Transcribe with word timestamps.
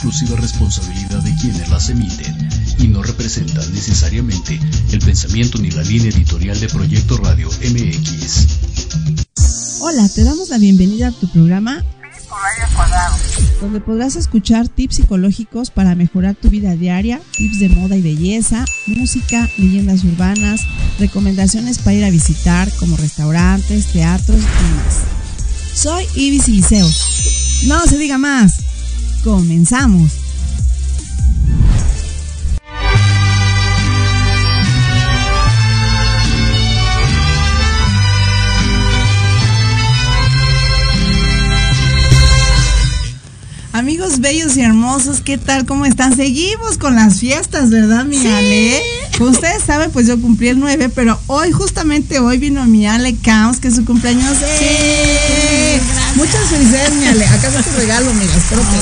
exclusiva 0.00 0.40
responsabilidad 0.40 1.22
de 1.22 1.34
quienes 1.36 1.68
las 1.68 1.90
emiten 1.90 2.34
y 2.78 2.88
no 2.88 3.02
representan 3.02 3.70
necesariamente 3.74 4.58
el 4.92 4.98
pensamiento 5.00 5.58
ni 5.58 5.70
la 5.72 5.82
línea 5.82 6.08
editorial 6.08 6.58
de 6.58 6.70
Proyecto 6.70 7.18
Radio 7.18 7.50
MX. 7.50 8.46
Hola, 9.82 10.08
te 10.08 10.24
damos 10.24 10.48
la 10.48 10.56
bienvenida 10.56 11.08
a 11.08 11.12
tu 11.12 11.30
programa 11.30 11.84
donde 13.60 13.80
podrás 13.80 14.16
escuchar 14.16 14.68
tips 14.68 14.96
psicológicos 14.96 15.70
para 15.70 15.94
mejorar 15.94 16.34
tu 16.34 16.48
vida 16.48 16.74
diaria, 16.76 17.20
tips 17.36 17.58
de 17.58 17.68
moda 17.68 17.94
y 17.94 18.00
belleza, 18.00 18.64
música, 18.86 19.50
leyendas 19.58 20.02
urbanas, 20.04 20.62
recomendaciones 20.98 21.78
para 21.78 21.92
ir 21.92 22.04
a 22.06 22.10
visitar 22.10 22.72
como 22.78 22.96
restaurantes, 22.96 23.92
teatros 23.92 24.38
y 24.38 24.76
más. 24.76 25.02
Soy 25.74 26.06
Ibis 26.14 26.48
Liceo. 26.48 26.88
No 27.66 27.84
se 27.84 27.98
diga 27.98 28.16
más. 28.16 28.70
Comenzamos. 29.22 30.19
Amigos 43.80 44.20
bellos 44.20 44.58
y 44.58 44.60
hermosos, 44.60 45.22
¿qué 45.22 45.38
tal? 45.38 45.64
¿Cómo 45.64 45.86
están? 45.86 46.14
Seguimos 46.14 46.76
con 46.76 46.96
las 46.96 47.18
fiestas, 47.18 47.70
¿verdad, 47.70 48.04
mi 48.04 48.18
Ale? 48.26 48.78
Como 49.16 49.30
ustedes 49.30 49.62
saben, 49.62 49.90
pues 49.90 50.06
yo 50.06 50.20
cumplí 50.20 50.48
el 50.48 50.60
9, 50.60 50.90
pero 50.94 51.18
hoy, 51.28 51.50
justamente 51.50 52.18
hoy, 52.18 52.36
vino 52.36 52.62
mi 52.66 52.86
Ale 52.86 53.16
Caos, 53.16 53.56
que 53.56 53.68
es 53.68 53.76
su 53.76 53.86
cumpleaños. 53.86 54.36
¡Eh! 54.60 55.80
Muchas 56.14 56.46
felicidades, 56.50 56.92
mi 56.92 57.06
Ale. 57.06 57.24
Acá 57.24 57.48
está 57.48 57.62
tu 57.62 57.74
regalo, 57.78 58.12
mira, 58.12 58.36
espero 58.36 58.60
que 58.60 58.76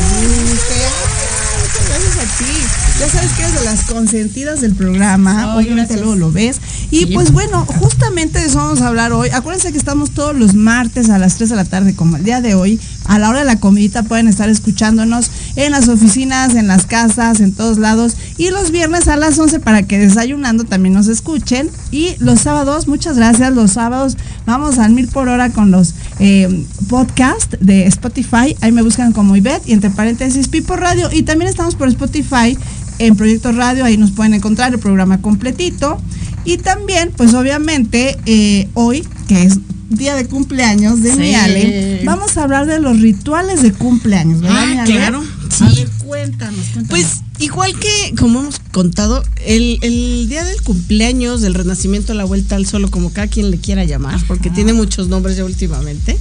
guste. 0.50 0.74
Ay, 0.74 1.60
Muchas 1.62 1.88
gracias 1.88 2.16
a 2.16 2.38
ti. 2.38 2.87
Ya 2.98 3.08
sabes 3.08 3.30
que 3.30 3.42
eres 3.42 3.54
de 3.60 3.64
las 3.64 3.84
consentidas 3.84 4.60
del 4.60 4.74
programa. 4.74 5.54
Ay, 5.54 5.64
Obviamente 5.64 5.96
luego 5.96 6.16
lo 6.16 6.32
ves. 6.32 6.60
Y 6.90 7.06
pues 7.14 7.30
bueno, 7.30 7.64
justamente 7.64 8.40
de 8.40 8.46
eso 8.46 8.58
vamos 8.58 8.80
a 8.80 8.88
hablar 8.88 9.12
hoy. 9.12 9.28
Acuérdense 9.32 9.70
que 9.70 9.78
estamos 9.78 10.10
todos 10.10 10.34
los 10.34 10.54
martes 10.54 11.08
a 11.08 11.18
las 11.18 11.36
3 11.36 11.50
de 11.50 11.56
la 11.56 11.64
tarde, 11.64 11.94
como 11.94 12.16
el 12.16 12.24
día 12.24 12.40
de 12.40 12.54
hoy. 12.54 12.80
A 13.04 13.20
la 13.20 13.28
hora 13.28 13.38
de 13.38 13.44
la 13.44 13.60
comidita 13.60 14.02
pueden 14.02 14.26
estar 14.26 14.48
escuchándonos 14.48 15.30
en 15.54 15.72
las 15.72 15.86
oficinas, 15.86 16.56
en 16.56 16.66
las 16.66 16.86
casas, 16.86 17.38
en 17.38 17.52
todos 17.52 17.78
lados. 17.78 18.16
Y 18.36 18.50
los 18.50 18.72
viernes 18.72 19.06
a 19.06 19.16
las 19.16 19.38
11 19.38 19.60
para 19.60 19.84
que 19.84 19.98
desayunando 19.98 20.64
también 20.64 20.94
nos 20.94 21.06
escuchen. 21.06 21.70
Y 21.92 22.16
los 22.18 22.40
sábados, 22.40 22.88
muchas 22.88 23.16
gracias. 23.16 23.54
Los 23.54 23.72
sábados 23.72 24.16
vamos 24.44 24.78
al 24.78 24.92
mil 24.92 25.06
por 25.06 25.28
hora 25.28 25.50
con 25.50 25.70
los 25.70 25.94
eh, 26.18 26.64
podcasts 26.88 27.58
de 27.60 27.86
Spotify. 27.86 28.56
Ahí 28.60 28.72
me 28.72 28.82
buscan 28.82 29.12
como 29.12 29.36
Ivette 29.36 29.68
y 29.68 29.72
entre 29.72 29.90
paréntesis 29.90 30.48
Pipo 30.48 30.74
Radio. 30.74 31.08
Y 31.12 31.22
también 31.22 31.48
estamos 31.48 31.76
por 31.76 31.86
Spotify 31.86 32.58
en 32.98 33.16
Proyecto 33.16 33.52
Radio, 33.52 33.84
ahí 33.84 33.96
nos 33.96 34.10
pueden 34.12 34.34
encontrar 34.34 34.72
el 34.72 34.78
programa 34.80 35.20
completito. 35.20 36.00
Y 36.44 36.58
también, 36.58 37.10
pues 37.16 37.34
obviamente, 37.34 38.16
eh, 38.26 38.68
hoy, 38.74 39.06
que 39.28 39.42
es 39.42 39.58
día 39.90 40.14
de 40.14 40.26
cumpleaños 40.26 41.02
de 41.02 41.14
mi 41.16 41.28
Sí. 41.28 41.34
Ale, 41.34 42.02
vamos 42.04 42.36
a 42.36 42.42
hablar 42.44 42.66
de 42.66 42.78
los 42.78 43.00
rituales 43.00 43.62
de 43.62 43.72
cumpleaños, 43.72 44.40
¿verdad, 44.42 44.58
Ah, 44.62 44.66
mi 44.66 44.78
Ale? 44.78 44.92
claro, 44.92 45.22
A 45.22 45.70
sí. 45.70 45.76
ver, 45.76 45.88
cuéntanos, 46.04 46.66
cuéntanos. 46.74 46.88
Pues 46.90 47.06
igual 47.38 47.72
que 47.78 48.14
como 48.18 48.40
hemos 48.40 48.60
contado, 48.70 49.22
el, 49.46 49.78
el 49.82 50.28
día 50.28 50.44
del 50.44 50.60
cumpleaños, 50.62 51.40
del 51.40 51.54
renacimiento, 51.54 52.12
la 52.14 52.24
vuelta 52.24 52.56
al 52.56 52.66
sol, 52.66 52.84
o 52.84 52.90
como 52.90 53.12
cada 53.12 53.28
quien 53.28 53.50
le 53.50 53.58
quiera 53.58 53.84
llamar, 53.84 54.20
porque 54.26 54.50
tiene 54.50 54.74
muchos 54.74 55.08
nombres 55.08 55.36
ya 55.38 55.44
últimamente, 55.44 56.18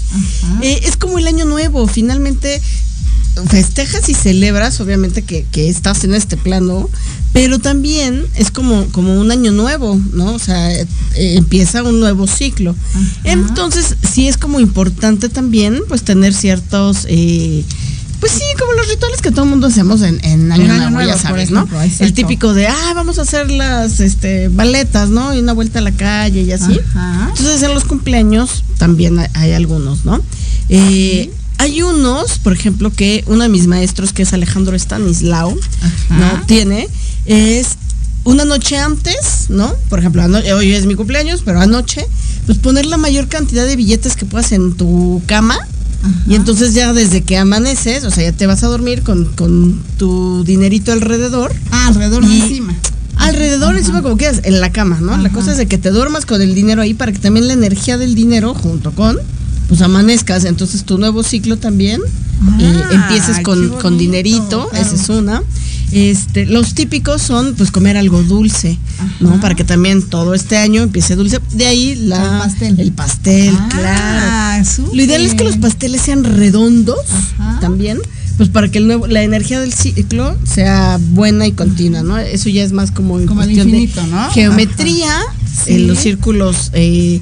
eh, 0.62 0.79
es 0.83 0.95
como 0.95 1.19
el 1.19 1.27
año 1.27 1.44
nuevo, 1.45 1.88
finalmente 1.88 2.62
festejas 3.48 4.10
y 4.10 4.13
celebras, 4.13 4.80
obviamente 4.81 5.22
que, 5.22 5.45
que 5.51 5.69
estás 5.69 6.04
en 6.04 6.13
este 6.13 6.38
plano, 6.38 6.89
pero 7.34 7.60
también 7.60 8.25
es 8.36 8.51
como, 8.51 8.86
como 8.88 9.19
un 9.19 9.31
año 9.31 9.51
nuevo, 9.51 10.00
¿no? 10.13 10.34
O 10.34 10.39
sea, 10.39 10.72
eh, 10.72 10.86
empieza 11.16 11.84
un 11.84 12.00
nuevo 12.00 12.25
ciclo. 12.28 12.75
Entonces, 13.24 13.95
sí 14.01 14.28
es 14.28 14.38
como 14.38 14.60
importante 14.60 15.30
también, 15.30 15.81
pues, 15.88 16.04
tener 16.04 16.34
ciertos... 16.34 17.06
eh, 17.07 17.63
pues 18.19 18.31
sí, 18.31 18.44
como 18.57 18.74
los 18.74 18.88
rituales 18.89 19.22
que 19.22 19.30
todo 19.30 19.44
el 19.44 19.51
mundo 19.51 19.68
hacemos 19.68 20.01
en, 20.01 20.19
en 20.25 20.51
Año, 20.51 20.66
Nuevo, 20.66 20.89
Nuevo, 20.89 21.07
ya 21.07 21.18
sabes, 21.18 21.51
ejemplo, 21.51 21.78
¿no? 21.78 21.84
exacto. 21.84 22.04
El 22.04 22.13
típico 22.13 22.54
de, 22.56 22.66
ah, 22.66 22.94
vamos 22.95 23.19
a 23.19 23.22
hacer 23.22 23.51
las 23.51 24.00
este, 24.00 24.48
baletas, 24.48 25.10
¿no? 25.10 25.36
Y 25.36 25.39
una 25.39 25.54
vuelta 25.54 25.80
a 25.80 25.81
la 25.84 25.92
calle 25.92 26.42
y 26.42 26.51
así. 26.51 26.80
Ajá. 26.95 27.28
Entonces 27.38 27.62
en 27.62 27.75
los 27.75 27.84
cumpleaños 27.84 28.63
también 28.80 29.19
hay, 29.19 29.28
hay 29.36 29.51
algunos, 29.51 30.04
¿no? 30.04 30.19
Eh, 30.69 31.31
Hay 31.59 31.81
unos, 31.81 32.39
por 32.39 32.54
ejemplo, 32.54 32.92
que 32.92 33.24
uno 33.27 33.44
de 33.44 33.50
mis 33.50 33.68
maestros, 33.68 34.13
que 34.13 34.24
es 34.24 34.33
Alejandro 34.33 34.75
Stanislao, 34.75 35.57
Ajá. 35.81 36.18
¿no? 36.38 36.45
Tiene, 36.45 36.88
es 37.25 37.69
una 38.24 38.45
noche 38.45 38.77
antes, 38.77 39.45
¿no? 39.50 39.74
Por 39.89 40.00
ejemplo, 40.00 40.24
hoy 40.56 40.74
es 40.74 40.86
mi 40.86 40.95
cumpleaños, 40.95 41.42
pero 41.44 41.59
anoche, 41.62 42.06
pues 42.45 42.57
poner 42.57 42.86
la 42.86 42.98
mayor 42.98 43.27
cantidad 43.27 43.65
de 43.65 43.75
billetes 43.75 44.15
que 44.15 44.25
puedas 44.25 44.51
en 44.51 44.74
tu 44.75 45.21
cama. 45.25 45.57
Y 46.27 46.36
entonces 46.36 46.74
ya 46.74 46.94
desde 46.94 47.21
que 47.24 47.38
amaneces, 47.38 48.03
o 48.03 48.12
sea, 48.12 48.24
ya 48.25 48.31
te 48.31 48.45
vas 48.45 48.63
a 48.63 48.68
dormir 48.68 49.01
con, 49.01 49.25
con 49.33 49.81
tu 49.98 50.44
dinerito 50.45 50.92
alrededor. 50.92 51.53
Ah, 51.71 51.88
alrededor 51.88 52.24
Y- 52.24 52.39
encima. 52.42 52.75
Alrededor, 53.18 53.75
encima 53.75 54.03
como 54.03 54.15
quieras, 54.15 54.42
en 54.44 54.62
la 54.62 54.71
cama, 54.71 55.00
¿no? 55.01 55.18
La 55.18 55.30
cosa 55.31 55.51
es 55.51 55.57
de 55.57 55.65
que 55.65 55.80
te 55.80 55.89
duermas 55.89 56.25
con 56.27 56.39
el 56.39 56.53
dinero 56.53 56.83
ahí 56.83 56.94
para 56.94 57.12
que 57.12 57.18
también 57.19 57.48
la 57.48 57.53
energía 57.53 57.98
del 57.98 58.13
dinero 58.13 58.53
junto 58.53 58.92
con, 58.92 59.18
pues 59.67 59.81
amanezcas. 59.81 60.45
Entonces 60.45 60.83
tu 60.83 60.97
nuevo 60.97 61.23
ciclo 61.23 61.57
también 61.57 62.01
eh, 62.59 62.83
Ah, 62.85 62.89
empieces 62.93 63.39
con, 63.39 63.59
bonito, 63.59 63.79
con 63.81 63.97
dinerito, 63.97 64.69
claro. 64.69 64.85
esa 64.85 64.95
es 64.95 65.09
una. 65.09 65.41
Este, 65.91 66.45
los 66.45 66.73
típicos 66.73 67.21
son 67.21 67.55
pues 67.55 67.71
comer 67.71 67.95
algo 67.95 68.21
dulce, 68.21 68.77
¿no? 69.21 69.39
Para 69.39 69.55
que 69.55 69.63
también 69.63 70.01
todo 70.03 70.33
este 70.33 70.57
año 70.57 70.83
empiece 70.83 71.15
dulce. 71.15 71.39
De 71.53 71.65
ahí 71.65 71.95
la, 71.95 72.17
El 72.23 72.39
pastel. 72.39 72.79
el 72.79 72.91
pastel, 72.91 73.55
Ah, 73.57 73.69
claro. 74.63 74.89
Lo 74.93 75.01
ideal 75.01 75.21
es 75.25 75.33
que 75.33 75.45
los 75.45 75.55
pasteles 75.57 76.01
sean 76.01 76.23
redondos 76.25 76.99
Ajá. 77.39 77.59
también, 77.61 77.99
pues 78.38 78.50
para 78.50 78.69
que 78.69 78.78
el 78.78 78.88
nuevo, 78.88 79.07
la 79.07 79.24
energía 79.24 79.60
del 79.60 79.74
ciclo 79.74 80.38
sea 80.45 81.00
buena 81.12 81.48
y 81.48 81.51
continua, 81.54 82.04
¿no? 82.04 82.18
Eso 82.18 82.50
ya 82.50 82.63
es 82.63 82.72
más 82.72 82.92
como, 82.92 83.19
en 83.19 83.25
Como 83.25 83.42
cuestión 83.42 83.72
de 83.72 83.89
¿no? 84.10 84.30
geometría, 84.31 85.19
en 85.66 85.88
los 85.88 86.00
círculos, 86.00 86.69
eh, 86.74 87.19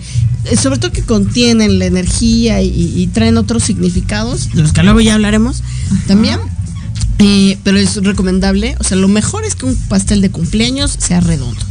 sobre 0.62 0.78
todo 0.78 0.92
que 0.92 1.04
contienen 1.04 1.80
la 1.80 1.86
energía 1.86 2.62
y, 2.62 2.70
y 2.96 3.08
traen 3.08 3.38
otros 3.38 3.64
significados, 3.64 4.52
de 4.54 4.62
los 4.62 4.74
que 4.74 4.84
luego 4.84 5.00
ya 5.00 5.16
hablaremos 5.16 5.64
también. 6.08 6.40
Eh, 7.20 7.58
pero 7.64 7.78
es 7.78 7.96
recomendable, 8.04 8.76
o 8.80 8.84
sea, 8.84 8.98
lo 8.98 9.08
mejor 9.08 9.46
es 9.46 9.56
que 9.56 9.66
un 9.66 9.76
pastel 9.88 10.20
de 10.22 10.32
cumpleaños 10.32 10.96
sea 11.00 11.22
redondo. 11.22 11.62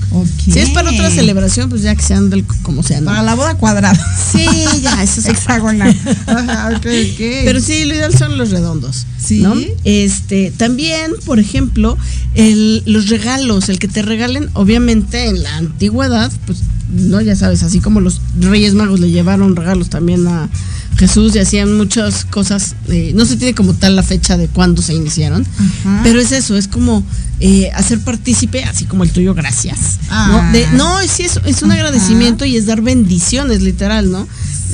Si 0.43 0.59
es 0.59 0.71
para 0.71 0.91
otra 0.91 1.11
celebración, 1.11 1.69
pues 1.69 1.83
ya 1.83 1.95
que 1.95 2.03
sean 2.03 2.31
del 2.31 2.45
como 2.63 2.83
sean. 2.83 3.05
¿no? 3.05 3.11
Para 3.11 3.23
la 3.23 3.35
boda 3.35 3.57
cuadrada. 3.57 3.99
Sí, 4.33 4.47
ya, 4.81 5.03
eso 5.03 5.21
es 5.21 5.27
Hexagonal. 5.27 5.95
Ajá, 6.27 6.69
ok, 6.69 6.87
ok. 6.87 7.19
Pero 7.45 7.61
sí, 7.61 7.85
lo 7.85 7.95
ideal 7.95 8.17
son 8.17 8.39
los 8.39 8.51
redondos. 8.51 9.07
Sí. 9.19 9.41
¿no? 9.41 9.55
Este, 9.85 10.53
también, 10.57 11.13
por 11.27 11.39
ejemplo, 11.39 11.99
el, 12.35 12.83
los 12.87 13.09
regalos, 13.09 13.69
el 13.69 13.79
que 13.79 13.89
te 13.89 14.03
regalen, 14.03 14.49
obviamente 14.55 15.29
en 15.29 15.43
la 15.43 15.57
antigüedad, 15.57 16.33
pues, 16.47 16.61
no, 16.93 17.21
ya 17.21 17.37
sabes, 17.37 17.63
así 17.63 17.81
como 17.81 18.01
los 18.01 18.21
Reyes 18.41 18.75
Magos 18.75 19.01
le 19.01 19.11
llevaron 19.11 19.57
regalos 19.57 19.89
también 19.91 20.27
a 20.27 20.49
Jesús 20.97 21.35
y 21.35 21.41
hacían 21.41 21.77
muchas 21.77 22.25
cosas, 22.25 22.77
eh, 22.89 23.13
no 23.17 23.25
se 23.25 23.37
tiene 23.37 23.55
como 23.55 23.75
tal 23.75 23.97
la 23.97 24.03
fecha 24.03 24.37
de 24.37 24.47
cuándo 24.49 24.81
se 24.83 24.95
iniciaron, 24.95 25.45
Ajá. 25.59 26.01
pero 26.05 26.21
es 26.21 26.31
eso, 26.33 26.57
es 26.57 26.69
como 26.69 27.03
eh, 27.41 27.71
hacer 27.75 27.99
partícipe, 28.01 28.63
así 28.65 28.85
como 28.85 29.03
el 29.03 29.11
tuyo, 29.11 29.35
gracias. 29.35 29.99
Ah. 30.09 30.29
¿no? 30.47 30.53
De- 30.53 30.69
no, 30.77 30.97
sí, 31.09 31.25
es, 31.25 31.41
es 31.45 31.63
un 31.63 31.73
Ajá. 31.73 31.81
agradecimiento 31.81 32.45
y 32.45 32.57
es 32.57 32.67
dar 32.67 32.81
bendiciones, 32.81 33.63
literal, 33.63 34.11
¿no? 34.13 34.29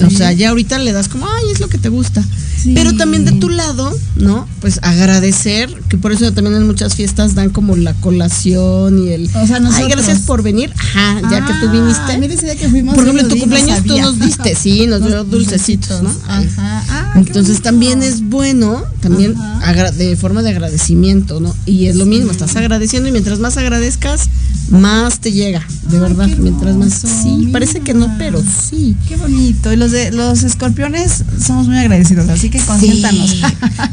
O 0.07 0.09
sea, 0.09 0.33
ya 0.33 0.49
ahorita 0.51 0.79
le 0.79 0.93
das 0.93 1.09
como, 1.09 1.27
ay, 1.27 1.45
es 1.53 1.61
lo 1.61 1.69
que 1.69 1.77
te 1.77 1.91
gusta. 1.91 2.23
Sí. 2.62 2.73
Pero 2.75 2.95
también 2.97 3.25
de 3.27 3.33
tu 3.33 3.51
lado, 3.51 3.95
¿no? 4.17 4.47
Pues 4.61 4.79
agradecer, 4.83 5.69
que 5.91 5.99
por 5.99 6.12
eso 6.12 6.33
también 6.33 6.57
en 6.57 6.67
muchas 6.67 6.95
fiestas 6.95 7.35
dan 7.35 7.51
como 7.51 7.77
la 7.77 7.93
colación 7.95 8.99
y 9.05 9.11
el. 9.11 9.29
O 9.35 9.47
sea, 9.47 9.61
Ay, 9.75 9.89
gracias 9.89 10.21
por 10.21 10.43
venir. 10.43 10.73
Ajá, 10.79 11.21
ya 11.31 11.45
que 11.47 11.53
tú 11.55 11.67
Ah, 11.69 11.73
viniste. 11.73 12.00
Ese 12.08 12.47
día 12.47 12.56
que 12.56 12.69
fuimos. 12.69 12.94
Por 12.94 13.05
ejemplo, 13.05 13.23
en 13.23 13.29
tu 13.29 13.35
di, 13.35 13.41
no 13.41 13.47
cumpleaños 13.47 13.85
tú 13.85 13.99
nos 13.99 14.19
diste, 14.19 14.55
sí, 14.55 14.87
nos 14.87 15.05
dio 15.05 15.25
dulcecitos, 15.25 16.02
¿no? 16.02 16.11
Ajá. 16.26 16.85
Ah, 16.88 17.12
Entonces 17.17 17.62
también 17.62 18.02
es 18.02 18.23
bueno, 18.23 18.82
también 19.00 19.35
de 19.97 20.17
forma 20.17 20.43
de 20.43 20.50
agradecimiento, 20.50 21.41
¿no? 21.41 21.55
Y 21.67 21.87
es 21.87 21.97
lo 21.97 22.06
mismo, 22.06 22.31
estás 22.31 22.56
agradeciendo 22.56 23.08
y 23.08 23.12
mientras 23.12 23.38
más 23.38 23.56
agradezcas, 23.56 24.29
más 24.70 25.19
te 25.19 25.32
llega, 25.32 25.67
de 25.88 25.97
Ay, 25.97 26.00
verdad. 26.00 26.29
Mientras 26.38 26.76
más. 26.76 26.93
Sí, 26.94 27.49
parece 27.52 27.81
que 27.81 27.94
no, 27.94 28.14
pero 28.19 28.41
sí. 28.43 28.97
Qué 29.08 29.17
bonito. 29.17 29.73
Y 29.73 29.76
los 29.76 29.91
de 29.91 30.12
los 30.12 30.43
escorpiones 30.44 31.25
somos 31.44 31.67
muy 31.67 31.79
agradecidos, 31.79 32.29
así 32.29 32.50
que 32.50 32.61
consiéntanos. 32.61 33.31
Sí. 33.31 33.43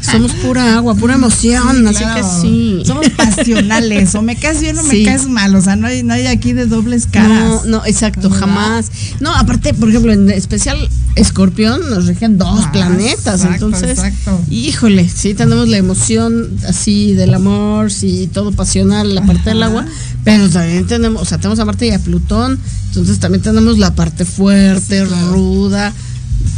Somos 0.00 0.32
pura 0.32 0.76
agua, 0.76 0.94
pura 0.94 1.14
emoción, 1.14 1.86
así 1.86 2.04
que 2.14 2.22
sí. 2.40 2.82
Somos 2.86 3.08
pasionales. 3.10 4.14
O 4.14 4.22
me 4.22 4.36
caes 4.36 4.60
bien 4.60 4.78
o 4.78 4.82
me 4.82 4.90
Sí. 4.90 5.04
caes 5.04 5.28
mal. 5.28 5.54
O 5.54 5.60
sea, 5.60 5.76
no 5.76 5.86
hay, 5.86 6.02
no 6.02 6.14
hay 6.14 6.26
aquí 6.26 6.52
de 6.52 6.66
dobles 6.66 7.06
caras. 7.06 7.64
No, 7.64 7.64
no, 7.64 7.84
exacto, 8.06 8.30
jamás. 8.30 8.90
No, 9.20 9.34
aparte, 9.34 9.74
por 9.74 9.88
ejemplo, 9.88 10.12
en 10.12 10.30
especial 10.30 10.76
Escorpión 11.16 11.80
nos 11.90 12.06
rigen 12.06 12.38
dos 12.38 12.64
Ah, 12.66 12.72
planetas, 12.72 13.40
exacto, 13.42 13.66
entonces, 13.66 13.90
exacto. 13.98 14.40
híjole, 14.50 15.08
sí 15.08 15.34
tenemos 15.34 15.68
la 15.68 15.76
emoción 15.78 16.48
así 16.68 17.14
del 17.14 17.34
amor, 17.34 17.90
sí, 17.90 18.28
todo 18.32 18.52
pasional, 18.52 19.14
la 19.14 19.26
parte 19.26 19.50
del 19.50 19.62
agua, 19.62 19.84
pero 20.24 20.48
también 20.48 20.86
tenemos, 20.86 21.22
o 21.22 21.24
sea, 21.24 21.38
tenemos 21.38 21.58
a 21.58 21.64
Marte 21.64 21.86
y 21.86 21.90
a 21.90 21.98
Plutón, 21.98 22.58
entonces 22.88 23.18
también 23.18 23.42
tenemos 23.42 23.78
la 23.78 23.94
parte 23.94 24.24
fuerte, 24.24 25.04
ruda. 25.04 25.92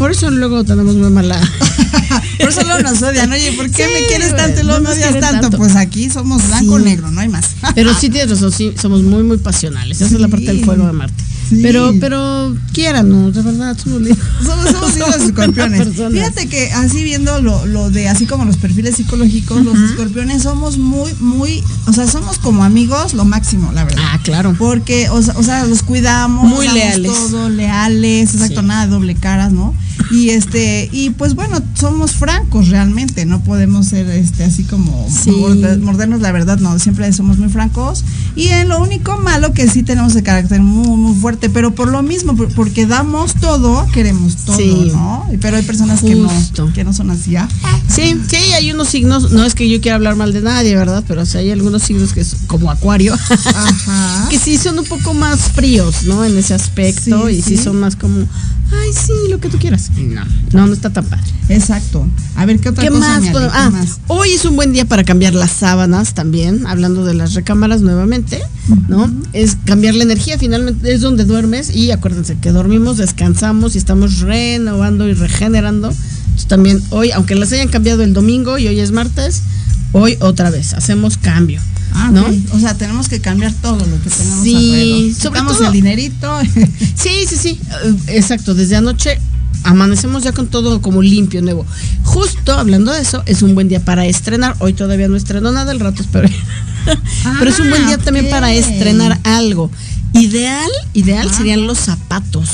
Por 0.00 0.12
eso 0.12 0.30
luego 0.30 0.64
tenemos 0.64 0.94
muy 0.96 1.10
mala. 1.10 1.38
Por 2.40 2.48
eso 2.48 2.62
luego 2.64 2.80
nos 2.82 3.02
odian. 3.02 3.30
Oye, 3.30 3.52
¿por 3.52 3.70
qué 3.70 3.84
Sí, 3.84 3.90
me 3.92 4.06
quieres 4.06 4.34
tanto 4.34 4.60
y 4.62 4.64
luego 4.64 4.80
no 4.80 4.88
me 4.88 4.94
odias 4.94 5.12
tanto? 5.20 5.40
tanto. 5.42 5.56
Pues 5.58 5.76
aquí 5.76 6.08
somos 6.08 6.42
blanco 6.48 6.78
Sí. 6.78 6.84
negro, 6.84 7.10
no 7.10 7.20
hay 7.20 7.28
más. 7.28 7.50
Pero 7.74 7.92
sí 7.94 8.08
tienes 8.10 8.30
razón, 8.30 8.50
sí, 8.50 8.72
somos 8.80 9.02
muy, 9.02 9.22
muy 9.24 9.36
pasionales. 9.36 10.00
Esa 10.00 10.14
es 10.14 10.20
la 10.20 10.28
parte 10.28 10.46
del 10.46 10.64
fuego 10.64 10.86
de 10.86 10.92
Marte. 10.94 11.22
Sí. 11.50 11.58
Pero, 11.62 11.92
pero, 12.00 12.56
quiéranos, 12.72 13.34
de 13.34 13.42
verdad, 13.42 13.76
somos. 13.76 14.00
Somos, 14.46 14.70
somos 14.70 14.96
hijos 14.96 15.18
de 15.18 15.24
escorpiones. 15.26 15.88
Fíjate 16.12 16.48
que 16.48 16.70
así 16.72 17.04
viendo 17.04 17.40
lo, 17.42 17.66
lo 17.66 17.90
de, 17.90 18.08
así 18.08 18.24
como 18.26 18.44
los 18.44 18.56
perfiles 18.56 18.96
psicológicos, 18.96 19.62
los 19.64 19.76
escorpiones 19.78 20.42
somos 20.44 20.78
muy, 20.78 21.12
muy, 21.20 21.62
o 21.86 21.92
sea, 21.92 22.06
somos 22.06 22.38
como 22.38 22.64
amigos 22.64 23.12
lo 23.14 23.24
máximo, 23.24 23.70
la 23.72 23.84
verdad. 23.84 24.02
Ah, 24.06 24.20
claro. 24.22 24.54
Porque, 24.58 25.08
o 25.10 25.20
sea, 25.22 25.34
o 25.36 25.42
sea, 25.42 25.66
los 25.66 25.82
cuidamos. 25.82 26.48
Muy 26.48 26.68
leales. 26.68 27.12
Todo, 27.12 27.48
leales, 27.50 28.32
exacto, 28.34 28.60
Sí. 28.60 28.66
nada 28.66 28.86
de 28.86 28.92
doble 28.92 29.14
caras, 29.16 29.52
¿no? 29.52 29.74
Y 30.10 30.30
este, 30.30 30.88
y 30.92 31.10
pues 31.10 31.34
bueno, 31.34 31.60
somos 31.74 32.12
francos 32.12 32.68
realmente, 32.68 33.26
no 33.26 33.42
podemos 33.42 33.86
ser 33.86 34.08
este 34.08 34.44
así 34.44 34.64
como 34.64 35.06
Sí. 35.10 35.30
morde- 35.30 35.76
mordernos 35.78 36.20
la 36.20 36.32
verdad, 36.32 36.58
no, 36.58 36.78
siempre 36.78 37.12
somos 37.12 37.38
muy 37.38 37.48
francos. 37.48 38.02
Y 38.34 38.48
en 38.48 38.68
lo 38.68 38.80
único 38.80 39.18
malo 39.18 39.52
que 39.52 39.68
sí 39.68 39.82
tenemos 39.82 40.16
el 40.16 40.22
carácter 40.22 40.60
muy, 40.62 40.96
muy 40.96 41.14
fuerte, 41.20 41.39
pero 41.48 41.74
por 41.74 41.88
lo 41.90 42.02
mismo, 42.02 42.36
por- 42.36 42.52
porque 42.54 42.86
damos 42.86 43.34
todo, 43.34 43.86
queremos 43.92 44.36
todo, 44.44 44.56
Sí. 44.56 44.90
¿no? 44.92 45.26
Pero 45.40 45.56
hay 45.56 45.62
personas 45.62 46.00
que 46.02 46.14
no, 46.14 46.28
que 46.74 46.84
no 46.84 46.92
son 46.92 47.10
así. 47.10 47.36
ah. 47.36 47.48
Sí, 47.88 48.16
sí, 48.28 48.36
hay 48.36 48.70
unos 48.72 48.88
signos, 48.88 49.32
no 49.32 49.44
es 49.44 49.54
que 49.54 49.68
yo 49.68 49.80
quiera 49.80 49.96
hablar 49.96 50.16
mal 50.16 50.32
de 50.32 50.40
nadie, 50.42 50.76
¿verdad? 50.76 51.02
Pero 51.08 51.24
sí 51.24 51.38
hay 51.38 51.50
algunos 51.50 51.82
signos 51.82 52.12
que 52.12 52.20
es 52.20 52.36
como 52.46 52.70
Acuario, 52.70 53.14
Ajá. 53.14 54.26
que 54.30 54.38
sí 54.38 54.58
son 54.58 54.78
un 54.78 54.84
poco 54.84 55.14
más 55.14 55.40
fríos, 55.54 56.04
¿no? 56.04 56.24
En 56.24 56.36
ese 56.36 56.54
aspecto, 56.54 57.28
Sí, 57.28 57.34
y 57.36 57.42
sí. 57.42 57.56
sí. 57.56 57.62
son 57.62 57.80
más 57.80 57.96
como, 57.96 58.26
ay, 58.72 58.90
sí, 58.92 59.12
lo 59.30 59.38
que 59.40 59.48
tú 59.48 59.58
quieras. 59.58 59.90
No, 59.96 60.24
no, 60.52 60.66
no 60.66 60.72
está 60.72 60.90
tan 60.90 61.04
padre. 61.04 61.24
Exacto. 61.48 62.06
A 62.36 62.46
ver, 62.46 62.60
¿qué 62.60 62.68
otra 62.68 62.84
¿Qué 62.84 62.90
cosa? 62.90 63.20
más? 63.20 63.50
ah, 63.52 63.70
más? 63.70 64.00
hoy 64.06 64.30
es 64.30 64.44
un 64.44 64.56
buen 64.56 64.72
día 64.72 64.84
para 64.84 65.04
cambiar 65.04 65.34
las 65.34 65.50
sábanas 65.50 66.14
también, 66.14 66.66
hablando 66.66 67.04
de 67.04 67.14
las 67.14 67.34
recámaras 67.34 67.80
nuevamente, 67.80 68.40
¿no? 68.88 69.10
Es 69.32 69.56
cambiar 69.64 69.94
la 69.94 70.04
energía, 70.04 70.38
finalmente 70.38 70.92
es 70.92 71.00
donde 71.00 71.24
duermes 71.24 71.74
y 71.74 71.90
acuérdense 71.90 72.36
que 72.40 72.52
dormimos, 72.52 72.98
descansamos 72.98 73.74
y 73.74 73.78
estamos 73.78 74.20
renovando 74.20 75.08
y 75.08 75.14
regenerando. 75.14 75.88
Entonces, 75.90 76.46
también 76.46 76.82
hoy, 76.90 77.10
aunque 77.10 77.34
las 77.34 77.52
hayan 77.52 77.68
cambiado 77.68 78.02
el 78.02 78.12
domingo 78.14 78.58
y 78.58 78.68
hoy 78.68 78.80
es 78.80 78.92
martes, 78.92 79.42
hoy 79.92 80.16
otra 80.20 80.50
vez 80.50 80.74
hacemos 80.74 81.16
cambio, 81.18 81.60
Ah, 81.92 82.10
¿no? 82.12 82.24
O 82.52 82.58
sea, 82.58 82.74
tenemos 82.76 83.08
que 83.08 83.20
cambiar 83.20 83.52
todo 83.54 83.84
lo 83.84 84.02
que 84.02 84.10
tenemos 84.10 84.42
Sí, 84.44 84.54
alrededor. 84.54 85.20
sobre 85.20 85.40
todo- 85.40 85.66
el 85.66 85.72
dinerito. 85.72 86.38
Sí, 86.94 87.10
sí, 87.28 87.36
sí, 87.36 87.60
eh, 87.84 87.94
exacto. 88.08 88.54
Desde 88.54 88.76
anoche 88.76 89.18
amanecemos 89.64 90.22
ya 90.22 90.32
con 90.32 90.48
todo 90.48 90.80
como 90.82 91.02
limpio, 91.02 91.42
nuevo. 91.42 91.66
Justo 92.04 92.52
hablando 92.52 92.92
de 92.92 93.00
eso, 93.02 93.22
es 93.26 93.42
un 93.42 93.54
buen 93.54 93.68
día 93.68 93.84
para 93.84 94.06
estrenar. 94.06 94.54
Hoy 94.60 94.72
todavía 94.72 95.08
no 95.08 95.16
estrenó 95.16 95.50
nada, 95.52 95.72
el 95.72 95.80
rato 95.80 96.02
espero. 96.02 96.28
Pero 97.38 97.50
es 97.50 97.58
un 97.60 97.68
buen 97.70 97.86
día 97.86 97.98
también 97.98 98.28
para 98.30 98.48
Ah, 98.48 98.52
estrenar 98.54 99.18
algo. 99.24 99.70
Ideal, 100.12 100.70
ideal 100.94 101.28
Ajá. 101.28 101.36
serían 101.36 101.66
los 101.66 101.78
zapatos, 101.78 102.48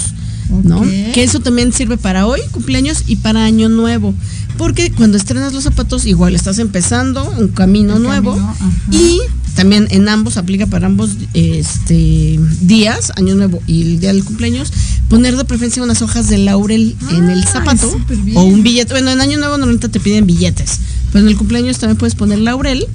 ¿no? 0.48 0.82
Que 1.12 1.22
eso 1.22 1.40
también 1.40 1.72
sirve 1.72 1.96
para 1.96 2.26
hoy, 2.26 2.40
cumpleaños 2.52 3.04
y 3.06 3.16
para 3.16 3.44
año 3.44 3.68
nuevo. 3.68 4.14
Porque 4.58 4.90
cuando 4.90 5.16
estrenas 5.16 5.52
los 5.52 5.64
zapatos, 5.64 6.06
igual 6.06 6.34
estás 6.34 6.58
empezando 6.58 7.28
un 7.38 7.48
camino 7.48 7.98
nuevo. 7.98 8.34
camino, 8.34 8.54
y 8.90 9.20
también 9.54 9.88
en 9.90 10.08
ambos, 10.08 10.36
aplica 10.36 10.66
para 10.66 10.86
ambos 10.86 11.10
este, 11.34 12.38
días, 12.60 13.12
año 13.16 13.34
nuevo 13.34 13.62
y 13.66 13.82
el 13.82 14.00
día 14.00 14.12
del 14.12 14.24
cumpleaños, 14.24 14.72
poner 15.08 15.36
de 15.36 15.44
preferencia 15.44 15.82
unas 15.82 16.02
hojas 16.02 16.28
de 16.28 16.38
laurel 16.38 16.94
en 17.10 17.30
el 17.30 17.44
zapato 17.44 17.90
o 18.34 18.42
un 18.42 18.62
billete. 18.62 18.92
Bueno, 18.92 19.10
en 19.10 19.20
año 19.20 19.38
nuevo 19.38 19.56
normalmente 19.56 19.88
te 19.88 19.98
piden 19.98 20.26
billetes, 20.26 20.80
pero 21.10 21.24
en 21.24 21.30
el 21.30 21.36
cumpleaños 21.36 21.78
también 21.78 21.96
puedes 21.96 22.14
poner 22.14 22.38
laurel 22.38 22.86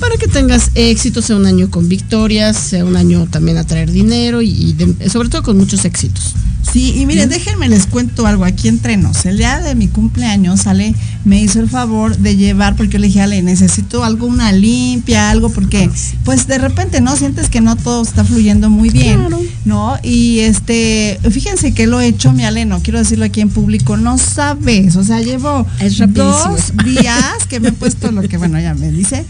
para 0.00 0.16
que 0.16 0.26
tengas 0.26 0.70
éxito, 0.74 1.22
sea 1.22 1.36
un 1.36 1.46
año 1.46 1.70
con 1.70 1.88
victorias, 1.88 2.56
sea 2.56 2.84
un 2.84 2.96
año 2.96 3.26
también 3.30 3.58
a 3.58 3.64
traer 3.64 3.90
dinero 3.92 4.42
y, 4.42 4.48
y 4.50 4.72
de- 4.72 5.08
sobre 5.10 5.28
todo 5.28 5.42
con 5.42 5.56
muchos 5.56 5.84
éxitos. 5.84 6.34
Sí, 6.72 6.94
y 7.00 7.06
miren, 7.06 7.28
déjenme 7.30 7.68
les 7.68 7.86
cuento 7.86 8.26
algo 8.26 8.44
aquí 8.44 8.68
entre 8.68 8.96
nos. 8.96 9.24
El 9.26 9.38
día 9.38 9.60
de 9.60 9.74
mi 9.74 9.88
cumpleaños, 9.88 10.66
Ale 10.66 10.94
me 11.24 11.40
hizo 11.40 11.58
el 11.58 11.68
favor 11.68 12.16
de 12.18 12.36
llevar, 12.36 12.76
porque 12.76 12.92
yo 12.92 12.98
le 12.98 13.06
dije, 13.08 13.22
Ale, 13.22 13.42
necesito 13.42 14.04
algo, 14.04 14.26
una 14.26 14.52
limpia, 14.52 15.30
algo, 15.30 15.48
porque 15.48 15.90
pues 16.24 16.46
de 16.46 16.58
repente, 16.58 17.00
¿no? 17.00 17.16
Sientes 17.16 17.48
que 17.48 17.60
no 17.60 17.76
todo 17.76 18.02
está 18.02 18.24
fluyendo 18.24 18.68
muy 18.70 18.90
bien, 18.90 19.18
Claro. 19.20 19.40
¿no? 19.64 19.96
Y 20.02 20.40
este, 20.40 21.18
fíjense 21.30 21.72
que 21.72 21.86
lo 21.86 21.98
he 22.00 22.06
hecho, 22.08 22.32
mi 22.32 22.44
Ale, 22.44 22.66
no 22.66 22.80
quiero 22.82 22.98
decirlo 22.98 23.24
aquí 23.24 23.40
en 23.40 23.48
público, 23.48 23.96
no 23.96 24.18
sabes, 24.18 24.96
o 24.96 25.02
sea, 25.02 25.20
llevo 25.22 25.66
Es 25.80 25.98
dos 26.12 26.72
días 26.84 27.46
que 27.48 27.58
me 27.58 27.68
he 27.68 27.72
puesto 27.72 28.12
lo 28.12 28.20
que, 28.22 28.36
bueno, 28.36 28.60
ya 28.60 28.74
me 28.74 28.92
dice, 28.92 29.24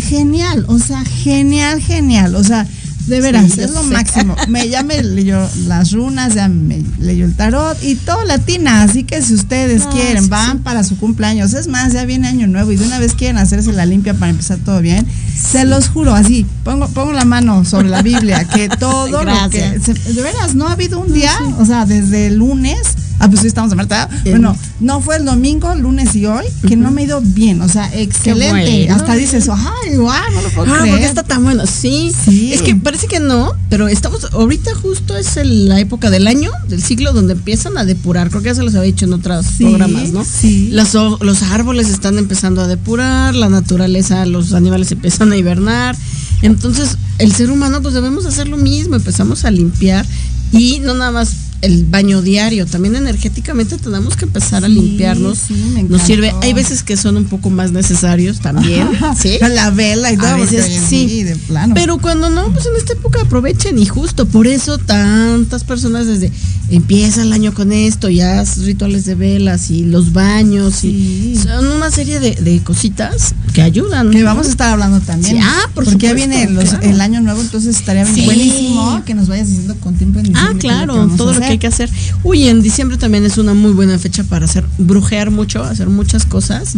genial, 0.00 0.64
o 0.68 0.78
sea, 0.78 1.04
genial, 1.04 1.80
genial, 1.80 2.34
o 2.36 2.44
sea, 2.44 2.66
de 3.06 3.22
veras, 3.22 3.52
Sí, 3.52 3.62
es 3.62 3.70
lo 3.70 3.80
sé. 3.82 3.88
máximo. 3.88 4.36
Me, 4.48 4.68
ya 4.68 4.82
me 4.82 5.02
leyó 5.02 5.40
las 5.66 5.92
runas, 5.92 6.34
ya 6.34 6.46
me 6.48 6.82
leyó 7.00 7.24
el 7.24 7.34
tarot 7.34 7.82
y 7.82 7.94
todo 7.94 8.22
latina. 8.24 8.82
Así 8.82 9.02
que 9.04 9.22
si 9.22 9.32
ustedes 9.32 9.84
Ah, 9.86 9.90
quieren, 9.90 10.24
sí, 10.24 10.28
van 10.28 10.58
sí. 10.58 10.62
para 10.62 10.84
su 10.84 10.98
cumpleaños. 10.98 11.54
Es 11.54 11.68
más, 11.68 11.94
ya 11.94 12.04
viene 12.04 12.28
año 12.28 12.46
nuevo 12.48 12.70
y 12.70 12.76
de 12.76 12.84
una 12.84 12.98
vez 12.98 13.14
quieren 13.14 13.38
hacerse 13.38 13.72
la 13.72 13.86
limpia 13.86 14.12
para 14.12 14.28
empezar 14.30 14.58
todo 14.58 14.82
bien. 14.82 15.06
Se 15.34 15.64
los 15.64 15.88
juro, 15.88 16.14
así, 16.14 16.44
pongo, 16.64 16.86
pongo 16.88 17.14
la 17.14 17.24
mano 17.24 17.64
sobre 17.64 17.88
la 17.88 18.02
Biblia, 18.02 18.44
que 18.44 18.68
todo 18.78 19.06
lo 19.24 19.48
que. 19.48 19.80
Se- 19.82 19.94
de 19.94 20.20
veras, 20.20 20.54
no 20.54 20.68
ha 20.68 20.72
habido 20.72 21.00
un 21.00 21.10
día, 21.10 21.32
o 21.58 21.64
sea, 21.64 21.86
desde 21.86 22.26
el 22.26 22.36
lunes. 22.36 22.80
Ah, 23.20 23.28
pues 23.28 23.40
sí, 23.40 23.46
estamos 23.48 23.70
de 23.70 23.76
Marta. 23.76 24.08
Bueno, 24.24 24.56
no 24.80 25.00
fue 25.00 25.16
el 25.16 25.24
domingo, 25.24 25.74
lunes 25.74 26.14
y 26.14 26.26
hoy, 26.26 26.44
que 26.68 26.76
no 26.76 26.90
me 26.92 27.00
ha 27.00 27.04
ido 27.04 27.20
bien. 27.20 27.60
O 27.62 27.68
sea, 27.68 27.90
excelente. 27.94 28.50
bueno. 28.86 28.94
Hasta 28.94 29.14
dices, 29.16 29.48
ay, 29.50 29.96
guau, 29.96 30.32
no 30.34 30.40
lo 30.42 30.48
puedo 30.50 30.72
Ah, 30.72 30.78
creer. 30.78 30.90
porque 30.94 31.06
está 31.06 31.22
tan 31.24 31.42
bueno. 31.42 31.64
Sí, 31.66 32.12
Sí. 32.24 32.52
Es 32.52 32.62
que 32.62 32.76
parece 32.76 33.06
que 33.08 33.18
no, 33.20 33.52
pero 33.70 33.88
estamos, 33.88 34.26
ahorita 34.32 34.72
justo 34.76 35.16
es 35.16 35.36
el- 35.36 35.68
la 35.68 35.80
época 35.80 36.10
del 36.10 36.28
año, 36.28 36.50
del 36.68 36.82
siglo, 36.82 37.12
donde 37.12 37.32
empiezan 37.32 37.76
a 37.76 37.84
depurar. 37.84 38.28
Creo 38.30 38.40
que 38.42 38.50
ya 38.50 38.54
se 38.54 38.62
los 38.62 38.74
había 38.76 38.86
dicho 38.92 39.04
en 39.06 39.12
otros 39.14 39.46
Sí, 39.46 39.64
programas, 39.64 40.12
¿no? 40.12 40.24
sí. 40.24 40.68
Las 40.70 40.94
los 40.94 41.42
árboles 41.42 41.88
están 41.88 42.18
empezando 42.18 42.60
a 42.60 42.68
depurar, 42.68 43.34
la 43.34 43.48
naturaleza, 43.48 44.24
los 44.26 44.52
animales 44.52 44.92
empiezan 44.92 45.32
a 45.32 45.36
hibernar. 45.36 45.96
Entonces, 46.42 46.96
el 47.18 47.32
ser 47.34 47.50
humano, 47.50 47.82
pues 47.82 47.94
debemos 47.94 48.26
hacer 48.26 48.46
lo 48.48 48.56
mismo, 48.58 48.94
empezamos 48.94 49.44
a 49.44 49.50
limpiar 49.50 50.06
y 50.52 50.78
no 50.80 50.94
nada 50.94 51.10
más 51.10 51.32
el 51.60 51.84
baño 51.86 52.22
diario, 52.22 52.66
también 52.66 52.94
energéticamente 52.94 53.76
tenemos 53.78 54.16
que 54.16 54.24
empezar 54.26 54.64
a 54.64 54.68
limpiarnos. 54.68 55.38
sí, 55.48 55.54
me 55.74 55.82
Nos 55.82 56.02
sirve, 56.02 56.32
hay 56.42 56.52
veces 56.52 56.82
que 56.84 56.96
son 56.96 57.16
un 57.16 57.24
poco 57.24 57.50
más 57.50 57.72
necesarios 57.72 58.40
también, 58.40 58.88
¿sí? 59.20 59.38
La 59.40 59.70
vela 59.70 60.12
y 60.12 60.16
todo. 60.16 60.28
A 60.28 60.36
veces 60.36 60.66
sí, 60.88 61.24
de 61.24 61.34
plano. 61.36 61.74
Pero 61.74 61.98
cuando 61.98 62.30
no, 62.30 62.52
pues 62.52 62.66
en 62.66 62.76
esta 62.76 62.92
época 62.92 63.22
aprovechen 63.22 63.78
y 63.78 63.86
justo 63.86 64.26
por 64.26 64.46
eso 64.46 64.78
tantas 64.78 65.64
personas 65.64 66.06
desde 66.06 66.30
empieza 66.70 67.22
el 67.22 67.32
año 67.32 67.54
con 67.54 67.72
esto, 67.72 68.08
ya 68.10 68.44
rituales 68.62 69.04
de 69.06 69.14
velas 69.14 69.70
y 69.70 69.84
los 69.84 70.12
baños 70.12 70.74
Sí. 70.74 71.32
y 71.34 71.36
son 71.38 71.66
una 71.66 71.90
serie 71.90 72.20
de, 72.20 72.32
de 72.34 72.60
cositas 72.62 73.34
que 73.54 73.62
ayudan. 73.62 74.10
que 74.10 74.18
¿no? 74.18 74.26
vamos 74.26 74.46
a 74.46 74.50
estar 74.50 74.68
hablando 74.74 75.00
también. 75.00 75.36
Sí, 75.38 75.42
ah, 75.42 75.62
por 75.74 75.84
Porque 75.84 76.06
ya 76.08 76.12
viene 76.12 76.48
los- 76.50 76.64
claro. 76.68 76.84
el 76.86 77.00
año 77.00 77.20
nuevo, 77.22 77.40
entonces 77.40 77.74
estaría 77.76 78.04
Sí. 78.06 78.24
buenísimo 78.26 79.02
que 79.06 79.14
nos 79.14 79.28
vayas 79.28 79.48
diciendo 79.48 79.76
con 79.80 79.94
tiempo 79.94 80.18
en 80.20 80.36
Ah, 80.36 80.52
claro, 80.58 80.94
vamos 80.96 81.14
a 81.14 81.16
todo 81.16 81.32
lo 81.32 81.40
que 81.40 81.47
hacer. 81.48 81.52
hay 81.52 81.58
que 81.58 81.66
hacer. 81.66 81.90
Uy, 82.24 82.48
en 82.48 82.62
diciembre 82.62 82.96
también 82.96 83.24
es 83.24 83.38
una 83.38 83.54
muy 83.54 83.72
buena 83.72 83.98
fecha 83.98 84.24
para 84.24 84.44
hacer, 84.44 84.64
brujear 84.78 85.30
mucho, 85.30 85.62
hacer 85.64 85.88
muchas 85.88 86.24
cosas, 86.24 86.74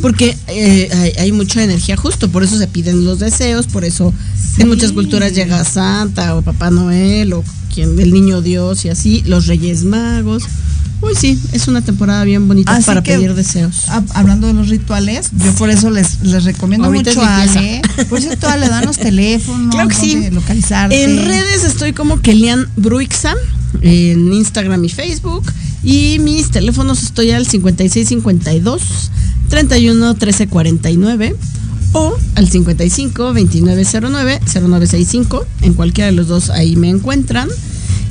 porque 0.00 0.36
eh, 0.48 0.88
hay, 0.92 1.10
hay 1.24 1.32
mucha 1.32 1.62
energía 1.62 1.96
justo, 1.96 2.30
por 2.30 2.42
eso 2.42 2.58
se 2.58 2.66
piden 2.66 3.04
los 3.04 3.18
deseos, 3.18 3.66
por 3.66 3.84
eso 3.84 4.12
Sí. 4.54 4.62
en 4.62 4.68
muchas 4.68 4.92
culturas 4.92 5.32
llega 5.34 5.64
Santa 5.64 6.34
o 6.36 6.42
Papá 6.42 6.70
Noel 6.70 7.32
o 7.32 7.42
quien 7.74 7.98
el 7.98 8.12
niño 8.12 8.42
Dios 8.42 8.84
y 8.84 8.90
así, 8.90 9.22
los 9.26 9.46
Reyes 9.46 9.84
Magos. 9.84 10.42
Uy, 11.00 11.14
sí, 11.18 11.36
es 11.52 11.66
una 11.68 11.80
temporada 11.80 12.22
bien 12.22 12.46
bonita 12.46 12.76
Así 12.76 12.84
para 12.84 13.02
que, 13.02 13.14
pedir 13.14 13.34
deseos. 13.34 13.86
hab- 13.88 14.06
hablando 14.14 14.46
de 14.46 14.52
los 14.52 14.68
rituales, 14.68 15.30
yo 15.42 15.52
por 15.54 15.68
eso 15.70 15.90
les, 15.90 16.20
les 16.22 16.44
recomiendo 16.44 16.86
Ahorita 16.86 17.10
mucho 17.10 17.22
a 17.22 17.40
Ale. 17.42 17.82
Por 18.08 18.20
cierto, 18.20 18.46
Ale, 18.48 18.68
danos 18.68 18.98
teléfono, 18.98 19.70
Claro 19.72 19.88
que 19.88 19.94
sí. 19.96 20.30
localizarte. 20.30 21.02
En 21.02 21.16
redes 21.24 21.64
estoy 21.64 21.92
como 21.92 22.20
Kelian 22.20 22.66
Bruixa, 22.76 23.34
en 23.80 24.32
Instagram 24.32 24.84
y 24.84 24.88
Facebook. 24.88 25.44
Y 25.84 26.18
mis 26.20 26.50
teléfonos 26.50 27.02
estoy 27.02 27.32
al 27.32 27.46
5652 27.46 28.82
31 29.48 30.14
13 30.14 30.46
49 30.46 31.36
o 31.92 32.16
al 32.34 32.48
55 32.48 33.22
2909 33.22 34.40
0965. 34.46 35.46
En 35.62 35.74
cualquiera 35.74 36.10
de 36.10 36.16
los 36.16 36.28
dos 36.28 36.50
ahí 36.50 36.76
me 36.76 36.88
encuentran. 36.88 37.48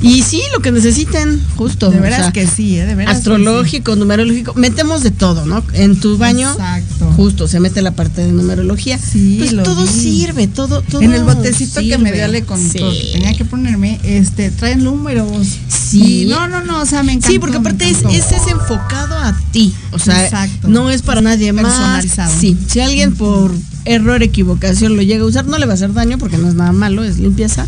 Y 0.01 0.23
sí, 0.23 0.41
lo 0.51 0.61
que 0.61 0.71
necesiten, 0.71 1.39
justo. 1.55 1.91
De 1.91 1.99
veras 1.99 2.33
que 2.33 2.47
sí, 2.47 2.77
¿eh? 2.77 2.85
de 2.85 2.95
veras. 2.95 3.17
Astrológico, 3.17 3.95
numerológico, 3.95 4.53
metemos 4.55 5.03
de 5.03 5.11
todo, 5.11 5.45
¿no? 5.45 5.63
En 5.73 5.99
tu 5.99 6.17
baño, 6.17 6.51
Exacto. 6.51 7.05
justo, 7.15 7.47
se 7.47 7.59
mete 7.59 7.81
la 7.81 7.91
parte 7.91 8.21
de 8.21 8.31
numerología. 8.31 8.97
Sí, 8.97 9.37
pues 9.39 9.63
todo 9.63 9.85
sirve, 9.85 10.47
todo, 10.47 10.81
todo. 10.81 11.01
En 11.01 11.13
el 11.13 11.23
botecito 11.23 11.81
que 11.81 11.97
me 11.97 12.11
dio 12.11 12.21
con 12.45 12.59
todo 12.69 12.91
que 12.91 13.09
tenía 13.13 13.33
que 13.33 13.45
ponerme, 13.45 13.99
este, 14.03 14.49
traen 14.49 14.83
números. 14.83 15.47
Sí. 15.67 16.25
no, 16.27 16.47
no, 16.47 16.63
no, 16.63 16.81
o 16.81 16.85
sea, 16.85 17.03
me 17.03 17.11
encanta. 17.11 17.27
Sí, 17.27 17.39
porque 17.39 17.57
aparte 17.57 17.89
es, 17.89 17.99
ese 17.99 18.37
es 18.37 18.47
enfocado 18.49 19.15
a 19.15 19.37
ti. 19.51 19.73
O 19.91 19.99
sea, 19.99 20.23
Exacto. 20.23 20.67
no 20.67 20.89
es 20.89 21.01
para 21.01 21.21
nadie 21.21 21.53
más. 21.53 21.65
Personalizado. 21.65 22.33
Sí, 22.39 22.57
si 22.67 22.79
alguien 22.79 23.13
por 23.13 23.53
error, 23.85 24.23
equivocación 24.23 24.95
lo 24.95 25.01
llega 25.01 25.23
a 25.23 25.27
usar, 25.27 25.45
no 25.45 25.57
le 25.57 25.65
va 25.65 25.73
a 25.73 25.75
hacer 25.75 25.93
daño 25.93 26.17
porque 26.17 26.37
no 26.37 26.47
es 26.47 26.55
nada 26.55 26.71
malo, 26.71 27.03
es 27.03 27.19
limpieza 27.19 27.67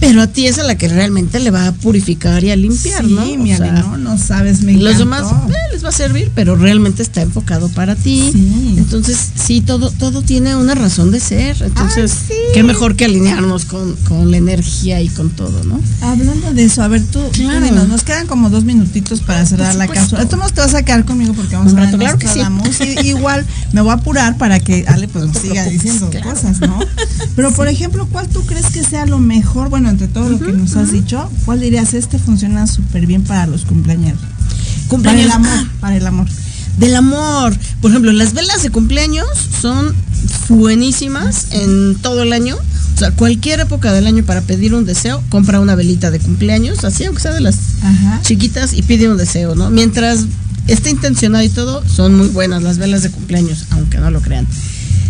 pero 0.00 0.22
a 0.22 0.26
ti 0.26 0.46
es 0.46 0.58
a 0.58 0.64
la 0.64 0.76
que 0.76 0.88
realmente 0.88 1.40
le 1.40 1.50
va 1.50 1.68
a 1.68 1.72
purificar 1.72 2.42
y 2.44 2.50
a 2.50 2.56
limpiar, 2.56 3.04
¿no? 3.04 3.24
Sí, 3.24 3.36
mi 3.36 3.52
no, 3.52 3.96
no 3.96 4.18
sabes, 4.18 4.62
me 4.62 4.74
Los 4.74 4.98
demás 4.98 5.26
eh, 5.48 5.54
les 5.72 5.84
va 5.84 5.88
a 5.88 5.92
servir, 5.92 6.30
pero 6.34 6.56
realmente 6.56 7.02
está 7.02 7.22
enfocado 7.22 7.68
para 7.70 7.96
ti. 7.96 8.30
Sí. 8.32 8.74
Entonces, 8.76 9.18
sí, 9.34 9.60
todo, 9.60 9.90
todo 9.90 10.22
tiene 10.22 10.56
una 10.56 10.74
razón 10.74 11.10
de 11.10 11.20
ser. 11.20 11.56
Entonces, 11.62 12.12
qué 12.54 12.62
mejor 12.62 12.96
que 12.96 13.06
alinearnos 13.06 13.64
con, 13.64 13.96
la 14.30 14.36
energía 14.36 15.00
y 15.00 15.08
con 15.08 15.30
todo, 15.30 15.64
¿no? 15.64 15.80
Hablando 16.00 16.52
de 16.52 16.64
eso, 16.64 16.82
a 16.82 16.88
ver, 16.88 17.02
tú, 17.04 17.20
claro. 17.32 17.84
nos 17.86 18.02
quedan 18.02 18.26
como 18.26 18.50
dos 18.50 18.64
minutitos 18.64 19.20
para 19.20 19.44
cerrar 19.46 19.74
la 19.74 19.86
cápsula. 19.86 20.26
Tú 20.26 20.36
te 20.54 20.60
vas 20.60 20.74
a 20.74 20.82
quedar 20.82 21.04
conmigo 21.04 21.34
porque 21.34 21.56
vamos 21.56 21.74
a 21.74 21.80
ver 21.80 21.96
claro 21.96 22.18
que 22.18 22.28
sí. 22.28 22.40
igual 23.08 23.44
me 23.72 23.80
voy 23.80 23.90
a 23.90 23.94
apurar 23.94 24.36
para 24.38 24.60
que 24.60 24.84
Ale 24.86 25.08
pues 25.08 25.26
nos 25.26 25.38
siga 25.38 25.64
diciendo 25.64 26.10
cosas, 26.22 26.60
¿no? 26.60 26.78
Pero, 27.36 27.52
por 27.52 27.68
ejemplo, 27.68 28.06
¿cuál 28.10 28.28
tú 28.28 28.44
crees 28.46 28.66
que 28.66 28.82
sea 28.82 29.06
lo 29.06 29.18
mejor? 29.18 29.68
Bueno, 29.68 29.85
entre 29.90 30.08
todo 30.08 30.28
lo 30.28 30.38
que 30.38 30.52
nos 30.52 30.76
has 30.76 30.92
dicho, 30.92 31.30
¿cuál 31.44 31.60
dirías? 31.60 31.94
Este 31.94 32.18
funciona 32.18 32.66
súper 32.66 33.06
bien 33.06 33.22
para 33.22 33.46
los 33.46 33.64
cumpleaños. 33.64 34.18
Cumpleaños. 34.88 35.26
Para 35.28 35.38
el 35.38 35.46
amor, 35.46 35.68
para 35.80 35.96
el 35.96 36.06
amor. 36.06 36.26
Del 36.78 36.96
amor. 36.96 37.56
Por 37.80 37.90
ejemplo, 37.90 38.12
las 38.12 38.34
velas 38.34 38.62
de 38.62 38.70
cumpleaños 38.70 39.26
son 39.60 39.94
buenísimas 40.48 41.48
en 41.52 41.96
todo 41.96 42.22
el 42.22 42.32
año. 42.32 42.56
O 42.56 42.98
sea, 42.98 43.10
cualquier 43.10 43.60
época 43.60 43.92
del 43.92 44.06
año 44.06 44.24
para 44.24 44.40
pedir 44.40 44.74
un 44.74 44.86
deseo, 44.86 45.22
compra 45.28 45.60
una 45.60 45.74
velita 45.74 46.10
de 46.10 46.18
cumpleaños, 46.18 46.84
así 46.84 47.04
aunque 47.04 47.20
sea 47.20 47.34
de 47.34 47.42
las 47.42 47.56
chiquitas, 48.22 48.72
y 48.72 48.82
pide 48.82 49.08
un 49.08 49.18
deseo, 49.18 49.54
¿no? 49.54 49.70
Mientras 49.70 50.24
esté 50.66 50.90
intencionado 50.90 51.44
y 51.44 51.48
todo, 51.48 51.86
son 51.86 52.16
muy 52.16 52.28
buenas 52.28 52.62
las 52.62 52.78
velas 52.78 53.02
de 53.02 53.10
cumpleaños, 53.10 53.66
aunque 53.70 53.98
no 53.98 54.10
lo 54.10 54.20
crean. 54.20 54.46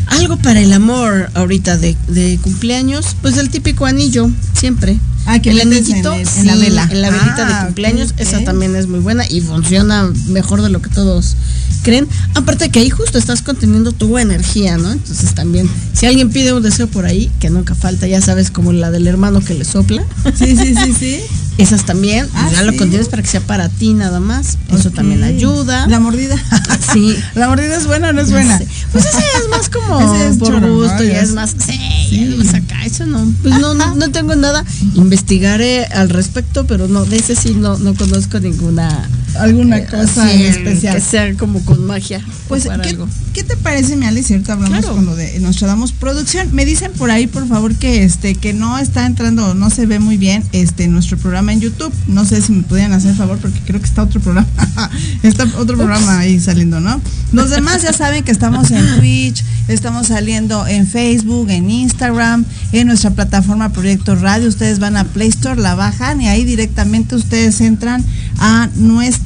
Algo 0.07 0.37
para 0.37 0.61
el 0.61 0.73
amor 0.73 1.31
ahorita 1.35 1.77
de, 1.77 1.97
de 2.09 2.39
cumpleaños, 2.43 3.17
pues 3.23 3.37
el 3.37 3.51
típico 3.51 3.87
anillo, 3.87 4.31
siempre. 4.55 4.99
Ah, 5.27 5.41
que 5.41 5.51
el 5.51 5.61
anillito 5.61 6.15
en, 6.15 6.47
la 6.47 6.55
vela. 6.55 6.89
En 6.91 7.03
la 7.03 7.11
velita 7.11 7.47
de 7.47 7.53
ah, 7.53 7.65
cumpleaños, 7.67 8.15
esa 8.17 8.45
también 8.45 8.77
es 8.77 8.87
muy 8.87 9.01
buena 9.01 9.25
y 9.29 9.41
funciona 9.41 10.09
mejor 10.29 10.63
de 10.63 10.71
lo 10.71 10.81
que 10.81 10.89
todos 10.89 11.37
creen. 11.83 12.07
Aparte 12.35 12.71
que 12.71 12.79
ahí 12.79 12.91
justo 12.91 13.19
estás 13.19 13.43
conteniendo 13.43 13.91
tu 13.91 14.19
energía, 14.19 14.77
¿no? 14.79 14.93
Entonces 14.93 15.35
también, 15.35 15.69
si 15.93 16.07
alguien 16.07 16.31
pide 16.31 16.53
un 16.53 16.63
deseo 16.63 16.87
por 16.87 17.07
ahí, 17.07 17.31
que 17.41 17.51
nunca 17.51 17.75
falta, 17.75 18.07
ya 18.07 18.21
sabes, 18.21 18.53
como 18.53 18.73
la 18.73 18.93
del 18.93 19.09
hermano 19.09 19.41
que 19.41 19.55
le 19.55 19.65
sopla. 19.65 20.05
Sí, 20.37 20.57
sí, 20.57 20.75
sí, 20.77 20.95
sí. 20.99 21.21
Esas 21.59 21.87
también, 21.87 22.29
ah, 22.35 22.51
ya 22.53 22.63
lo 22.63 22.77
contienes 22.77 23.09
para 23.09 23.23
que 23.23 23.29
sea 23.29 23.41
para 23.41 23.69
ti 23.69 23.95
nada 23.95 24.21
más. 24.21 24.59
Eso 24.71 24.91
también 24.91 25.23
ayuda. 25.23 25.87
La 25.87 26.01
mordida. 26.01 26.37
sí. 26.93 27.17
La 27.35 27.49
mordida 27.49 27.77
es 27.77 27.87
buena 27.87 28.11
o 28.11 28.13
no 28.13 28.21
es 28.21 28.31
buena. 28.31 28.61
Pues 28.93 29.07
esa 29.07 29.19
es 29.19 29.49
más 29.51 29.69
como 29.71 29.99
por 30.39 30.61
gusto, 30.61 31.03
ya 31.03 31.21
es 31.21 31.33
más. 31.33 31.57
Sí, 31.59 32.35
pues 32.37 32.55
acá, 32.55 32.85
eso 32.85 33.07
no. 33.07 33.33
Pues 33.43 33.59
no, 33.59 33.75
no, 33.75 34.11
tengo 34.11 34.37
nada. 34.37 34.65
Investigaré 34.95 35.87
al 35.87 36.11
respecto, 36.11 36.67
pero 36.67 36.89
no, 36.89 37.05
de 37.05 37.17
ese 37.17 37.35
sí 37.35 37.55
no, 37.55 37.79
no 37.79 37.95
conozco 37.95 38.39
ninguna 38.39 39.09
alguna 39.41 39.79
eh, 39.79 39.87
cosa 39.87 40.33
especial. 40.33 40.95
Que 40.95 41.01
sea 41.01 41.35
como 41.35 41.65
con 41.65 41.87
magia. 41.87 42.21
Pues, 42.49 42.69
¿qué, 42.83 42.97
¿qué, 43.33 43.45
te 43.45 43.57
parece, 43.57 43.97
mi 43.97 44.07
Alice? 44.07 44.29
Cierto, 44.29 44.53
hablamos 44.53 44.87
con 44.87 45.05
lo 45.05 45.17
de 45.17 45.39
Nostradamus 45.41 45.93
Producción. 45.93 46.49
Me 46.53 46.65
dicen 46.65 46.93
por 46.93 47.11
ahí, 47.11 47.27
por 47.27 47.47
favor, 47.49 47.75
que 47.75 48.05
este 48.05 48.35
que 48.35 48.53
no 48.53 48.79
está 48.79 49.07
entrando, 49.07 49.55
no 49.55 49.71
se 49.71 49.87
ve 49.87 49.99
muy 49.99 50.17
bien 50.17 50.45
este 50.53 50.89
nuestro 50.89 51.19
programa 51.19 51.53
en 51.53 51.61
YouTube. 51.61 51.93
No 52.07 52.25
sé 52.25 52.41
si 52.41 52.53
me 52.53 52.63
pudieran 52.63 52.93
hacer 52.93 53.15
favor, 53.15 53.39
porque 53.39 53.61
creo 53.67 53.81
que 53.81 53.87
está 53.87 54.03
otro 54.03 54.21
programa. 54.21 54.49
está 55.23 55.45
otro 55.59 55.77
programa 55.77 56.19
ahí 56.19 56.41
saliendo, 56.41 56.81
¿no? 56.81 57.01
Los 57.33 57.51
demás 57.51 57.83
ya 57.83 57.93
saben 57.93 58.25
que 58.25 58.33
estamos 58.33 58.71
en 58.71 58.97
Twitch, 58.99 59.45
estamos 59.69 60.09
saliendo 60.09 60.67
en 60.67 60.87
Facebook, 60.87 61.51
en 61.51 61.71
Instagram, 61.71 62.45
en 62.73 62.87
nuestra 62.87 63.11
plataforma 63.11 63.71
Proyecto 63.71 64.15
Radio. 64.15 64.49
Ustedes 64.49 64.79
van 64.79 64.97
a 64.97 65.05
Play 65.05 65.29
Store, 65.29 65.61
la 65.61 65.75
bajan 65.75 66.21
y 66.21 66.29
ahí 66.29 66.45
directamente 66.45 67.17
ustedes 67.17 67.61
entran 67.61 68.05
a 68.39 68.69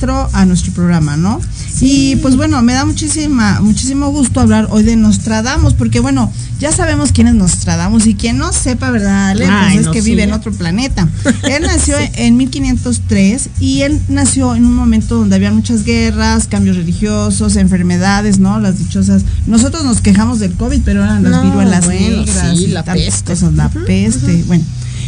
a 0.09 0.47
nuestro 0.47 0.73
programa, 0.73 1.19
¿no? 1.19 1.41
Y 1.83 2.17
pues 2.17 2.35
bueno, 2.35 2.63
me 2.63 2.73
da 2.73 2.87
muchísima, 2.87 3.61
muchísimo 3.61 4.11
gusto 4.11 4.41
hablar 4.41 4.69
hoy 4.71 4.83
de 4.83 4.97
Nostradamus, 4.97 5.75
porque 5.75 6.01
bueno, 6.01 6.33
ya 6.59 6.73
sabemos 6.73 7.13
quién 7.13 7.27
es 7.27 7.35
Nostradamus 7.35 8.07
y 8.07 8.15
quien 8.15 8.39
no 8.39 8.51
sepa, 8.53 8.91
¿verdad? 8.91 9.37
pues 9.37 9.87
es 9.87 9.89
que 9.89 10.01
vive 10.01 10.23
en 10.23 10.33
otro 10.33 10.53
planeta. 10.53 11.07
Él 11.43 11.65
nació 11.65 11.97
en 12.15 12.39
1503 12.39 13.51
y 13.61 13.83
él 13.83 14.01
nació 14.09 14.55
en 14.55 14.65
un 14.65 14.75
momento 14.75 15.17
donde 15.17 15.37
había 15.37 15.51
muchas 15.53 15.85
guerras, 15.85 16.47
cambios 16.49 16.77
religiosos, 16.77 17.57
enfermedades, 17.57 18.39
¿no? 18.39 18.59
Las 18.59 18.79
dichosas. 18.79 19.25
Nosotros 19.47 19.85
nos 19.85 20.01
quejamos 20.01 20.39
del 20.39 20.55
COVID, 20.55 20.81
pero 20.83 21.05
eran 21.05 21.23
las 21.23 21.43
viruelas 21.43 21.87
negras 21.89 22.59
y 22.59 22.69
la 22.69 22.85
peste. 22.85 23.33
cosas, 23.33 23.53
la 23.53 23.69
peste, 23.69 24.45
bueno. 24.47 24.65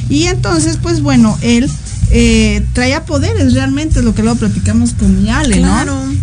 Y 0.09 0.25
entonces, 0.25 0.79
pues 0.83 1.01
bueno, 1.01 1.39
él 1.41 1.71
eh, 2.15 2.63
traía 2.75 3.07
poderes 3.07 3.55
realmente, 3.55 4.03
lo 4.03 4.15
que 4.15 4.23
luego 4.23 4.39
platicamos 4.39 4.93
con 4.93 5.23
mi 5.23 5.31
Ale, 5.31 5.61
¿no? 5.61 5.75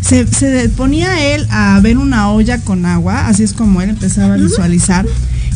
Se, 0.01 0.27
se, 0.27 0.69
ponía 0.69 1.34
él 1.34 1.48
a 1.50 1.79
ver 1.81 1.98
una 1.98 2.29
olla 2.29 2.60
con 2.60 2.86
agua, 2.86 3.27
así 3.27 3.41
es 3.41 3.53
como 3.53 3.81
él 3.81 3.89
empezaba 3.89 4.36
a 4.36 4.38
visualizar. 4.38 5.08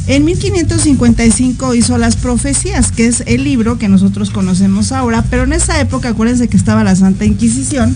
En 0.07 0.25
1555 0.25 1.75
hizo 1.75 1.99
Las 1.99 2.15
Profecías, 2.15 2.91
que 2.91 3.05
es 3.05 3.21
el 3.27 3.43
libro 3.43 3.77
que 3.77 3.87
nosotros 3.89 4.31
conocemos 4.31 4.91
ahora, 4.91 5.23
pero 5.29 5.43
en 5.43 5.53
esa 5.53 5.79
época 5.79 6.09
acuérdense 6.09 6.47
que 6.47 6.57
estaba 6.57 6.83
la 6.83 6.95
Santa 6.95 7.25
Inquisición, 7.25 7.95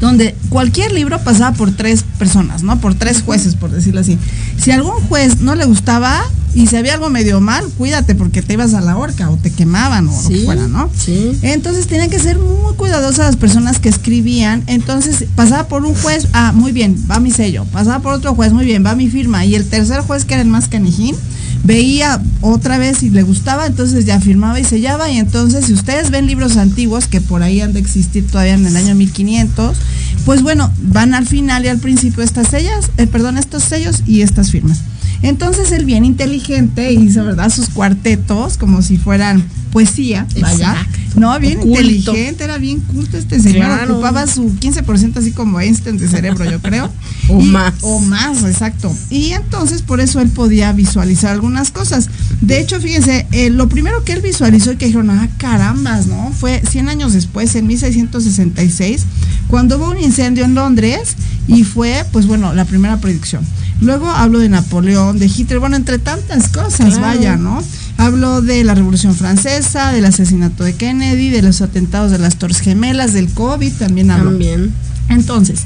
donde 0.00 0.36
cualquier 0.48 0.92
libro 0.92 1.18
pasaba 1.24 1.56
por 1.56 1.72
tres 1.72 2.04
personas, 2.20 2.62
¿no? 2.62 2.80
Por 2.80 2.94
tres 2.94 3.20
jueces, 3.20 3.56
por 3.56 3.70
decirlo 3.70 4.00
así. 4.00 4.16
Si 4.58 4.70
algún 4.70 4.94
juez 5.08 5.40
no 5.40 5.56
le 5.56 5.64
gustaba, 5.64 6.22
y 6.54 6.66
si 6.66 6.76
había 6.76 6.94
algo 6.94 7.08
medio 7.08 7.40
mal, 7.40 7.64
cuídate 7.78 8.14
porque 8.14 8.42
te 8.42 8.54
ibas 8.54 8.74
a 8.74 8.80
la 8.80 8.96
horca 8.96 9.30
o 9.30 9.36
te 9.36 9.50
quemaban 9.50 10.08
o 10.08 10.22
lo 10.22 10.28
que 10.28 10.44
fuera, 10.44 10.68
¿no? 10.68 10.90
Sí. 10.96 11.32
Entonces 11.42 11.86
tenían 11.86 12.10
que 12.10 12.18
ser 12.18 12.38
muy 12.38 12.74
cuidadosas 12.74 13.26
las 13.26 13.36
personas 13.36 13.78
que 13.78 13.88
escribían. 13.88 14.62
Entonces 14.66 15.24
pasaba 15.34 15.68
por 15.68 15.84
un 15.84 15.94
juez, 15.94 16.28
ah, 16.32 16.52
muy 16.52 16.72
bien, 16.72 16.96
va 17.10 17.20
mi 17.20 17.30
sello. 17.30 17.64
Pasaba 17.72 18.00
por 18.00 18.12
otro 18.12 18.34
juez, 18.34 18.52
muy 18.52 18.64
bien, 18.64 18.84
va 18.84 18.94
mi 18.94 19.08
firma. 19.08 19.44
Y 19.46 19.54
el 19.54 19.66
tercer 19.66 20.00
juez, 20.00 20.24
que 20.24 20.34
era 20.34 20.42
el 20.42 20.48
más 20.48 20.68
canijín, 20.68 21.16
veía 21.64 22.22
otra 22.40 22.76
vez 22.76 23.02
y 23.02 23.10
le 23.10 23.22
gustaba, 23.22 23.66
entonces 23.66 24.04
ya 24.04 24.20
firmaba 24.20 24.60
y 24.60 24.64
sellaba. 24.64 25.10
Y 25.10 25.18
entonces, 25.18 25.66
si 25.66 25.72
ustedes 25.72 26.10
ven 26.10 26.26
libros 26.26 26.56
antiguos, 26.56 27.06
que 27.06 27.20
por 27.20 27.42
ahí 27.42 27.60
han 27.60 27.72
de 27.72 27.80
existir 27.80 28.26
todavía 28.26 28.54
en 28.54 28.66
el 28.66 28.76
año 28.76 28.94
1500, 28.94 29.76
pues 30.26 30.42
bueno, 30.42 30.70
van 30.82 31.14
al 31.14 31.26
final 31.26 31.64
y 31.64 31.68
al 31.68 31.78
principio 31.78 32.22
estas 32.22 32.48
sellas, 32.48 32.90
eh, 32.98 33.06
perdón, 33.06 33.38
estos 33.38 33.62
sellos 33.62 34.02
y 34.06 34.22
estas 34.22 34.50
firmas. 34.50 34.80
Entonces 35.22 35.70
él 35.72 35.84
bien 35.84 36.04
inteligente 36.04 36.92
hizo, 36.92 37.24
¿verdad? 37.24 37.50
Sus 37.50 37.68
cuartetos 37.68 38.58
como 38.58 38.82
si 38.82 38.96
fueran 38.98 39.42
poesía, 39.72 40.26
vaya. 40.40 40.86
No, 41.16 41.38
bien 41.38 41.60
inteligente, 41.62 42.44
era 42.44 42.58
bien 42.58 42.80
culto 42.80 43.16
este 43.16 43.40
señor. 43.40 43.90
Ocupaba 43.90 44.26
su 44.26 44.50
15% 44.50 45.16
así 45.16 45.32
como 45.32 45.60
Einstein 45.60 45.98
de 45.98 46.08
cerebro, 46.08 46.44
yo 46.44 46.60
creo. 46.60 46.90
o 47.28 47.40
más. 47.40 47.74
O 47.82 48.00
más, 48.00 48.44
exacto. 48.44 48.94
Y 49.10 49.32
entonces 49.32 49.82
por 49.82 50.00
eso 50.00 50.20
él 50.20 50.28
podía 50.28 50.72
visualizar 50.72 51.32
algunas 51.32 51.70
cosas. 51.70 52.08
De 52.40 52.60
hecho, 52.60 52.80
fíjense, 52.80 53.26
eh, 53.32 53.50
lo 53.50 53.68
primero 53.68 54.04
que 54.04 54.12
él 54.12 54.20
visualizó 54.20 54.72
y 54.72 54.76
que 54.76 54.86
dijeron, 54.86 55.10
ah, 55.10 55.28
carambas, 55.38 56.06
¿no? 56.06 56.32
Fue 56.32 56.62
100 56.68 56.88
años 56.88 57.12
después, 57.12 57.54
en 57.54 57.66
1666, 57.66 59.04
cuando 59.48 59.76
hubo 59.76 59.90
un 59.90 60.00
incendio 60.00 60.44
en 60.44 60.54
Londres 60.54 61.16
y 61.46 61.64
fue, 61.64 62.04
pues 62.12 62.26
bueno, 62.26 62.52
la 62.54 62.64
primera 62.64 62.98
predicción. 62.98 63.44
Luego 63.82 64.08
hablo 64.08 64.38
de 64.38 64.48
Napoleón, 64.48 65.18
de 65.18 65.26
Hitler, 65.26 65.58
bueno, 65.58 65.76
entre 65.76 65.98
tantas 65.98 66.48
cosas, 66.48 67.00
vaya, 67.00 67.36
¿no? 67.36 67.62
Hablo 67.96 68.40
de 68.40 68.62
la 68.64 68.74
Revolución 68.74 69.14
Francesa, 69.14 69.92
del 69.92 70.04
asesinato 70.04 70.64
de 70.64 70.74
Kennedy, 70.74 71.30
de 71.30 71.42
los 71.42 71.60
atentados 71.62 72.10
de 72.10 72.18
las 72.18 72.36
Torres 72.36 72.60
Gemelas, 72.60 73.12
del 73.12 73.28
COVID, 73.28 73.72
también 73.72 74.10
hablo. 74.10 74.30
También. 74.30 74.72
Entonces, 75.12 75.60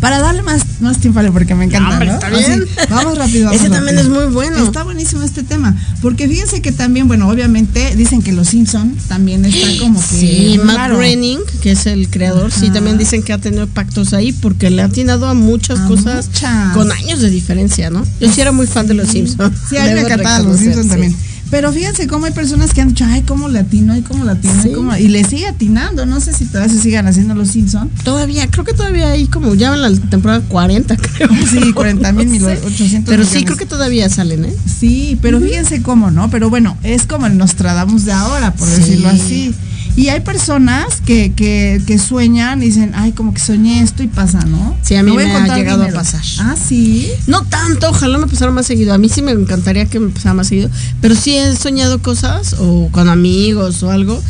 para 0.00 0.18
darle 0.18 0.42
más, 0.42 0.62
más 0.80 0.98
tiempo, 0.98 1.20
porque 1.32 1.54
me 1.54 1.66
encanta. 1.66 2.02
¿no? 2.02 2.14
Está 2.14 2.30
bien. 2.30 2.64
vamos 2.88 3.18
rápido. 3.18 3.50
Ese 3.50 3.68
también 3.68 3.98
es 3.98 4.08
muy 4.08 4.26
bueno. 4.26 4.64
Está 4.64 4.82
buenísimo 4.82 5.22
este 5.22 5.42
tema. 5.42 5.76
Porque 6.00 6.26
fíjense 6.26 6.62
que 6.62 6.72
también, 6.72 7.06
bueno, 7.06 7.28
obviamente 7.28 7.94
dicen 7.96 8.22
que 8.22 8.32
los 8.32 8.48
Simpson 8.48 8.96
también 9.08 9.44
están 9.44 9.76
como 9.78 10.00
que. 10.00 10.06
Sí, 10.06 10.60
Matt 10.64 10.92
Groening, 10.92 11.40
que 11.62 11.72
es 11.72 11.86
el 11.86 12.08
creador, 12.08 12.50
sí, 12.50 12.70
también 12.70 12.96
dicen 12.96 13.22
que 13.22 13.32
ha 13.32 13.38
tenido 13.38 13.66
pactos 13.66 14.14
ahí 14.14 14.32
porque 14.32 14.70
le 14.70 14.82
ha 14.82 14.86
atinado 14.86 15.26
a 15.26 15.34
muchas 15.34 15.78
cosas 15.80 16.30
con 16.72 16.90
años 16.90 17.20
de 17.20 17.30
diferencia, 17.30 17.90
¿no? 17.90 18.06
Yo 18.20 18.32
sí 18.32 18.40
era 18.40 18.52
muy 18.52 18.66
fan 18.66 18.86
de 18.86 18.94
los 18.94 19.08
Simpsons. 19.08 19.54
Sí, 19.68 19.76
a 19.76 19.84
mí 19.84 19.92
me 19.92 20.00
encantaban 20.00 20.46
los 20.46 20.58
Simpsons 20.58 20.88
también. 20.88 21.14
Pero 21.50 21.72
fíjense 21.72 22.06
cómo 22.06 22.26
hay 22.26 22.32
personas 22.32 22.72
que 22.72 22.80
han 22.80 22.88
dicho, 22.88 23.04
ay, 23.06 23.22
cómo 23.22 23.48
latino, 23.48 23.96
y 23.96 24.02
cómo 24.02 24.24
latino, 24.24 24.54
y, 24.64 24.72
cómo... 24.72 24.96
y 24.96 25.08
le 25.08 25.24
sigue 25.24 25.46
atinando. 25.46 26.06
No 26.06 26.20
sé 26.20 26.32
si 26.32 26.44
todavía 26.46 26.72
se 26.72 26.80
sigan 26.80 27.06
haciendo 27.06 27.34
los 27.34 27.48
Simpson. 27.48 27.90
Todavía, 28.04 28.48
creo 28.48 28.64
que 28.64 28.72
todavía 28.72 29.10
hay 29.10 29.26
como 29.26 29.54
ya 29.54 29.74
en 29.74 29.82
la 29.82 29.90
temporada 29.90 30.40
40, 30.48 30.96
creo. 31.16 31.28
Sí, 31.50 31.72
40 31.72 32.12
mil, 32.12 32.28
1800. 32.28 33.10
Pero 33.10 33.24
sí, 33.24 33.44
creo 33.44 33.56
que 33.56 33.66
todavía 33.66 34.08
salen, 34.08 34.44
¿eh? 34.44 34.54
Sí, 34.78 35.18
pero 35.20 35.40
fíjense 35.40 35.82
cómo, 35.82 36.10
¿no? 36.10 36.30
Pero 36.30 36.50
bueno, 36.50 36.76
es 36.82 37.06
como 37.06 37.26
el 37.26 37.36
Nostradamus 37.36 38.04
de 38.04 38.12
ahora, 38.12 38.54
por 38.54 38.68
decirlo 38.68 39.08
así. 39.08 39.54
Y 40.00 40.08
hay 40.08 40.20
personas 40.20 41.02
que, 41.04 41.34
que, 41.34 41.78
que, 41.86 41.98
sueñan 41.98 42.62
y 42.62 42.66
dicen, 42.68 42.92
ay, 42.94 43.12
como 43.12 43.34
que 43.34 43.40
soñé 43.40 43.82
esto 43.82 44.02
y 44.02 44.06
pasa, 44.06 44.40
¿no? 44.46 44.74
Sí, 44.80 44.94
a 44.94 45.02
mí 45.02 45.14
me, 45.14 45.30
ha 45.30 45.54
llegado 45.54 45.82
a 45.82 45.88
pasar. 45.88 46.22
Ah, 46.38 46.56
sí. 46.56 47.10
No 47.26 47.42
tanto, 47.44 47.90
ojalá 47.90 48.16
me 48.16 48.26
pasara 48.26 48.50
más 48.50 48.64
seguido. 48.64 48.94
A 48.94 48.98
mí 48.98 49.10
sí 49.10 49.20
me 49.20 49.32
encantaría 49.32 49.84
que 49.84 50.00
me 50.00 50.08
pasara 50.08 50.32
más 50.32 50.46
seguido. 50.46 50.70
Pero 51.02 51.14
sí 51.14 51.36
he 51.36 51.54
soñado 51.54 52.00
cosas 52.00 52.56
o 52.58 52.88
con 52.92 53.10
amigos 53.10 53.82
o 53.82 53.90
algo 53.90 54.22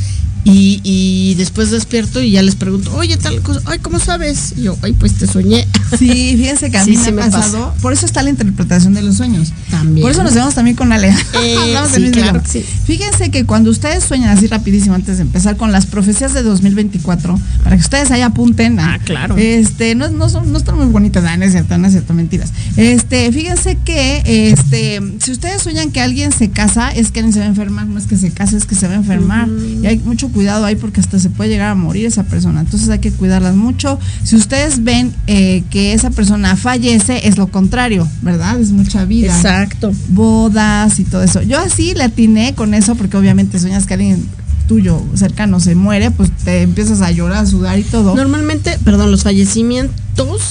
y, 0.44 0.80
y, 0.84 1.34
después 1.34 1.70
despierto 1.70 2.20
y 2.20 2.32
ya 2.32 2.42
les 2.42 2.54
pregunto, 2.54 2.94
oye, 2.94 3.16
tal 3.16 3.40
cosa, 3.42 3.60
ay, 3.66 3.78
¿cómo 3.78 3.98
sabes? 3.98 4.54
Y 4.56 4.62
yo, 4.62 4.76
ay, 4.82 4.92
pues 4.92 5.14
te 5.14 5.26
soñé. 5.26 5.66
Sí, 5.98 6.36
fíjense 6.36 6.70
que 6.70 6.78
a 6.78 6.84
mí 6.84 6.96
me 6.96 7.08
ha 7.22 7.30
pasado. 7.30 7.74
Por 7.82 7.92
eso 7.92 8.06
está 8.06 8.22
la 8.22 8.30
interpretación 8.30 8.94
de 8.94 9.02
los 9.02 9.16
sueños. 9.16 9.52
También. 9.70 10.02
Por 10.02 10.12
eso 10.12 10.22
nos 10.22 10.34
vemos 10.34 10.54
también 10.54 10.76
con 10.76 10.92
Ale. 10.92 11.08
Eh, 11.08 11.76
sí, 11.94 12.10
claro, 12.12 12.40
sí. 12.48 12.64
Fíjense 12.84 13.30
que 13.30 13.44
cuando 13.44 13.70
ustedes 13.70 14.04
sueñan 14.04 14.30
así 14.30 14.46
rapidísimo, 14.46 14.94
antes 14.94 15.16
de 15.16 15.22
empezar 15.22 15.56
con 15.56 15.72
las 15.72 15.86
profecías 15.86 16.32
de 16.32 16.44
2024, 16.44 17.38
para 17.64 17.76
que 17.76 17.82
ustedes 17.82 18.12
ahí 18.12 18.20
apunten. 18.22 18.78
Ah, 18.78 19.00
claro. 19.04 19.36
Este, 19.36 19.96
no, 19.96 20.08
no, 20.10 20.28
son, 20.28 20.52
no 20.52 20.58
están 20.58 20.76
muy 20.76 20.86
bonitas, 20.86 21.24
no 21.24 21.44
es 21.44 21.52
cierto, 21.52 21.76
no 21.76 21.86
es 21.86 21.92
cierto, 21.92 22.14
mentiras. 22.14 22.52
Este, 22.76 23.30
fíjense 23.32 23.76
que, 23.84 24.22
este, 24.52 25.00
si 25.18 25.32
ustedes 25.32 25.60
sueñan 25.60 25.90
que 25.90 26.00
alguien 26.00 26.32
se 26.32 26.50
casa, 26.50 26.90
es 26.90 27.10
que 27.10 27.20
alguien 27.20 27.32
se 27.32 27.40
va 27.40 27.46
a 27.46 27.48
enfermar, 27.48 27.86
no 27.86 27.98
es 27.98 28.06
que 28.06 28.16
se 28.16 28.30
case, 28.30 28.56
es 28.56 28.64
que 28.64 28.74
se 28.74 28.86
va 28.86 28.94
a 28.94 28.96
enfermar. 28.96 29.48
Y 29.82 29.86
hay 29.86 29.98
mucho 29.98 30.29
cuidado 30.30 30.64
ahí 30.64 30.76
porque 30.76 31.00
hasta 31.00 31.18
se 31.18 31.30
puede 31.30 31.50
llegar 31.50 31.70
a 31.70 31.74
morir 31.74 32.06
esa 32.06 32.24
persona. 32.24 32.60
Entonces 32.60 32.88
hay 32.88 32.98
que 32.98 33.12
cuidarlas 33.12 33.54
mucho. 33.54 33.98
Si 34.24 34.36
ustedes 34.36 34.82
ven 34.84 35.12
eh, 35.26 35.62
que 35.70 35.92
esa 35.92 36.10
persona 36.10 36.56
fallece, 36.56 37.28
es 37.28 37.36
lo 37.36 37.48
contrario, 37.48 38.08
¿verdad? 38.22 38.58
Es 38.60 38.70
mucha 38.72 39.04
vida. 39.04 39.34
Exacto. 39.34 39.92
Bodas 40.08 40.98
y 40.98 41.04
todo 41.04 41.22
eso. 41.22 41.42
Yo 41.42 41.58
así 41.58 41.94
le 41.94 42.04
atiné 42.04 42.54
con 42.54 42.74
eso 42.74 42.94
porque 42.94 43.16
obviamente 43.16 43.58
sueñas 43.58 43.86
que 43.86 43.94
alguien 43.94 44.26
tuyo 44.70 45.02
cercano 45.14 45.58
se 45.58 45.74
muere, 45.74 46.12
pues 46.12 46.30
te 46.30 46.62
empiezas 46.62 47.00
a 47.00 47.10
llorar, 47.10 47.38
a 47.38 47.46
sudar 47.46 47.76
y 47.80 47.82
todo. 47.82 48.14
Normalmente, 48.14 48.78
perdón, 48.84 49.10
los 49.10 49.24
fallecimientos 49.24 49.96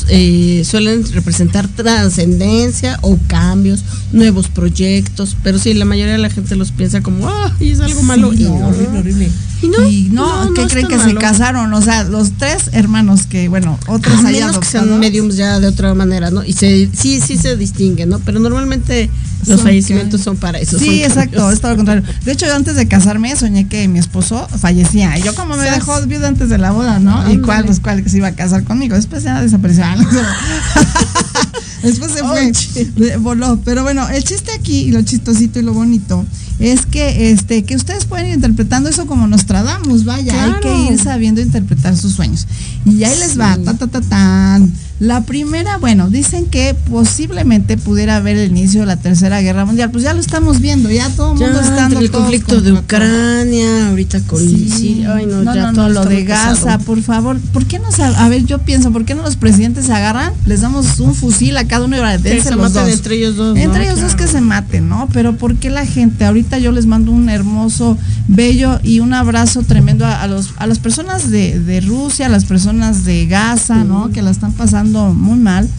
eh, 0.07 0.63
suelen 0.65 1.03
representar 1.13 1.67
trascendencia 1.67 2.97
o 3.01 3.17
cambios, 3.27 3.83
nuevos 4.11 4.47
proyectos, 4.47 5.37
pero 5.43 5.59
sí, 5.59 5.73
la 5.73 5.85
mayoría 5.85 6.13
de 6.13 6.19
la 6.19 6.29
gente 6.29 6.55
los 6.55 6.71
piensa 6.71 7.01
como, 7.01 7.27
ah, 7.27 7.55
y 7.59 7.71
es 7.71 7.79
algo 7.79 8.01
malo. 8.01 8.33
y 8.33 8.45
horrible, 8.45 8.99
horrible. 8.99 9.31
Y 9.61 9.67
no, 9.67 9.89
y 9.89 10.09
no, 10.11 10.53
¿qué 10.53 10.65
creen 10.67 10.87
que 10.87 10.99
se 10.99 11.13
casaron? 11.15 11.73
O 11.73 11.81
sea, 11.81 12.05
los 12.05 12.31
tres 12.31 12.69
hermanos 12.71 13.25
que, 13.25 13.49
bueno, 13.49 13.77
otros 13.87 14.15
ah, 14.19 14.23
menos 14.23 14.57
que 14.57 14.65
sean 14.65 14.99
mediums 14.99 15.35
ya 15.35 15.59
de 15.59 15.67
otra 15.67 15.93
manera, 15.93 16.31
¿no? 16.31 16.43
Y 16.43 16.53
se, 16.53 16.89
sí, 16.93 17.19
sí 17.19 17.37
se 17.37 17.57
distinguen, 17.57 18.09
¿no? 18.09 18.19
Pero 18.19 18.39
normalmente 18.39 19.09
los 19.45 19.61
fallecimientos 19.61 20.21
son 20.21 20.37
para 20.37 20.59
eso. 20.59 20.77
Sí, 20.79 21.03
exacto, 21.03 21.49
es 21.51 21.59
todo 21.59 21.71
lo 21.71 21.77
contrario. 21.77 22.03
De 22.23 22.31
hecho, 22.31 22.45
yo 22.45 22.55
antes 22.55 22.75
de 22.75 22.87
casarme 22.87 23.35
soñé 23.35 23.67
que 23.67 23.87
mi 23.87 23.99
esposo 23.99 24.47
fallecía. 24.47 25.17
Y 25.17 25.23
yo 25.23 25.35
como 25.35 25.55
me 25.55 25.69
dejó 25.69 25.99
viuda 26.05 26.27
antes 26.27 26.49
de 26.49 26.57
la 26.57 26.71
boda, 26.71 26.99
¿no? 26.99 27.31
y 27.31 27.37
cuál, 27.39 27.65
pues 27.65 27.79
cuál 27.79 28.03
que 28.03 28.09
se 28.09 28.17
iba 28.17 28.27
a 28.27 28.33
casar 28.33 28.63
conmigo. 28.63 28.95
Después 28.95 29.23
ya 29.23 29.41
desapareció. 29.49 29.83
Después 31.83 32.12
se 32.12 32.19
fue, 32.19 33.17
voló. 33.17 33.59
Pero 33.63 33.83
bueno, 33.83 34.07
el 34.09 34.23
chiste 34.23 34.51
aquí 34.51 34.81
y 34.81 34.91
lo 34.91 35.01
chistosito 35.01 35.59
y 35.59 35.62
lo 35.62 35.73
bonito 35.73 36.25
es 36.59 36.85
que 36.85 37.31
este 37.31 37.63
que 37.63 37.75
ustedes 37.75 38.05
pueden 38.05 38.27
ir 38.27 38.33
interpretando 38.33 38.89
eso 38.89 39.07
como 39.07 39.27
nos 39.27 39.45
tradamos, 39.45 40.03
vaya, 40.03 40.43
hay 40.43 40.59
que 40.62 40.91
ir 40.91 41.01
sabiendo 41.01 41.41
interpretar 41.41 41.95
sus 41.95 42.13
sueños. 42.13 42.47
Y 42.85 43.03
ahí 43.03 43.17
les 43.19 43.39
va, 43.39 43.57
ta 43.57 43.75
ta 43.75 43.88
ta 43.88 44.01
tan. 44.01 44.73
La 44.99 45.21
primera, 45.23 45.77
bueno, 45.77 46.09
dicen 46.09 46.47
que 46.47 46.75
posiblemente 46.89 47.77
pudiera 47.77 48.17
haber 48.17 48.35
el 48.35 48.49
inicio 48.49 48.81
de 48.81 48.85
la 48.85 48.97
Tercera 48.97 49.39
Guerra 49.39 49.63
Mundial. 49.63 49.91
Pues 49.91 50.03
ya 50.03 50.13
lo 50.13 50.19
estamos 50.19 50.59
viendo, 50.59 50.91
ya 50.91 51.09
todo 51.09 51.33
el 51.33 51.39
mundo 51.39 51.62
está 51.62 51.88
el 51.88 52.12
conflicto 52.12 52.59
de 52.59 52.73
Ucrania, 52.73 53.89
ahorita 53.89 54.19
con 54.21 54.39
sí. 54.39 55.05
Ay, 55.07 55.25
no, 55.25 55.55
ya 55.55 55.71
todo 55.71 55.88
lo 55.88 56.03
de 56.03 56.25
Gaza, 56.25 56.79
por 56.79 57.01
favor. 57.01 57.39
¿Por 57.53 57.65
qué 57.65 57.79
no 57.79 57.88
a 57.99 58.29
ver, 58.29 58.45
yo 58.45 58.59
pienso, 58.59 58.91
¿por 58.91 59.05
qué 59.05 59.15
no 59.15 59.23
los 59.23 59.38
presidentes 59.38 59.85
se 59.85 59.93
agarran? 59.93 60.33
Les 60.45 60.62
damos 60.62 60.99
un 60.99 61.15
fusil 61.15 61.55
a 61.55 61.65
cada 61.65 61.85
uno 61.85 61.95
y 61.95 62.41
se 62.41 62.55
los 62.55 62.73
dos. 62.73 62.89
entre 62.89 63.15
ellos 63.15 63.35
dos. 63.38 63.57
Entre 63.57 63.85
ellos 63.85 64.01
dos 64.01 64.15
que 64.15 64.27
se 64.27 64.41
maten, 64.41 64.89
¿no? 64.89 65.07
Pero 65.13 65.38
¿por 65.38 65.55
qué 65.55 65.69
la 65.69 65.85
gente? 65.85 66.25
Ahorita 66.25 66.57
yo 66.59 66.73
les 66.73 66.85
mando 66.85 67.12
un 67.12 67.29
hermoso, 67.29 67.97
bello 68.27 68.79
y 68.83 68.99
un 68.99 69.13
abrazo 69.13 69.63
tremendo 69.63 70.05
a, 70.05 70.27
los 70.27 70.49
a 70.57 70.67
las 70.67 70.79
personas 70.79 71.31
de, 71.31 71.59
de 71.59 71.79
Rusia, 71.81 72.25
a 72.25 72.29
las 72.29 72.45
personas 72.45 73.05
de 73.05 73.25
Gaza, 73.27 73.83
¿no? 73.83 74.12
Que 74.12 74.21
la 74.21 74.31
están 74.31 74.51
pasando 74.51 74.88
muy 74.89 75.38
mal. 75.38 75.69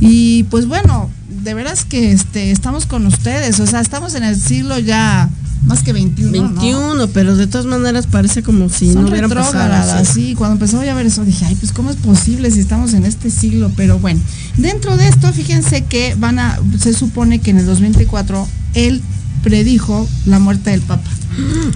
Y 0.00 0.44
pues 0.44 0.66
bueno, 0.66 1.10
de 1.42 1.54
veras 1.54 1.84
que 1.84 2.12
este, 2.12 2.50
estamos 2.50 2.86
con 2.86 3.06
ustedes, 3.06 3.58
o 3.60 3.66
sea, 3.66 3.80
estamos 3.80 4.14
en 4.14 4.24
el 4.24 4.36
siglo 4.36 4.78
ya 4.78 5.28
más 5.66 5.82
que 5.82 5.92
21. 5.92 6.32
21, 6.32 7.08
pero 7.08 7.36
de 7.36 7.46
todas 7.46 7.66
maneras 7.66 8.06
parece 8.06 8.42
como 8.42 8.68
si 8.68 8.94
no 8.94 9.08
hubiera 9.08 9.28
pasado. 9.28 10.04
Sí, 10.04 10.34
cuando 10.34 10.54
empezó 10.54 10.80
a 10.80 10.94
ver 10.94 11.06
eso 11.06 11.24
dije, 11.24 11.44
ay, 11.46 11.56
pues 11.56 11.72
cómo 11.72 11.90
es 11.90 11.96
posible 11.96 12.50
si 12.50 12.60
estamos 12.60 12.94
en 12.94 13.04
este 13.04 13.30
siglo, 13.30 13.70
pero 13.76 13.98
bueno, 13.98 14.20
dentro 14.56 14.96
de 14.96 15.08
esto 15.08 15.32
fíjense 15.32 15.84
que 15.84 16.14
van 16.18 16.38
a, 16.38 16.58
se 16.78 16.92
supone 16.92 17.40
que 17.40 17.50
en 17.50 17.58
el 17.58 17.66
2024 17.66 18.48
él 18.74 19.02
predijo 19.42 20.08
la 20.26 20.38
muerte 20.38 20.70
del 20.70 20.80
Papa. 20.80 21.10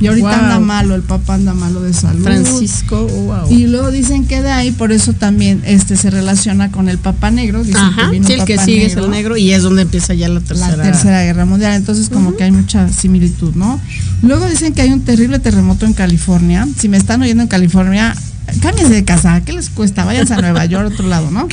Y 0.00 0.06
ahorita 0.08 0.38
anda 0.38 0.60
malo, 0.60 0.94
el 0.94 1.02
Papa 1.02 1.34
anda 1.34 1.54
malo 1.54 1.82
de 1.82 1.92
salud. 1.92 2.24
Francisco, 2.24 3.06
wow. 3.06 3.50
Y 3.50 3.66
luego 3.66 3.90
dicen 3.90 4.26
que 4.26 4.42
de 4.42 4.50
ahí, 4.50 4.72
por 4.72 4.90
eso 4.90 5.12
también 5.12 5.62
este 5.64 5.96
se 5.96 6.10
relaciona 6.10 6.72
con 6.72 6.88
el 6.88 6.98
Papa 6.98 7.30
Negro. 7.30 7.62
Ajá, 7.74 8.10
sí, 8.10 8.32
el 8.32 8.44
que 8.44 8.58
sigue 8.58 8.86
es 8.86 8.96
el 8.96 9.10
negro 9.10 9.36
y 9.36 9.52
es 9.52 9.62
donde 9.62 9.82
empieza 9.82 10.14
ya 10.14 10.28
la 10.28 10.40
tercera. 10.40 10.76
La 10.76 10.82
tercera 10.82 11.22
guerra 11.22 11.44
mundial. 11.44 11.74
Entonces, 11.74 12.08
como 12.08 12.34
que 12.36 12.44
hay 12.44 12.50
mucha 12.50 12.88
similitud, 12.88 13.54
¿no? 13.54 13.80
Luego 14.22 14.46
dicen 14.48 14.72
que 14.74 14.82
hay 14.82 14.92
un 14.92 15.02
terrible 15.02 15.38
terremoto 15.38 15.86
en 15.86 15.92
California. 15.92 16.66
Si 16.76 16.88
me 16.88 16.96
están 16.96 17.22
oyendo 17.22 17.42
en 17.42 17.48
California, 17.48 18.16
cámbiense 18.60 18.94
de 18.94 19.04
casa, 19.04 19.40
¿qué 19.44 19.52
les 19.52 19.70
cuesta? 19.70 20.04
Váyanse 20.04 20.34
a 20.34 20.40
Nueva 20.40 20.64
York, 20.66 20.90
otro 20.92 21.08
lado, 21.08 21.30
¿no? 21.30 21.48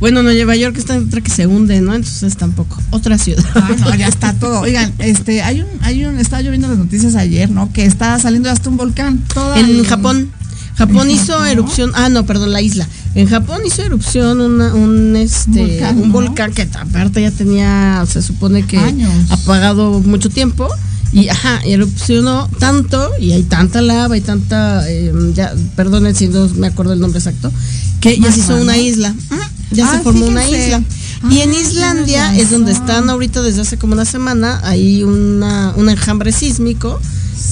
Bueno, 0.00 0.22
no, 0.22 0.30
Nueva 0.32 0.56
York 0.56 0.76
está 0.76 0.96
otra 0.98 1.20
que 1.20 1.30
se 1.30 1.46
hunde, 1.46 1.80
¿no? 1.80 1.94
Entonces 1.94 2.36
tampoco. 2.36 2.80
Otra 2.90 3.18
ciudad. 3.18 3.44
Ah, 3.54 3.70
no, 3.78 3.94
ya 3.94 4.08
está 4.08 4.32
todo. 4.34 4.60
Oigan, 4.60 4.92
este, 4.98 5.42
hay 5.42 5.60
un, 5.60 5.66
hay 5.80 6.04
un, 6.04 6.18
estaba 6.18 6.42
yo 6.42 6.50
viendo 6.50 6.68
las 6.68 6.78
noticias 6.78 7.14
ayer, 7.14 7.50
¿no? 7.50 7.72
Que 7.72 7.84
está 7.84 8.18
saliendo 8.18 8.50
hasta 8.50 8.68
un 8.68 8.76
volcán. 8.76 9.22
en 9.56 9.84
Japón. 9.84 10.30
Japón 10.76 11.10
hizo 11.10 11.44
erupción, 11.46 11.92
ah, 11.94 12.10
no, 12.10 12.26
perdón, 12.26 12.52
la 12.52 12.60
isla. 12.60 12.86
En 13.14 13.28
Japón 13.28 13.62
hizo 13.64 13.82
erupción 13.82 14.42
una, 14.42 14.74
un, 14.74 15.16
este, 15.16 15.60
volcán, 15.66 15.98
un 15.98 16.12
volcán 16.12 16.52
que 16.52 16.62
aparte 16.62 17.22
ya 17.22 17.30
tenía, 17.30 18.04
se 18.06 18.20
supone 18.20 18.62
que 18.62 18.78
apagado 19.30 20.00
mucho 20.00 20.28
tiempo 20.28 20.68
y 21.12 21.28
ajá, 21.28 21.60
erupcionó 21.64 22.48
tanto 22.58 23.10
y 23.20 23.32
hay 23.32 23.42
tanta 23.44 23.80
lava 23.80 24.16
y 24.16 24.20
tanta, 24.20 24.88
eh, 24.90 25.12
ya, 25.34 25.54
perdonen 25.74 26.14
si 26.14 26.28
no 26.28 26.48
me 26.56 26.66
acuerdo 26.66 26.92
el 26.92 27.00
nombre 27.00 27.18
exacto, 27.18 27.52
que 28.00 28.18
ya 28.18 28.30
se 28.32 28.40
hizo 28.40 28.56
una 28.56 28.76
isla. 28.76 29.14
Ya 29.72 29.90
se 29.90 29.96
ah, 29.96 30.00
formó 30.02 30.26
una 30.26 30.48
isla. 30.48 30.80
y 31.28 31.40
en 31.40 31.50
ah, 31.50 31.54
Islandia 31.54 32.36
es 32.36 32.50
donde 32.50 32.70
están 32.70 33.10
ahorita 33.10 33.42
desde 33.42 33.62
hace 33.62 33.78
como 33.78 33.94
una 33.94 34.04
semana, 34.04 34.60
hay 34.62 35.02
una, 35.02 35.72
un 35.76 35.88
enjambre 35.88 36.30
sísmico 36.32 37.00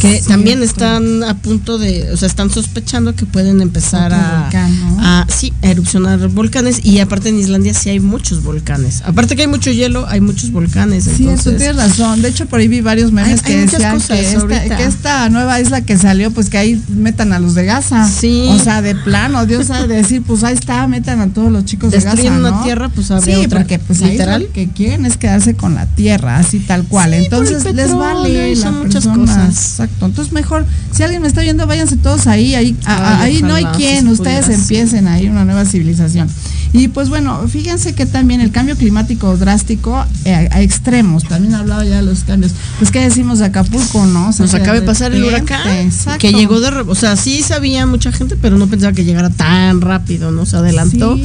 que 0.00 0.22
también 0.26 0.62
están 0.62 1.22
a 1.22 1.34
punto 1.34 1.78
de, 1.78 2.10
o 2.12 2.16
sea, 2.16 2.28
están 2.28 2.50
sospechando 2.50 3.14
que 3.14 3.26
pueden 3.26 3.60
empezar 3.60 4.12
a, 4.12 4.50
a, 4.98 5.26
sí, 5.28 5.52
a 5.62 5.68
erupcionar 5.68 6.28
volcanes 6.28 6.84
y 6.84 6.98
aparte 7.00 7.28
en 7.28 7.38
Islandia 7.38 7.74
sí 7.74 7.90
hay 7.90 8.00
muchos 8.00 8.42
volcanes. 8.42 9.02
Aparte 9.04 9.36
que 9.36 9.42
hay 9.42 9.48
mucho 9.48 9.70
hielo, 9.70 10.06
hay 10.08 10.20
muchos 10.20 10.50
volcanes. 10.50 11.04
Sí, 11.04 11.28
eso 11.28 11.52
tienes 11.52 11.76
razón. 11.76 12.22
De 12.22 12.28
hecho, 12.28 12.46
por 12.46 12.60
ahí 12.60 12.68
vi 12.68 12.80
varios 12.80 13.12
memes 13.12 13.42
que 13.42 13.56
decían 13.66 14.00
que 14.00 14.84
esta, 14.84 15.28
nueva 15.28 15.60
isla 15.60 15.80
que 15.82 15.96
salió, 15.96 16.30
pues 16.30 16.50
que 16.50 16.58
ahí 16.58 16.82
metan 16.88 17.32
a 17.32 17.38
los 17.38 17.54
de 17.54 17.64
Gaza. 17.64 18.08
Sí. 18.08 18.46
O 18.50 18.58
sea, 18.58 18.82
de 18.82 18.94
plano, 18.94 19.46
Dios 19.46 19.66
sabe 19.66 19.94
decir, 19.94 20.22
pues 20.22 20.44
ahí 20.44 20.54
está, 20.54 20.86
metan 20.86 21.20
a 21.20 21.28
todos 21.28 21.50
los 21.50 21.64
chicos 21.64 21.92
de 21.92 22.00
Gaza. 22.00 22.22
¿no? 22.22 22.48
una 22.48 22.62
tierra, 22.62 22.88
pues 22.88 23.10
habría 23.10 23.38
sí, 23.38 23.48
porque 23.48 23.78
pues 23.78 24.00
literal 24.00 24.42
lo 24.42 24.52
que 24.52 24.68
quieren 24.68 25.06
es 25.06 25.16
quedarse 25.16 25.54
con 25.54 25.74
la 25.74 25.86
tierra, 25.86 26.36
así 26.36 26.58
tal 26.60 26.84
cual. 26.84 27.14
Entonces 27.14 27.64
les 27.74 27.94
vale 27.94 28.54
la 28.56 28.70
muchas 28.70 29.06
cosas. 29.06 29.73
Exacto. 29.74 30.06
Entonces 30.06 30.32
mejor, 30.32 30.64
si 30.92 31.02
alguien 31.02 31.20
me 31.22 31.26
está 31.26 31.40
viendo, 31.40 31.66
váyanse 31.66 31.96
todos 31.96 32.28
ahí, 32.28 32.54
ahí, 32.54 32.76
ahí 32.86 33.42
no 33.42 33.54
hay 33.54 33.64
quien, 33.76 34.06
ustedes 34.06 34.48
empiecen 34.48 35.08
ahí 35.08 35.28
una 35.28 35.44
nueva 35.44 35.64
civilización. 35.64 36.28
Y 36.72 36.88
pues 36.88 37.08
bueno, 37.08 37.46
fíjense 37.48 37.94
que 37.94 38.06
también 38.06 38.40
el 38.40 38.52
cambio 38.52 38.76
climático 38.76 39.36
drástico 39.36 40.04
eh, 40.24 40.48
a, 40.50 40.60
extremos, 40.60 41.24
también 41.24 41.54
hablaba 41.54 41.84
ya 41.84 41.96
de 41.96 42.02
los 42.02 42.22
cambios. 42.22 42.52
Pues 42.78 42.92
qué 42.92 43.00
decimos 43.00 43.40
de 43.40 43.46
Acapulco, 43.46 44.06
¿no? 44.06 44.30
Nos 44.38 44.54
acaba 44.54 44.74
de 44.74 44.82
pasar 44.82 45.12
el 45.12 45.24
huracán, 45.24 45.90
que 46.18 46.32
llegó 46.32 46.60
de, 46.60 46.68
o 46.86 46.94
sea, 46.94 47.16
sí 47.16 47.42
sabía 47.42 47.86
mucha 47.86 48.12
gente, 48.12 48.36
pero 48.40 48.58
no 48.58 48.68
pensaba 48.68 48.92
que 48.92 49.04
llegara 49.04 49.30
tan 49.30 49.80
rápido, 49.80 50.30
¿no? 50.30 50.46
Se 50.46 50.56
adelantó 50.56 51.16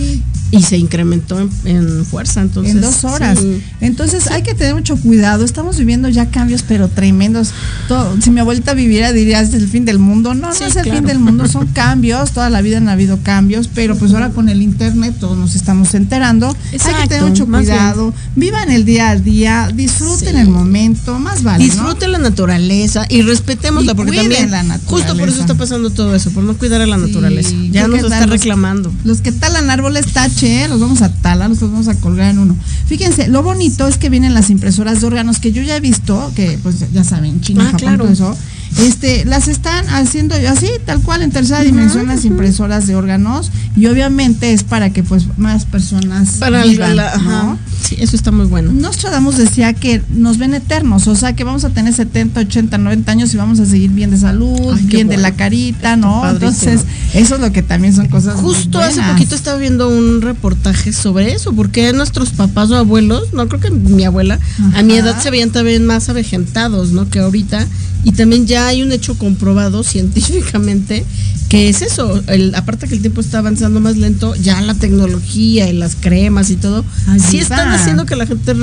Y 0.51 0.63
se 0.63 0.77
incrementó 0.77 1.39
en, 1.65 2.05
fuerza, 2.05 2.41
entonces. 2.41 2.75
En 2.75 2.81
dos 2.81 3.03
horas. 3.03 3.39
Entonces 3.81 4.27
hay 4.27 4.41
que 4.41 4.55
tener 4.55 4.73
mucho 4.73 4.97
cuidado. 4.97 5.45
Estamos 5.45 5.77
viviendo 5.77 6.09
ya 6.09 6.31
cambios, 6.31 6.63
pero 6.67 6.87
tremendos. 6.87 7.51
Todo, 7.87 8.19
si 8.21 8.31
mi 8.31 8.39
abuelita 8.39 8.73
viviera, 8.73 9.13
diría, 9.13 9.41
es 9.41 9.53
el 9.53 9.67
fin 9.67 9.85
del 9.85 9.99
mundo. 9.99 10.33
No, 10.33 10.47
no 10.47 10.53
es 10.53 10.75
el 10.75 10.91
fin 10.91 11.05
del 11.05 11.19
mundo, 11.19 11.47
son 11.47 11.67
cambios. 11.73 12.31
Toda 12.31 12.49
la 12.49 12.61
vida 12.61 12.77
han 12.77 12.89
habido 12.89 13.19
cambios, 13.21 13.69
pero 13.73 13.95
pues 13.95 14.13
ahora 14.13 14.29
con 14.29 14.49
el 14.49 14.61
internet 14.61 15.15
todos 15.19 15.37
nos 15.37 15.55
estamos 15.55 15.93
enterando. 15.93 16.55
hay 16.71 17.01
que 17.01 17.07
tener 17.07 17.25
mucho 17.25 17.45
cuidado. 17.45 18.13
Vivan 18.35 18.71
el 18.71 18.85
día 18.85 19.09
a 19.11 19.15
día, 19.15 19.69
disfruten 19.73 20.37
el 20.37 20.49
momento, 20.49 21.19
más 21.19 21.43
vale. 21.43 21.63
Disfruten 21.63 22.11
la 22.11 22.17
naturaleza 22.17 23.05
y 23.09 23.21
respetémosla, 23.21 23.95
porque 23.95 24.17
también. 24.17 24.49
La 24.49 24.63
naturaleza. 24.63 24.89
Justo 24.89 25.17
por 25.17 25.29
eso 25.29 25.41
está 25.41 25.55
pasando 25.55 25.89
todo 25.89 26.15
eso, 26.15 26.31
por 26.31 26.43
no 26.43 26.57
cuidar 26.57 26.81
a 26.81 26.87
la 26.87 26.97
naturaleza. 26.97 27.51
Ya 27.71 27.87
nos 27.87 28.03
está 28.03 28.25
reclamando. 28.25 28.91
Los 29.03 29.21
que 29.21 29.31
talan 29.31 29.69
árboles, 29.69 30.07
¿eh? 30.43 30.67
los 30.67 30.79
vamos 30.79 31.01
a 31.01 31.09
talar, 31.09 31.49
los 31.49 31.59
vamos 31.61 31.87
a 31.87 31.95
colgar 31.95 32.31
en 32.31 32.39
uno. 32.39 32.55
Fíjense, 32.87 33.27
lo 33.27 33.43
bonito 33.43 33.87
es 33.87 33.97
que 33.97 34.09
vienen 34.09 34.33
las 34.33 34.49
impresoras 34.49 35.01
de 35.01 35.07
órganos 35.07 35.39
que 35.39 35.51
yo 35.51 35.61
ya 35.61 35.75
he 35.77 35.79
visto, 35.79 36.31
que 36.35 36.57
pues 36.61 36.91
ya 36.91 37.03
saben, 37.03 37.41
China, 37.41 37.65
ah, 37.67 37.71
Japón, 37.71 37.97
todo 37.97 38.09
eso 38.09 38.37
este, 38.77 39.25
las 39.25 39.47
están 39.47 39.87
haciendo 39.89 40.35
así, 40.35 40.69
tal 40.85 41.01
cual, 41.01 41.21
en 41.21 41.31
tercera 41.31 41.61
dimensión, 41.61 42.07
las 42.07 42.25
impresoras 42.25 42.87
de 42.87 42.95
órganos, 42.95 43.51
y 43.75 43.87
obviamente 43.87 44.53
es 44.53 44.63
para 44.63 44.91
que 44.91 45.03
pues 45.03 45.25
más 45.37 45.65
personas 45.65 46.37
para 46.39 46.63
vivan, 46.63 46.95
¿no? 46.95 47.57
Sí, 47.83 47.95
eso 47.99 48.15
está 48.15 48.31
muy 48.31 48.45
bueno. 48.45 48.71
Nostradamus 48.71 49.37
decía 49.37 49.73
que 49.73 50.01
nos 50.09 50.37
ven 50.37 50.53
eternos, 50.53 51.07
o 51.07 51.15
sea 51.15 51.33
que 51.33 51.43
vamos 51.43 51.65
a 51.65 51.69
tener 51.69 51.93
70, 51.93 52.41
80, 52.41 52.77
90 52.77 53.11
años 53.11 53.33
y 53.33 53.37
vamos 53.37 53.59
a 53.59 53.65
seguir 53.65 53.91
bien 53.91 54.11
de 54.11 54.17
salud, 54.17 54.77
bien 54.83 55.07
de 55.07 55.17
la 55.17 55.31
carita, 55.31 55.95
¿no? 55.95 56.29
Entonces, 56.29 56.81
eso 57.13 57.35
es 57.35 57.41
lo 57.41 57.51
que 57.51 57.63
también 57.63 57.95
son 57.95 58.07
cosas 58.07 58.39
Justo 58.39 58.79
hace 58.79 59.01
poquito 59.01 59.35
estaba 59.35 59.57
viendo 59.57 59.89
un 59.89 60.21
reportaje 60.21 60.93
sobre 60.93 61.33
eso, 61.33 61.53
porque 61.53 61.91
nuestros 61.93 62.29
papás 62.29 62.69
o 62.71 62.75
abuelos, 62.75 63.33
no 63.33 63.47
creo 63.47 63.59
que 63.59 63.71
mi 63.71 64.05
abuela, 64.05 64.39
a 64.75 64.83
mi 64.83 64.93
edad 64.93 65.21
se 65.21 65.31
veían 65.31 65.51
también 65.51 65.85
más 65.85 66.09
avejentados, 66.09 66.91
¿no? 66.91 67.09
Que 67.09 67.19
ahorita 67.19 67.67
y 68.03 68.11
también 68.13 68.47
ya 68.47 68.67
hay 68.67 68.81
un 68.81 68.91
hecho 68.91 69.17
comprobado 69.17 69.83
científicamente 69.83 71.05
que 71.49 71.67
es 71.67 71.81
eso, 71.81 72.21
el, 72.27 72.53
aparte 72.53 72.87
que 72.87 72.93
el 72.93 73.01
tiempo 73.01 73.21
está 73.21 73.39
avanzando 73.39 73.79
más 73.79 73.97
lento, 73.97 74.35
ya 74.35 74.61
la 74.61 74.75
tecnología 74.75 75.67
y 75.67 75.73
las 75.73 75.95
cremas 75.95 76.51
y 76.51 76.55
todo, 76.55 76.85
sí 77.17 77.39
están 77.39 77.69
haciendo 77.69 78.05
que 78.05 78.15
la 78.15 78.27
gente 78.27 78.53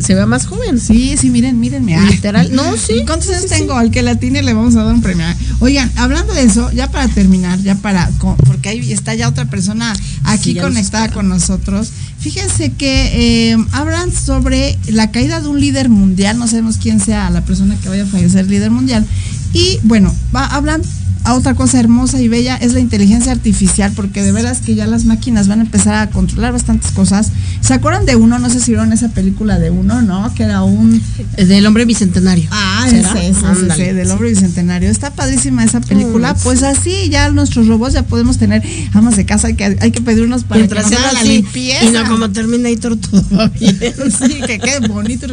se 0.00 0.14
vea 0.14 0.24
más 0.24 0.46
joven. 0.46 0.78
Sí, 0.78 1.16
sí, 1.18 1.30
miren, 1.30 1.58
mírenme. 1.58 2.00
Literal, 2.00 2.54
no, 2.54 2.76
sí. 2.76 3.02
¿Cuántos 3.04 3.30
años 3.30 3.46
tengo? 3.46 3.74
Al 3.74 3.90
que 3.90 4.02
la 4.02 4.14
tiene 4.14 4.44
le 4.44 4.54
vamos 4.54 4.76
a 4.76 4.84
dar 4.84 4.94
un 4.94 5.02
premio. 5.02 5.26
Oigan, 5.58 5.90
hablando 5.96 6.32
de 6.32 6.44
eso, 6.44 6.70
ya 6.70 6.88
para 6.88 7.08
terminar, 7.08 7.60
ya 7.60 7.74
para, 7.74 8.08
porque 8.46 8.68
ahí 8.68 8.92
está 8.92 9.16
ya 9.16 9.28
otra 9.28 9.46
persona 9.46 9.92
aquí 10.22 10.54
conectada 10.54 11.10
con 11.10 11.28
nosotros. 11.28 11.90
Fíjense 12.20 12.72
que 12.72 13.52
eh, 13.52 13.56
hablan 13.72 14.12
sobre 14.12 14.76
la 14.88 15.10
caída 15.10 15.40
de 15.40 15.48
un 15.48 15.60
líder 15.60 15.88
mundial, 15.88 16.38
no 16.38 16.48
sabemos 16.48 16.78
quién 16.78 17.00
sea 17.00 17.30
la 17.30 17.44
persona 17.44 17.76
que 17.80 17.88
vaya 17.88 18.02
a 18.02 18.06
fallecer 18.06 18.46
líder 18.46 18.70
mundial. 18.70 19.06
Y 19.52 19.78
bueno, 19.84 20.14
va, 20.34 20.46
hablan 20.46 20.82
a 21.24 21.34
otra 21.34 21.54
cosa 21.54 21.78
hermosa 21.78 22.20
y 22.20 22.28
bella 22.28 22.56
es 22.56 22.72
la 22.72 22.80
inteligencia 22.80 23.32
artificial, 23.32 23.92
porque 23.94 24.22
de 24.22 24.32
veras 24.32 24.60
que 24.60 24.74
ya 24.74 24.86
las 24.86 25.04
máquinas 25.04 25.48
van 25.48 25.60
a 25.60 25.62
empezar 25.62 25.94
a 25.94 26.10
controlar 26.10 26.52
bastantes 26.52 26.92
cosas. 26.92 27.32
¿Se 27.60 27.74
acuerdan 27.74 28.06
de 28.06 28.16
uno? 28.16 28.38
No 28.38 28.48
sé 28.50 28.60
si 28.60 28.70
vieron 28.70 28.92
esa 28.92 29.08
película 29.10 29.58
de 29.58 29.70
uno, 29.70 30.00
¿no? 30.00 30.32
Que 30.34 30.44
era 30.44 30.62
un... 30.62 31.02
Del 31.36 31.66
hombre 31.66 31.84
bicentenario. 31.84 32.48
Ah, 32.50 32.86
ese, 32.88 33.28
ese, 33.28 33.94
del 33.94 34.10
hombre 34.10 34.30
bicentenario. 34.30 34.88
Está 34.88 35.10
padrísima 35.10 35.64
esa 35.64 35.80
película. 35.80 36.34
Pues 36.34 36.62
así 36.62 37.08
ya 37.10 37.30
nuestros 37.30 37.66
robots 37.66 37.94
ya 37.94 38.04
podemos 38.04 38.38
tener 38.38 38.62
amas 38.94 39.16
de 39.16 39.26
casa, 39.26 39.52
que 39.52 39.64
hay 39.64 39.90
que 39.90 40.00
pedirnos 40.00 40.44
para 40.44 40.66
que 40.66 40.74
nos 40.74 40.90
la 40.90 41.24
limpieza. 41.24 41.84
Y 41.84 41.90
no 41.90 42.08
como 42.08 42.30
Terminator 42.30 42.96
todo 43.10 43.50
bien. 43.50 43.76
sí, 43.78 44.40
que 44.46 44.58
quede 44.58 44.86
bonito. 44.88 45.26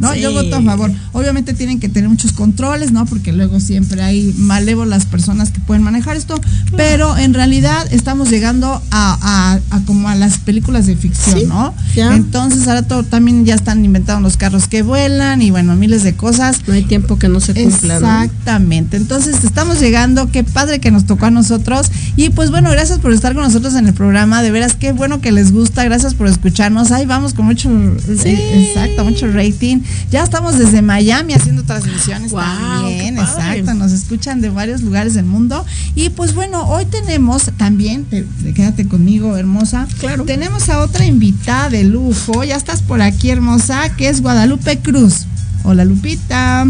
No, 0.00 0.14
yo 0.14 0.32
voto 0.32 0.56
a 0.56 0.62
favor. 0.62 0.90
Obviamente 1.12 1.54
tienen 1.54 1.80
que 1.80 1.88
tener 1.88 2.08
muchos 2.08 2.32
controles, 2.32 2.92
¿no? 2.92 3.06
Porque 3.06 3.32
luego 3.32 3.60
siempre 3.60 4.02
hay 4.02 4.34
malévolas 4.36 5.06
personas 5.06 5.19
que 5.52 5.60
pueden 5.60 5.82
manejar 5.82 6.16
esto, 6.16 6.40
pero 6.76 7.16
en 7.16 7.34
realidad 7.34 7.86
estamos 7.92 8.30
llegando 8.30 8.82
a, 8.90 9.58
como 9.86 10.08
a 10.08 10.14
las 10.14 10.38
películas 10.38 10.86
de 10.86 10.96
ficción, 10.96 11.48
¿no? 11.48 11.74
Entonces 11.94 12.66
ahora 12.68 12.82
todo, 12.82 13.02
también 13.04 13.44
ya 13.44 13.54
están 13.54 13.84
inventando 13.84 14.20
los 14.20 14.36
carros 14.36 14.68
que 14.68 14.82
vuelan 14.82 15.42
y 15.42 15.50
bueno, 15.50 15.76
miles 15.76 16.02
de 16.02 16.14
cosas. 16.14 16.60
No 16.66 16.74
hay 16.74 16.84
tiempo 16.84 17.18
que 17.18 17.28
no 17.28 17.40
se 17.40 17.54
cumpla. 17.54 17.94
Exactamente. 17.94 18.96
Entonces 18.96 19.44
estamos 19.44 19.80
llegando, 19.80 20.30
qué 20.30 20.44
padre 20.44 20.80
que 20.80 20.90
nos 20.90 21.06
tocó 21.06 21.26
a 21.26 21.30
nosotros 21.30 21.90
y 22.16 22.30
pues 22.30 22.50
bueno, 22.50 22.70
gracias 22.70 22.98
por 22.98 23.12
estar 23.12 23.34
con 23.34 23.44
nosotros 23.44 23.74
en 23.74 23.86
el 23.86 23.94
programa, 23.94 24.42
de 24.42 24.50
veras 24.50 24.74
qué 24.74 24.92
bueno 24.92 25.20
que 25.20 25.32
les 25.32 25.52
gusta, 25.52 25.84
gracias 25.84 26.14
por 26.14 26.26
escucharnos. 26.26 26.92
Ahí 26.92 27.06
vamos 27.06 27.34
con 27.34 27.46
mucho, 27.46 27.70
eh, 27.70 28.70
exacto, 28.70 29.04
mucho 29.04 29.30
rating. 29.30 29.80
Ya 30.10 30.22
estamos 30.22 30.58
desde 30.58 30.82
Miami 30.82 31.34
haciendo 31.34 31.62
transmisiones 31.62 32.32
también, 32.32 33.18
exacto, 33.18 33.74
nos 33.74 33.92
escuchan 33.92 34.40
de 34.40 34.50
varios 34.50 34.82
lugares 34.82 35.09
del 35.14 35.24
mundo. 35.24 35.64
Y 35.94 36.10
pues 36.10 36.34
bueno, 36.34 36.62
hoy 36.68 36.86
tenemos 36.86 37.50
también, 37.56 38.06
quédate 38.54 38.86
conmigo, 38.86 39.36
hermosa. 39.36 39.86
Claro. 39.98 40.24
Tenemos 40.24 40.68
a 40.68 40.80
otra 40.80 41.04
invitada 41.04 41.70
de 41.70 41.84
lujo, 41.84 42.44
ya 42.44 42.56
estás 42.56 42.82
por 42.82 43.02
aquí, 43.02 43.30
hermosa, 43.30 43.94
que 43.96 44.08
es 44.08 44.20
Guadalupe 44.20 44.78
Cruz. 44.78 45.26
Hola, 45.64 45.84
Lupita. 45.84 46.66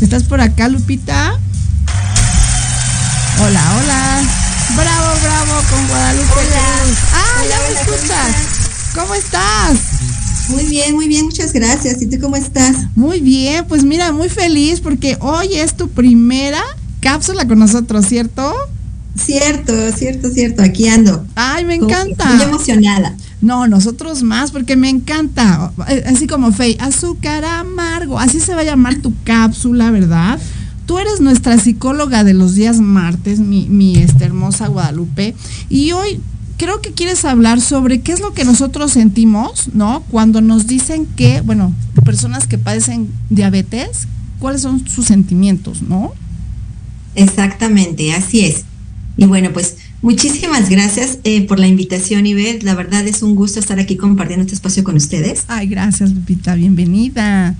¿Estás 0.00 0.22
por 0.22 0.40
acá, 0.40 0.68
Lupita? 0.68 1.34
Hola, 3.40 3.62
hola. 3.76 4.22
Bravo, 4.76 5.20
bravo 5.22 5.62
con 5.70 5.88
Guadalupe 5.88 6.32
Cruz. 6.32 6.98
Ah, 7.12 7.42
ya 7.48 7.58
me 7.66 7.80
escuchas. 7.80 8.58
¿Cómo 8.94 9.14
estás? 9.14 9.78
Muy 10.48 10.64
bien, 10.64 10.94
muy 10.94 11.08
bien, 11.08 11.26
muchas 11.26 11.52
gracias. 11.52 12.00
¿Y 12.00 12.06
tú 12.06 12.18
cómo 12.20 12.36
estás? 12.36 12.76
Muy 12.96 13.20
bien, 13.20 13.66
pues 13.66 13.84
mira, 13.84 14.12
muy 14.12 14.28
feliz 14.28 14.80
porque 14.80 15.16
hoy 15.20 15.54
es 15.54 15.76
tu 15.76 15.88
primera 15.88 16.62
cápsula 17.00 17.46
con 17.46 17.58
nosotros, 17.58 18.06
¿cierto? 18.06 18.52
Cierto, 19.16 19.72
cierto, 19.92 20.30
cierto, 20.30 20.62
aquí 20.62 20.88
ando. 20.88 21.24
Ay, 21.34 21.64
me 21.64 21.74
encanta. 21.74 22.26
Muy 22.26 22.42
emocionada. 22.42 23.16
No, 23.40 23.66
nosotros 23.66 24.22
más, 24.22 24.50
porque 24.50 24.76
me 24.76 24.88
encanta. 24.88 25.72
Así 26.06 26.26
como 26.26 26.52
Fey, 26.52 26.76
azúcar 26.80 27.44
amargo, 27.44 28.18
así 28.18 28.40
se 28.40 28.54
va 28.54 28.60
a 28.62 28.64
llamar 28.64 28.96
tu 28.96 29.12
cápsula, 29.24 29.90
¿verdad? 29.90 30.38
Tú 30.86 30.98
eres 30.98 31.20
nuestra 31.20 31.58
psicóloga 31.58 32.24
de 32.24 32.34
los 32.34 32.54
días 32.54 32.80
martes, 32.80 33.40
mi, 33.40 33.68
mi 33.68 33.96
este, 33.98 34.24
hermosa 34.24 34.68
Guadalupe, 34.68 35.34
y 35.68 35.92
hoy 35.92 36.20
creo 36.56 36.80
que 36.80 36.92
quieres 36.92 37.24
hablar 37.24 37.60
sobre 37.60 38.00
qué 38.00 38.12
es 38.12 38.20
lo 38.20 38.32
que 38.32 38.44
nosotros 38.44 38.92
sentimos, 38.92 39.70
¿no? 39.74 40.02
Cuando 40.10 40.40
nos 40.40 40.66
dicen 40.66 41.06
que, 41.06 41.40
bueno, 41.42 41.72
personas 42.04 42.46
que 42.46 42.58
padecen 42.58 43.08
diabetes, 43.30 44.08
cuáles 44.38 44.62
son 44.62 44.86
sus 44.88 45.06
sentimientos, 45.06 45.82
¿no? 45.82 46.12
Exactamente, 47.18 48.12
así 48.12 48.44
es. 48.44 48.64
Y 49.16 49.26
bueno, 49.26 49.52
pues 49.52 49.76
muchísimas 50.00 50.70
gracias 50.70 51.18
eh, 51.24 51.46
por 51.46 51.58
la 51.58 51.66
invitación, 51.66 52.26
Iber. 52.26 52.62
La 52.62 52.74
verdad 52.74 53.06
es 53.06 53.22
un 53.22 53.34
gusto 53.34 53.58
estar 53.58 53.80
aquí 53.80 53.96
compartiendo 53.96 54.44
este 54.44 54.54
espacio 54.54 54.84
con 54.84 54.96
ustedes. 54.96 55.44
Ay, 55.48 55.66
gracias, 55.66 56.12
Lupita, 56.12 56.54
bienvenida. 56.54 57.56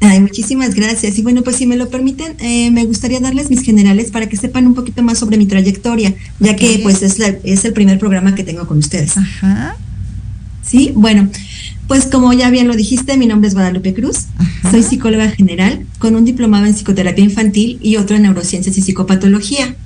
Ay, 0.00 0.20
muchísimas 0.20 0.74
gracias. 0.74 1.18
Y 1.18 1.22
bueno, 1.22 1.42
pues 1.42 1.56
si 1.56 1.66
me 1.66 1.76
lo 1.76 1.88
permiten, 1.88 2.34
eh, 2.40 2.70
me 2.70 2.84
gustaría 2.84 3.20
darles 3.20 3.48
mis 3.48 3.62
generales 3.62 4.10
para 4.10 4.28
que 4.28 4.36
sepan 4.36 4.66
un 4.66 4.74
poquito 4.74 5.02
más 5.02 5.18
sobre 5.18 5.38
mi 5.38 5.46
trayectoria, 5.46 6.14
ya 6.40 6.56
que 6.56 6.80
pues 6.82 7.02
es, 7.02 7.18
es 7.44 7.64
el 7.64 7.72
primer 7.72 7.98
programa 7.98 8.34
que 8.34 8.44
tengo 8.44 8.66
con 8.66 8.78
ustedes. 8.78 9.16
Ajá. 9.16 9.76
Sí, 10.62 10.92
bueno, 10.94 11.28
pues 11.92 12.06
como 12.06 12.32
ya 12.32 12.48
bien 12.48 12.68
lo 12.68 12.74
dijiste, 12.74 13.18
mi 13.18 13.26
nombre 13.26 13.48
es 13.48 13.54
Guadalupe 13.54 13.92
Cruz, 13.92 14.24
soy 14.70 14.82
psicóloga 14.82 15.28
general 15.28 15.84
con 15.98 16.16
un 16.16 16.24
diplomado 16.24 16.64
en 16.64 16.72
psicoterapia 16.72 17.22
infantil 17.22 17.78
y 17.82 17.96
otro 17.96 18.16
en 18.16 18.22
neurociencias 18.22 18.78
y 18.78 18.80
psicopatología. 18.80 19.76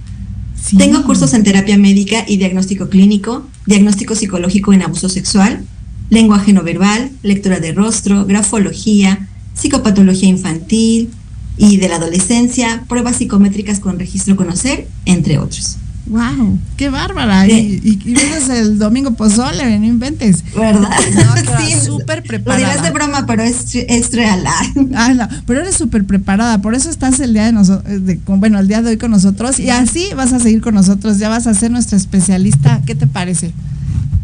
Tengo 0.79 1.03
cursos 1.03 1.35
en 1.35 1.43
terapia 1.43 1.77
médica 1.77 2.25
y 2.25 2.37
diagnóstico 2.37 2.89
clínico, 2.91 3.49
diagnóstico 3.67 4.15
psicológico 4.15 4.73
en 4.73 4.83
abuso 4.83 5.09
sexual, 5.09 5.65
lenguaje 6.09 6.53
no 6.53 6.63
verbal, 6.63 7.11
lectura 7.25 7.59
de 7.59 7.73
rostro, 7.73 8.25
grafología, 8.25 9.27
psicopatología 9.55 10.29
infantil 10.29 11.11
y 11.59 11.79
de 11.79 11.89
la 11.89 11.97
adolescencia, 11.97 12.85
pruebas 12.89 13.17
psicométricas 13.17 13.81
con 13.81 13.99
registro 13.99 14.37
conocer, 14.37 14.87
entre 15.07 15.39
otros. 15.39 15.79
¡Wow! 16.07 16.59
¡Qué 16.77 16.89
bárbara! 16.89 17.49
Y, 17.49 17.81
y, 17.83 17.97
vienes 17.97 18.49
el 18.49 18.79
domingo 18.79 19.13
pozole, 19.13 19.79
no 19.79 19.85
inventes. 19.85 20.45
¿Verdad? 20.55 20.91
No, 21.15 21.59
sí, 21.59 21.75
súper 21.85 22.23
preparada. 22.23 22.63
Lo 22.63 22.69
dirás 22.69 22.83
de 22.85 22.91
broma, 22.93 23.27
pero 23.27 23.43
es, 23.43 23.75
es 23.75 24.13
real. 24.13 24.45
Ah, 24.95 25.13
no, 25.13 25.29
pero 25.47 25.61
eres 25.61 25.77
súper 25.77 26.05
preparada, 26.05 26.63
por 26.63 26.75
eso 26.75 26.89
estás 26.89 27.21
el 27.21 27.33
día 27.33 27.45
de 27.47 27.53
nosotros, 27.53 27.93
bueno, 28.27 28.59
el 28.59 28.69
día 28.69 28.83
de 28.83 28.91
hoy 28.91 28.97
con 28.97 29.11
nosotros 29.11 29.59
y 29.59 29.69
así 29.69 30.09
vas 30.17 30.33
a 30.33 30.39
seguir 30.39 30.61
con 30.61 30.75
nosotros, 30.75 31.19
ya 31.19 31.29
vas 31.29 31.47
a 31.47 31.55
ser 31.55 31.71
nuestra 31.71 31.97
especialista. 31.99 32.81
¿Qué 32.87 32.95
te 32.95 33.07
parece? 33.07 33.53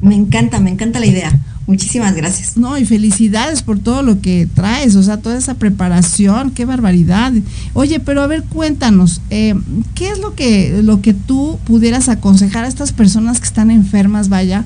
Me 0.01 0.15
encanta, 0.15 0.61
me 0.61 0.71
encanta 0.71 1.01
la 1.01 1.07
idea. 1.07 1.39
Muchísimas 1.67 2.15
gracias. 2.15 2.57
No, 2.57 2.77
y 2.77 2.85
felicidades 2.85 3.63
por 3.63 3.79
todo 3.79 4.03
lo 4.03 4.21
que 4.21 4.49
traes, 4.53 4.97
o 4.97 5.03
sea, 5.03 5.19
toda 5.19 5.39
esa 5.39 5.55
preparación, 5.55 6.51
qué 6.51 6.65
barbaridad. 6.65 7.33
Oye, 7.73 8.01
pero 8.01 8.23
a 8.23 8.27
ver, 8.27 8.43
cuéntanos, 8.45 9.21
eh, 9.31 9.55
¿qué 9.95 10.11
es 10.11 10.19
lo 10.19 10.35
que, 10.35 10.81
lo 10.83 11.01
que 11.01 11.15
tú 11.15 11.59
pudieras 11.65 12.09
aconsejar 12.09 12.65
a 12.65 12.69
estas 12.69 12.93
personas 12.93 13.39
que 13.39 13.47
están 13.47 13.71
enfermas, 13.71 14.29
vaya? 14.29 14.65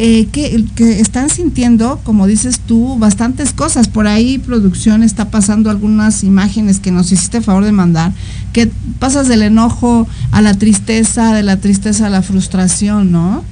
eh, 0.00 0.28
que, 0.30 0.64
que, 0.76 1.00
están 1.00 1.28
sintiendo, 1.28 2.00
como 2.04 2.28
dices 2.28 2.60
tú, 2.60 2.96
bastantes 2.98 3.52
cosas. 3.52 3.88
Por 3.88 4.06
ahí 4.06 4.38
producción 4.38 5.02
está 5.02 5.28
pasando 5.28 5.70
algunas 5.70 6.22
imágenes 6.22 6.78
que 6.78 6.92
nos 6.92 7.10
hiciste 7.10 7.40
favor 7.40 7.64
de 7.64 7.72
mandar, 7.72 8.12
que 8.52 8.70
pasas 9.00 9.26
del 9.26 9.42
enojo 9.42 10.06
a 10.30 10.40
la 10.40 10.54
tristeza, 10.54 11.34
de 11.34 11.42
la 11.42 11.56
tristeza 11.56 12.06
a 12.06 12.10
la 12.10 12.22
frustración, 12.22 13.10
¿no? 13.10 13.42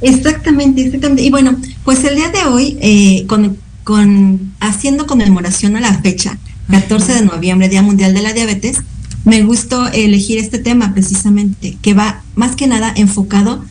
Exactamente, 0.00 0.84
exactamente. 0.84 1.22
Y 1.22 1.30
bueno, 1.30 1.56
pues 1.84 2.04
el 2.04 2.16
día 2.16 2.30
de 2.30 2.44
hoy, 2.48 2.76
eh, 2.80 3.24
con, 3.26 3.56
con, 3.84 4.52
haciendo 4.60 5.06
conmemoración 5.06 5.76
a 5.76 5.80
la 5.80 5.94
fecha, 6.00 6.38
14 6.70 7.14
de 7.14 7.24
noviembre, 7.24 7.68
Día 7.68 7.82
Mundial 7.82 8.14
de 8.14 8.22
la 8.22 8.32
Diabetes, 8.32 8.78
me 9.24 9.42
gustó 9.42 9.88
elegir 9.88 10.38
este 10.38 10.58
tema 10.58 10.92
precisamente, 10.92 11.76
que 11.80 11.94
va 11.94 12.22
más 12.34 12.56
que 12.56 12.66
nada 12.66 12.92
enfocado 12.94 13.64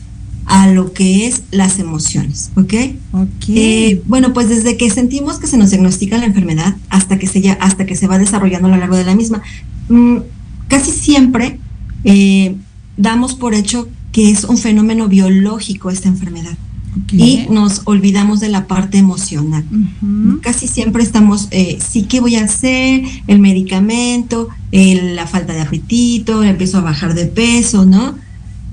a 0.46 0.66
lo 0.66 0.92
que 0.92 1.26
es 1.26 1.42
las 1.50 1.78
emociones, 1.78 2.50
¿ok? 2.56 2.74
Eh, 3.48 4.02
bueno, 4.06 4.32
pues 4.32 4.48
desde 4.48 4.76
que 4.76 4.90
sentimos 4.90 5.38
que 5.38 5.46
se 5.46 5.56
nos 5.56 5.70
diagnostica 5.70 6.18
la 6.18 6.26
enfermedad 6.26 6.76
hasta 6.90 7.18
que 7.18 7.26
se, 7.26 7.40
ya, 7.40 7.54
hasta 7.54 7.86
que 7.86 7.96
se 7.96 8.06
va 8.06 8.18
desarrollando 8.18 8.68
a 8.68 8.72
lo 8.72 8.76
largo 8.76 8.96
de 8.96 9.04
la 9.04 9.14
misma, 9.14 9.42
mm, 9.88 10.18
casi 10.68 10.90
siempre 10.90 11.58
eh, 12.04 12.56
damos 12.96 13.34
por 13.34 13.54
hecho 13.54 13.88
que 14.14 14.30
es 14.30 14.44
un 14.44 14.56
fenómeno 14.56 15.08
biológico 15.08 15.90
esta 15.90 16.08
enfermedad. 16.08 16.56
Y 17.10 17.46
nos 17.50 17.82
olvidamos 17.86 18.38
de 18.38 18.48
la 18.48 18.68
parte 18.68 18.96
emocional. 18.96 19.64
Casi 20.40 20.68
siempre 20.68 21.02
estamos, 21.02 21.48
eh, 21.50 21.78
sí, 21.84 22.04
¿qué 22.04 22.20
voy 22.20 22.36
a 22.36 22.44
hacer? 22.44 23.02
El 23.26 23.40
medicamento, 23.40 24.48
la 24.70 25.26
falta 25.26 25.52
de 25.52 25.62
apetito, 25.62 26.44
empiezo 26.44 26.78
a 26.78 26.82
bajar 26.82 27.14
de 27.14 27.26
peso, 27.26 27.84
¿no? 27.84 28.14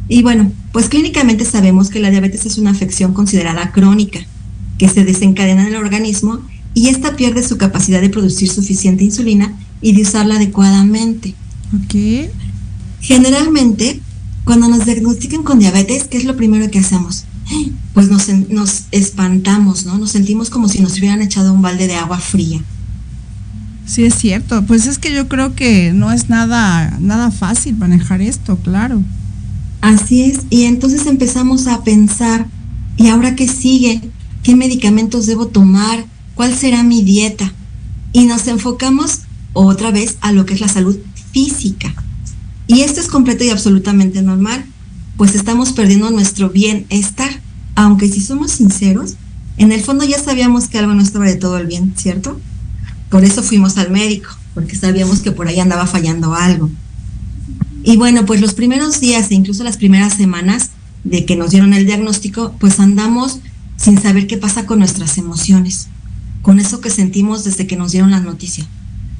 Y 0.07 0.21
bueno, 0.21 0.51
pues 0.71 0.89
clínicamente 0.89 1.43
sabemos 1.43 1.89
que 1.89 1.99
la 1.99 2.11
diabetes 2.11 2.45
es 2.45 2.59
una 2.59 2.69
afección 2.69 3.13
considerada 3.13 3.71
crónica, 3.71 4.19
que 4.77 4.89
se 4.89 5.03
desencadena 5.03 5.63
en 5.63 5.69
el 5.69 5.75
organismo 5.77 6.39
y 6.75 6.89
esta 6.89 7.15
pierde 7.15 7.41
su 7.41 7.57
capacidad 7.57 7.99
de 7.99 8.09
producir 8.09 8.47
suficiente 8.51 9.03
insulina 9.03 9.57
y 9.81 9.93
de 9.93 10.03
usarla 10.03 10.35
adecuadamente. 10.35 11.33
Generalmente, 12.99 13.99
cuando 14.45 14.67
nos 14.67 14.85
diagnostican 14.85 15.43
con 15.43 15.59
diabetes, 15.59 16.05
¿qué 16.05 16.17
es 16.17 16.25
lo 16.25 16.35
primero 16.35 16.69
que 16.71 16.79
hacemos? 16.79 17.25
Pues 17.93 18.09
nos, 18.09 18.29
nos 18.49 18.83
espantamos, 18.91 19.85
¿no? 19.85 19.97
Nos 19.97 20.11
sentimos 20.11 20.49
como 20.49 20.67
si 20.67 20.79
nos 20.79 20.97
hubieran 20.97 21.21
echado 21.21 21.53
un 21.53 21.61
balde 21.61 21.87
de 21.87 21.95
agua 21.95 22.17
fría. 22.19 22.61
Sí, 23.85 24.03
es 24.05 24.15
cierto. 24.15 24.63
Pues 24.65 24.87
es 24.87 24.97
que 24.97 25.13
yo 25.13 25.27
creo 25.27 25.53
que 25.53 25.91
no 25.93 26.11
es 26.11 26.29
nada, 26.29 26.97
nada 27.01 27.29
fácil 27.29 27.75
manejar 27.75 28.21
esto, 28.21 28.55
claro. 28.57 29.01
Así 29.81 30.21
es. 30.23 30.41
Y 30.49 30.63
entonces 30.63 31.05
empezamos 31.07 31.67
a 31.67 31.83
pensar, 31.83 32.47
¿y 32.97 33.07
ahora 33.07 33.35
qué 33.35 33.47
sigue? 33.47 34.01
¿Qué 34.43 34.55
medicamentos 34.55 35.25
debo 35.25 35.47
tomar? 35.47 36.05
¿Cuál 36.35 36.55
será 36.55 36.83
mi 36.83 37.03
dieta? 37.03 37.51
Y 38.13 38.25
nos 38.25 38.47
enfocamos 38.47 39.21
otra 39.53 39.91
vez 39.91 40.17
a 40.21 40.31
lo 40.31 40.45
que 40.45 40.53
es 40.53 40.61
la 40.61 40.67
salud 40.67 40.97
física. 41.31 41.90
Y 42.71 42.83
esto 42.83 43.01
es 43.01 43.09
completo 43.09 43.43
y 43.43 43.49
absolutamente 43.49 44.21
normal, 44.21 44.63
pues 45.17 45.35
estamos 45.35 45.73
perdiendo 45.73 46.09
nuestro 46.09 46.49
bienestar. 46.49 47.29
Aunque 47.75 48.07
si 48.07 48.21
somos 48.21 48.51
sinceros, 48.51 49.15
en 49.57 49.73
el 49.73 49.81
fondo 49.81 50.05
ya 50.05 50.17
sabíamos 50.17 50.69
que 50.69 50.77
algo 50.77 50.93
no 50.93 51.01
estaba 51.01 51.25
de 51.25 51.35
todo 51.35 51.57
el 51.57 51.67
bien, 51.67 51.93
¿cierto? 51.97 52.39
Por 53.09 53.25
eso 53.25 53.43
fuimos 53.43 53.77
al 53.77 53.91
médico, 53.91 54.29
porque 54.53 54.77
sabíamos 54.77 55.19
que 55.19 55.33
por 55.33 55.49
ahí 55.49 55.59
andaba 55.59 55.85
fallando 55.85 56.33
algo. 56.33 56.69
Y 57.83 57.97
bueno, 57.97 58.25
pues 58.25 58.39
los 58.39 58.53
primeros 58.53 59.01
días 59.01 59.31
e 59.31 59.35
incluso 59.35 59.65
las 59.65 59.75
primeras 59.75 60.13
semanas 60.13 60.69
de 61.03 61.25
que 61.25 61.35
nos 61.35 61.51
dieron 61.51 61.73
el 61.73 61.85
diagnóstico, 61.85 62.55
pues 62.57 62.79
andamos 62.79 63.39
sin 63.75 64.01
saber 64.01 64.27
qué 64.27 64.37
pasa 64.37 64.65
con 64.65 64.79
nuestras 64.79 65.17
emociones, 65.17 65.89
con 66.41 66.57
eso 66.57 66.79
que 66.79 66.89
sentimos 66.89 67.43
desde 67.43 67.67
que 67.67 67.75
nos 67.75 67.91
dieron 67.91 68.11
la 68.11 68.21
noticia. 68.21 68.65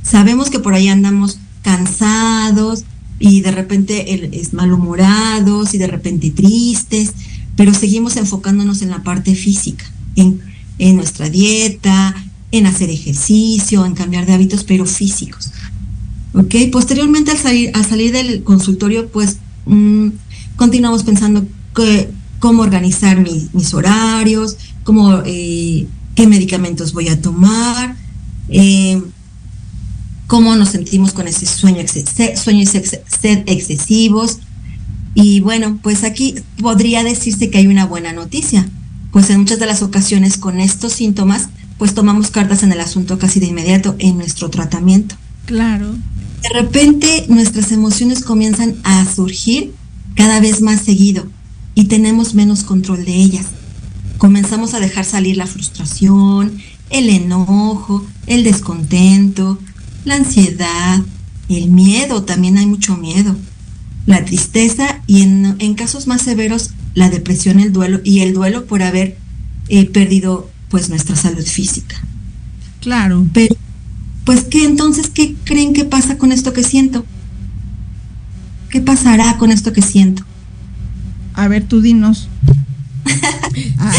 Sabemos 0.04 0.50
que 0.50 0.60
por 0.60 0.74
ahí 0.74 0.88
andamos 0.88 1.38
cansados, 1.64 2.86
y 3.22 3.42
de 3.42 3.52
repente 3.52 4.38
es 4.40 4.52
malhumorados 4.54 5.76
y 5.76 5.78
de 5.78 5.88
repente 5.88 6.32
tristes, 6.32 7.14
pero 7.56 7.74
seguimos 7.74 8.18
enfocándonos 8.18 8.82
en 8.82 8.90
la 8.90 9.04
parte 9.04 9.36
física, 9.36 9.86
en, 10.16 10.42
nuestra 10.96 11.30
dieta, 11.30 12.16
en 12.52 12.66
hacer 12.66 12.90
ejercicio, 12.90 13.86
en 13.86 13.94
cambiar 13.94 14.26
de 14.26 14.34
hábitos, 14.34 14.64
pero 14.64 14.88
físicos. 14.88 15.52
¿Ok? 16.34 16.56
Posteriormente 16.72 17.30
al 17.30 17.38
salir, 17.38 17.70
al 17.76 17.86
salir 17.86 18.12
del 18.12 18.44
consultorio, 18.44 19.08
pues 19.10 19.38
mm, 19.68 20.08
continuamos 20.56 21.04
pensando 21.04 21.46
cómo 22.40 22.64
organizar 22.64 23.24
mis 23.54 23.74
horarios, 23.76 24.58
cómo, 24.84 25.22
eh, 25.26 25.86
qué 26.16 26.26
medicamentos 26.26 26.92
voy 26.92 27.10
a 27.10 27.22
tomar. 27.22 27.96
Eh, 28.50 29.00
cómo 30.32 30.56
nos 30.56 30.70
sentimos 30.70 31.12
con 31.12 31.28
ese 31.28 31.46
sueño, 31.46 31.84
sueños 32.42 32.70
sed 32.70 33.44
excesivos. 33.48 34.38
Y 35.14 35.42
bueno, 35.42 35.78
pues 35.84 36.06
aquí 36.06 36.36
podría 36.62 37.04
decirse 37.04 37.50
que 37.50 37.58
hay 37.58 37.68
una 37.68 37.86
buena 37.86 38.14
noticia, 38.14 38.66
pues 39.12 39.30
en 39.30 39.42
muchas 39.42 39.60
de 39.60 39.66
las 39.66 39.82
ocasiones 39.82 40.38
con 40.38 40.62
estos 40.62 40.94
síntomas, 40.94 41.50
pues 41.78 41.94
tomamos 41.94 42.32
cartas 42.32 42.64
en 42.64 42.72
el 42.72 42.80
asunto 42.80 43.20
casi 43.20 43.42
de 43.42 43.48
inmediato 43.48 43.98
en 44.00 44.18
nuestro 44.18 44.50
tratamiento. 44.50 45.16
Claro. 45.48 45.96
De 46.44 46.50
repente 46.54 47.26
nuestras 47.28 47.74
emociones 47.74 48.24
comienzan 48.24 48.78
a 48.86 49.06
surgir 49.06 49.74
cada 50.16 50.40
vez 50.40 50.62
más 50.62 50.80
seguido 50.80 51.26
y 51.76 51.86
tenemos 51.86 52.36
menos 52.36 52.64
control 52.64 53.04
de 53.04 53.16
ellas. 53.16 53.48
Comenzamos 54.18 54.76
a 54.76 54.80
dejar 54.80 55.04
salir 55.04 55.36
la 55.36 55.46
frustración, 55.46 56.58
el 56.90 57.10
enojo, 57.10 58.06
el 58.28 58.46
descontento, 58.46 59.60
la 60.06 60.16
ansiedad, 60.16 61.02
el 61.50 61.70
miedo, 61.70 62.24
también 62.24 62.58
hay 62.58 62.66
mucho 62.66 62.98
miedo, 62.98 63.36
la 64.06 64.24
tristeza 64.26 65.02
y 65.08 65.22
en, 65.22 65.74
casos 65.76 66.08
más 66.08 66.22
severos 66.22 66.72
la 66.94 67.10
depresión, 67.10 67.60
el 67.60 67.72
duelo 67.72 68.02
y 68.04 68.20
el 68.20 68.34
duelo 68.34 68.66
por 68.66 68.84
haber 68.84 69.18
eh, 69.70 69.86
perdido 69.86 70.50
pues 70.70 70.90
nuestra 70.90 71.16
salud 71.16 71.46
física. 71.46 71.96
Claro. 72.80 73.26
Pero, 73.34 73.56
pues, 74.26 74.44
¿qué 74.44 74.66
entonces 74.66 75.10
qué 75.10 75.36
creen 75.44 75.74
que 75.74 75.86
pasa 75.86 76.18
con 76.18 76.32
esto 76.32 76.54
que 76.54 76.64
siento? 76.64 77.06
¿Qué 78.70 78.82
pasará 78.82 79.38
con 79.38 79.52
esto 79.52 79.74
que 79.74 79.82
siento? 79.82 80.24
A 81.34 81.48
ver, 81.48 81.64
tú 81.64 81.82
dinos. 81.82 82.28
Ah, 83.78 83.92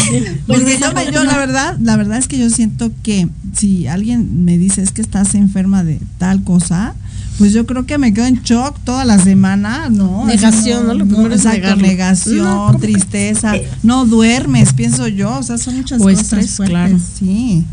porque 0.47 1.11
yo, 1.13 1.23
la 1.23 1.37
verdad, 1.37 1.77
la 1.79 1.95
verdad 1.95 2.17
es 2.17 2.27
que 2.27 2.39
yo 2.39 2.49
siento 2.49 2.91
que 3.03 3.27
si 3.53 3.87
alguien 3.87 4.45
me 4.45 4.57
dice 4.57 4.81
es 4.81 4.91
que 4.91 5.01
estás 5.01 5.35
enferma 5.35 5.83
de 5.83 5.99
tal 6.17 6.43
cosa, 6.43 6.95
pues 7.37 7.53
yo 7.53 7.65
creo 7.65 7.85
que 7.85 7.97
me 7.97 8.13
quedo 8.13 8.25
en 8.25 8.41
shock 8.41 8.77
toda 8.83 9.05
la 9.05 9.19
semana, 9.19 9.89
¿no? 9.89 10.25
Negación, 10.25 10.87
¿no? 10.87 10.93
Lo 10.93 11.05
primero 11.05 11.33
es 11.33 11.45
negación, 11.77 12.79
tristeza, 12.79 13.53
no 13.81 14.05
duermes, 14.05 14.73
pienso 14.73 15.07
yo, 15.07 15.37
o 15.37 15.43
sea, 15.43 15.57
son 15.57 15.77
muchas 15.77 16.01
cosas 16.01 16.57
claro. 16.57 16.97
sí. 17.19 17.63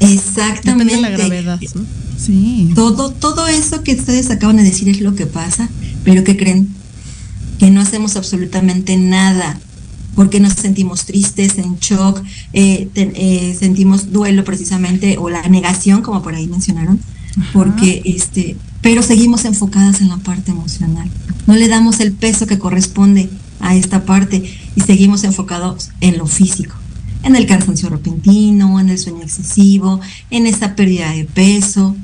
Exactamente. 0.00 1.00
la 1.00 1.10
gravedad, 1.10 1.60
Sí. 2.18 2.70
Todo, 2.76 3.10
todo 3.10 3.48
eso 3.48 3.82
que 3.82 3.94
ustedes 3.94 4.30
acaban 4.30 4.56
de 4.56 4.62
decir 4.62 4.88
es 4.88 5.00
lo 5.00 5.16
que 5.16 5.26
pasa, 5.26 5.68
pero 6.04 6.22
¿qué 6.22 6.36
creen? 6.36 6.68
Que 7.58 7.70
no 7.70 7.80
hacemos 7.80 8.16
absolutamente 8.16 8.96
nada 8.96 9.58
porque 10.14 10.40
nos 10.40 10.54
sentimos 10.54 11.06
tristes, 11.06 11.58
en 11.58 11.78
shock, 11.78 12.22
eh, 12.52 12.88
eh, 12.94 13.56
sentimos 13.58 14.12
duelo 14.12 14.44
precisamente 14.44 15.16
o 15.18 15.30
la 15.30 15.42
negación, 15.48 16.02
como 16.02 16.22
por 16.22 16.34
ahí 16.34 16.46
mencionaron, 16.46 17.00
porque 17.52 18.02
este, 18.04 18.56
pero 18.80 19.02
seguimos 19.02 19.44
enfocadas 19.44 20.00
en 20.00 20.08
la 20.08 20.18
parte 20.18 20.50
emocional. 20.50 21.08
No 21.46 21.54
le 21.54 21.68
damos 21.68 22.00
el 22.00 22.12
peso 22.12 22.46
que 22.46 22.58
corresponde 22.58 23.30
a 23.60 23.74
esta 23.74 24.04
parte 24.04 24.42
y 24.76 24.80
seguimos 24.80 25.24
enfocados 25.24 25.90
en 26.00 26.18
lo 26.18 26.26
físico, 26.26 26.74
en 27.22 27.36
el 27.36 27.46
cansancio 27.46 27.88
repentino, 27.88 28.80
en 28.80 28.90
el 28.90 28.98
sueño 28.98 29.22
excesivo, 29.22 30.00
en 30.30 30.46
esa 30.46 30.74
pérdida 30.74 31.12
de 31.12 31.24
peso 31.24 31.96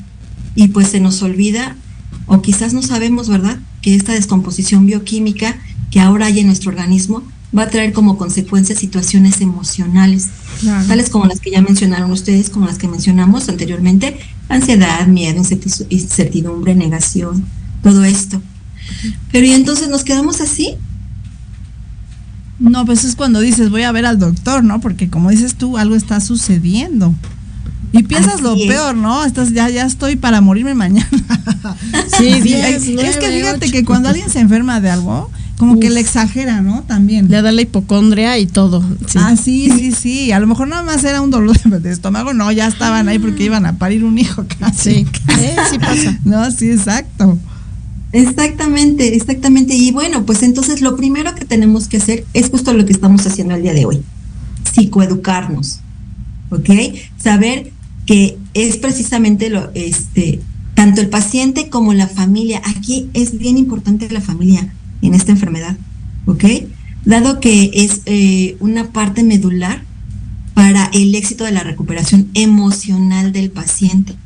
y 0.54 0.68
pues 0.68 0.88
se 0.88 1.00
nos 1.00 1.22
olvida 1.22 1.76
o 2.26 2.40
quizás 2.42 2.72
no 2.72 2.82
sabemos, 2.82 3.28
¿verdad? 3.28 3.58
Que 3.82 3.94
esta 3.94 4.12
descomposición 4.12 4.86
bioquímica 4.86 5.56
que 5.90 6.00
ahora 6.00 6.26
hay 6.26 6.40
en 6.40 6.46
nuestro 6.46 6.70
organismo 6.70 7.22
va 7.56 7.62
a 7.62 7.68
traer 7.68 7.92
como 7.92 8.18
consecuencia 8.18 8.76
situaciones 8.76 9.40
emocionales, 9.40 10.28
tales 10.86 11.08
como 11.08 11.26
las 11.26 11.40
que 11.40 11.50
ya 11.50 11.62
mencionaron 11.62 12.10
ustedes, 12.10 12.50
como 12.50 12.66
las 12.66 12.78
que 12.78 12.88
mencionamos 12.88 13.48
anteriormente, 13.48 14.18
ansiedad, 14.48 15.06
miedo, 15.06 15.42
incertidumbre, 15.88 16.74
negación, 16.74 17.44
todo 17.82 18.04
esto. 18.04 18.42
Pero 19.32 19.46
¿y 19.46 19.52
entonces 19.52 19.88
nos 19.88 20.04
quedamos 20.04 20.40
así? 20.40 20.76
No, 22.58 22.84
pues 22.84 23.04
es 23.04 23.14
cuando 23.14 23.40
dices 23.40 23.70
voy 23.70 23.82
a 23.82 23.92
ver 23.92 24.04
al 24.04 24.18
doctor, 24.18 24.64
¿no? 24.64 24.80
Porque 24.80 25.08
como 25.08 25.30
dices 25.30 25.54
tú, 25.54 25.78
algo 25.78 25.94
está 25.94 26.20
sucediendo. 26.20 27.14
Y 27.92 28.02
piensas 28.02 28.42
lo 28.42 28.54
peor, 28.54 28.94
¿no? 28.94 29.24
Estás, 29.24 29.52
ya, 29.52 29.70
ya 29.70 29.86
estoy 29.86 30.16
para 30.16 30.40
morirme 30.42 30.74
mañana. 30.74 31.08
sí, 32.18 32.28
es 32.28 33.16
que 33.16 33.30
fíjate 33.30 33.70
que 33.70 33.84
cuando 33.84 34.10
alguien 34.10 34.28
se 34.28 34.40
enferma 34.40 34.80
de 34.80 34.90
algo, 34.90 35.30
como 35.58 35.80
que 35.80 35.90
le 35.90 36.00
exagera, 36.00 36.62
¿no? 36.62 36.84
También. 36.84 37.28
Le 37.28 37.42
da 37.42 37.50
la 37.50 37.60
hipocondria 37.60 38.38
y 38.38 38.46
todo. 38.46 38.82
Ah, 39.16 39.34
sí, 39.36 39.68
sí, 39.76 39.90
sí. 39.92 40.32
A 40.32 40.38
lo 40.38 40.46
mejor 40.46 40.68
nada 40.68 40.84
más 40.84 41.02
era 41.02 41.20
un 41.20 41.30
dolor 41.30 41.58
de, 41.58 41.90
estómago, 41.90 42.32
no, 42.32 42.50
ya 42.52 42.68
estaban 42.68 43.08
ahí 43.08 43.18
porque 43.18 43.44
iban 43.44 43.66
a 43.66 43.76
parir 43.76 44.04
un 44.04 44.18
hijo 44.18 44.46
casi. 44.58 45.04
Sí, 45.04 45.06
eh, 45.40 45.56
sí 45.70 45.78
pasa. 45.78 46.18
No, 46.24 46.50
sí, 46.50 46.70
exacto. 46.70 47.38
Exactamente, 48.12 49.16
exactamente. 49.16 49.74
Y 49.74 49.90
bueno, 49.90 50.24
pues 50.24 50.42
entonces 50.42 50.80
lo 50.80 50.96
primero 50.96 51.34
que 51.34 51.44
tenemos 51.44 51.88
que 51.88 51.96
hacer 51.98 52.24
es 52.34 52.50
justo 52.50 52.72
lo 52.72 52.86
que 52.86 52.92
estamos 52.92 53.26
haciendo 53.26 53.54
el 53.54 53.62
día 53.62 53.74
de 53.74 53.84
hoy, 53.84 54.02
psicoeducarnos, 54.72 55.80
¿ok? 56.50 56.70
Saber 57.18 57.72
que 58.06 58.38
es 58.54 58.76
precisamente 58.76 59.50
lo, 59.50 59.70
este, 59.74 60.40
tanto 60.74 61.00
el 61.00 61.08
paciente 61.08 61.68
como 61.68 61.92
la 61.94 62.06
familia. 62.06 62.62
Aquí 62.64 63.10
es 63.12 63.36
bien 63.36 63.58
importante 63.58 64.08
la 64.08 64.20
familia 64.20 64.72
en 65.02 65.14
esta 65.14 65.32
enfermedad, 65.32 65.76
¿ok? 66.26 66.44
Dado 67.04 67.40
que 67.40 67.70
es 67.74 68.02
eh, 68.06 68.56
una 68.60 68.88
parte 68.92 69.22
medular 69.22 69.82
para 70.54 70.86
el 70.92 71.14
éxito 71.14 71.44
de 71.44 71.52
la 71.52 71.62
recuperación 71.62 72.28
emocional 72.34 73.32
del 73.32 73.50
paciente 73.50 74.16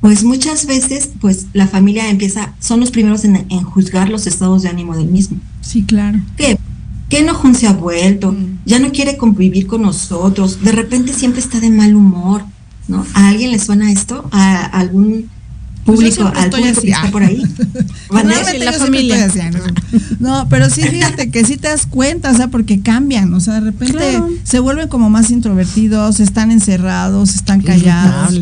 pues 0.00 0.22
muchas 0.22 0.66
veces, 0.66 1.10
pues 1.20 1.46
la 1.52 1.66
familia 1.66 2.08
empieza, 2.08 2.54
son 2.60 2.80
los 2.80 2.90
primeros 2.90 3.24
en, 3.24 3.62
juzgar 3.64 4.08
los 4.08 4.26
estados 4.26 4.62
de 4.62 4.68
ánimo 4.68 4.96
del 4.96 5.08
mismo. 5.08 5.38
Sí, 5.60 5.82
claro. 5.82 6.20
¿Qué? 6.36 6.56
¿Qué 7.08 7.20
enojón 7.20 7.54
se 7.54 7.66
ha 7.66 7.72
vuelto? 7.72 8.32
Mm. 8.32 8.58
Ya 8.64 8.78
no 8.78 8.92
quiere 8.92 9.16
convivir 9.16 9.66
con 9.66 9.82
nosotros. 9.82 10.62
De 10.62 10.72
repente 10.72 11.12
siempre 11.12 11.40
está 11.40 11.58
de 11.58 11.70
mal 11.70 11.94
humor, 11.96 12.44
¿no? 12.86 13.04
¿A 13.14 13.28
alguien 13.28 13.50
le 13.50 13.58
suena 13.58 13.90
esto? 13.90 14.28
¿A 14.30 14.64
algún 14.64 15.28
pues 15.96 16.16
público, 16.16 16.32
al 16.34 16.50
público 16.50 16.80
que 16.82 16.90
está 16.90 17.10
por 17.10 17.22
ahí. 17.22 17.42
la 18.58 18.72
familia. 18.72 19.28
¿no? 20.18 20.46
pero 20.48 20.68
sí, 20.68 20.82
fíjate 20.82 21.30
que 21.30 21.44
sí 21.44 21.56
te 21.56 21.68
das 21.68 21.86
cuenta, 21.86 22.30
o 22.30 22.36
sea, 22.36 22.48
porque 22.48 22.80
cambian, 22.80 23.32
o 23.32 23.40
sea, 23.40 23.54
de 23.54 23.60
repente 23.60 24.22
se 24.44 24.60
vuelven 24.60 24.88
como 24.88 25.08
más 25.08 25.30
introvertidos, 25.30 26.20
están 26.20 26.50
encerrados, 26.50 27.34
están 27.34 27.62
callados. 27.62 28.34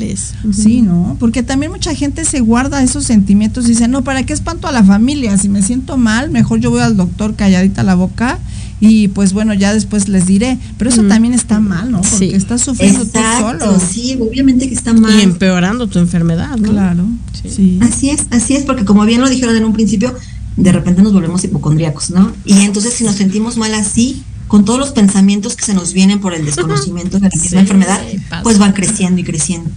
Sí, 0.52 0.82
¿no? 0.82 1.16
Porque 1.20 1.42
también 1.42 1.70
mucha 1.70 1.94
gente 1.94 2.24
se 2.24 2.40
guarda 2.40 2.82
esos 2.82 3.04
sentimientos 3.04 3.66
y 3.66 3.68
dice, 3.68 3.88
no, 3.88 4.02
¿para 4.02 4.24
qué 4.24 4.32
espanto 4.32 4.66
a 4.66 4.72
la 4.72 4.82
familia? 4.82 5.38
Si 5.38 5.48
me 5.48 5.62
siento 5.62 5.96
mal, 5.96 6.30
mejor 6.30 6.60
yo 6.60 6.70
voy 6.70 6.80
al 6.80 6.96
doctor 6.96 7.36
calladita 7.36 7.82
la 7.82 7.94
boca 7.94 8.38
y 8.78 9.08
pues 9.08 9.32
bueno, 9.32 9.54
ya 9.54 9.72
después 9.72 10.08
les 10.08 10.26
diré, 10.26 10.58
pero 10.76 10.90
eso 10.90 11.02
también 11.04 11.32
está 11.32 11.60
mal, 11.60 11.90
¿no? 11.90 12.02
Porque 12.02 12.36
estás 12.36 12.60
sufriendo 12.60 13.06
tú 13.06 13.18
solo. 13.40 13.80
Sí, 13.80 14.18
obviamente 14.20 14.68
que 14.68 14.74
está 14.74 14.92
mal. 14.92 15.18
Y 15.18 15.22
empeorando 15.22 15.86
tu 15.86 15.98
enfermedad, 15.98 16.56
¿no? 16.58 16.70
Claro. 16.70 17.06
Sí. 17.48 17.78
Así 17.80 18.10
es, 18.10 18.26
así 18.30 18.54
es, 18.54 18.64
porque 18.64 18.84
como 18.84 19.04
bien 19.06 19.20
lo 19.20 19.28
dijeron 19.28 19.56
en 19.56 19.64
un 19.64 19.72
principio, 19.72 20.14
de 20.56 20.72
repente 20.72 21.02
nos 21.02 21.14
volvemos 21.14 21.42
hipocondríacos, 21.44 22.10
¿no? 22.10 22.32
Y 22.44 22.60
entonces 22.60 22.92
si 22.94 23.04
nos 23.04 23.16
sentimos 23.16 23.56
mal 23.56 23.72
así, 23.74 24.22
con 24.46 24.64
todos 24.64 24.78
los 24.78 24.90
pensamientos 24.90 25.56
que 25.56 25.64
se 25.64 25.74
nos 25.74 25.92
vienen 25.92 26.20
por 26.20 26.34
el 26.34 26.44
desconocimiento 26.44 27.18
de 27.18 27.28
la 27.30 27.42
misma 27.42 27.60
enfermedad, 27.60 28.00
pues 28.42 28.58
van 28.58 28.72
creciendo 28.72 29.20
y 29.20 29.24
creciendo. 29.24 29.70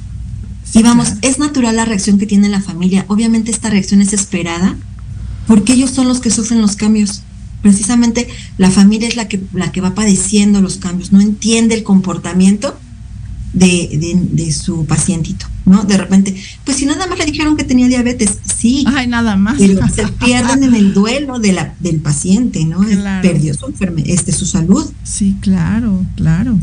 y 0.74 0.84
vamos, 0.84 1.14
es 1.22 1.40
natural 1.40 1.76
la 1.76 1.86
reacción 1.86 2.20
que 2.20 2.28
tiene 2.28 2.50
la 2.50 2.62
familia. 2.62 3.06
Obviamente 3.08 3.50
esta 3.50 3.70
reacción 3.70 4.02
es 4.02 4.14
esperada 4.14 4.76
porque 5.48 5.74
ellos 5.74 5.90
son 5.90 6.08
los 6.08 6.20
que 6.20 6.30
sufren 6.30 6.62
los 6.62 6.76
cambios 6.76 7.24
precisamente 7.62 8.28
la 8.58 8.72
familia 8.72 9.08
es 9.08 9.16
la 9.16 9.28
que, 9.28 9.42
la 9.54 9.72
que 9.72 9.82
va 9.82 9.96
padeciendo 9.96 10.62
los 10.62 10.78
cambios, 10.78 11.12
no 11.12 11.22
entiende 11.22 11.76
el 11.76 11.84
comportamiento 11.84 12.78
de, 13.54 14.54
su 14.54 14.86
pacientito, 14.86 15.48
¿no? 15.66 15.84
De 15.84 15.98
repente, 15.98 16.36
pues 16.66 16.78
si 16.78 16.86
nada 16.86 17.08
más 17.08 17.18
le 17.18 17.26
dijeron 17.26 17.58
que 17.58 17.64
tenía 17.64 17.88
diabetes, 17.88 18.38
sí. 18.58 18.86
Ay, 18.88 19.08
nada 19.08 19.36
más. 19.36 19.56
Pero 19.58 19.88
se 19.88 20.08
pierden 20.08 20.64
en 20.64 20.76
el 20.76 20.94
duelo 20.94 21.40
de 21.40 21.54
la, 21.54 21.74
del 21.80 21.98
paciente, 21.98 22.66
¿no? 22.66 22.80
Perdió 23.22 23.54
su, 23.54 23.74
este, 24.06 24.32
su 24.32 24.46
salud. 24.46 24.86
Sí, 25.04 25.36
claro, 25.42 26.06
claro. 26.16 26.58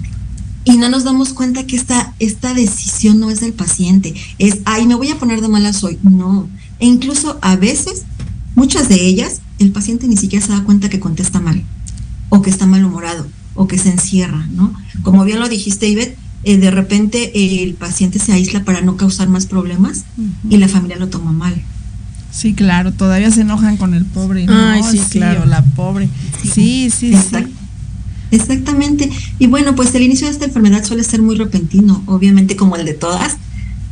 Y 0.65 0.79
no 0.79 0.89
nos 0.89 1.05
damos 1.05 1.33
cuenta 1.33 1.65
que 1.65 1.77
esta, 1.77 2.15
esta 2.19 2.53
decisión 2.53 3.21
no 3.21 3.31
es 3.31 3.41
del 3.41 3.53
paciente, 3.53 4.15
es, 4.39 4.59
ay, 4.65 4.87
me 4.87 4.97
voy 4.97 5.11
a 5.11 5.19
poner 5.19 5.41
de 5.41 5.49
malas 5.49 5.83
hoy. 5.85 5.99
No. 6.03 6.49
E 6.81 6.87
incluso 6.87 7.39
a 7.41 7.57
veces, 7.57 8.03
muchas 8.55 8.89
de 8.89 9.07
ellas 9.07 9.41
el 9.59 9.73
paciente 9.73 10.09
ni 10.09 10.17
siquiera 10.17 10.45
se 10.45 10.53
da 10.53 10.65
cuenta 10.65 10.89
que 10.89 11.01
contesta 11.01 11.41
mal, 11.41 11.63
o 12.29 12.43
que 12.43 12.51
está 12.51 12.67
malhumorado, 12.67 13.27
o 13.55 13.67
que 13.67 13.79
se 13.79 13.91
encierra, 13.91 14.47
¿no? 14.53 14.75
Como 15.03 15.25
bien 15.25 15.41
lo 15.41 15.49
dijiste, 15.49 15.89
Ivette, 15.89 16.17
eh, 16.45 16.59
de 16.59 16.71
repente 16.71 17.63
el 17.63 17.75
paciente 17.75 18.19
se 18.19 18.33
aísla 18.33 18.65
para 18.65 18.81
no 18.81 18.97
causar 18.97 19.29
más 19.29 19.47
problemas 19.47 20.05
y 20.49 20.59
la 20.59 20.69
familia 20.69 20.97
lo 20.97 21.09
toma 21.09 21.33
mal. 21.33 21.55
Sí, 22.31 22.55
claro, 22.55 22.93
todavía 22.93 23.31
se 23.31 23.41
enojan 23.41 23.79
con 23.79 23.95
el 23.95 24.05
pobre, 24.05 24.47
¿no? 24.47 24.55
Ay, 24.55 24.83
sí, 24.83 25.01
claro. 25.11 25.47
la 25.47 25.63
pobre. 25.63 26.09
Sí, 26.43 26.91
sí, 26.91 27.15
sí. 27.15 27.37
Exactamente. 28.31 29.11
Y 29.39 29.47
bueno, 29.47 29.75
pues 29.75 29.95
el 29.95 30.03
inicio 30.03 30.27
de 30.27 30.35
esta 30.35 30.45
enfermedad 30.45 30.85
suele 30.85 31.03
ser 31.03 31.23
muy 31.23 31.37
repentino, 31.37 32.03
obviamente 32.07 32.55
como 32.55 32.77
el 32.77 32.85
de 32.85 32.95
todas, 32.95 33.37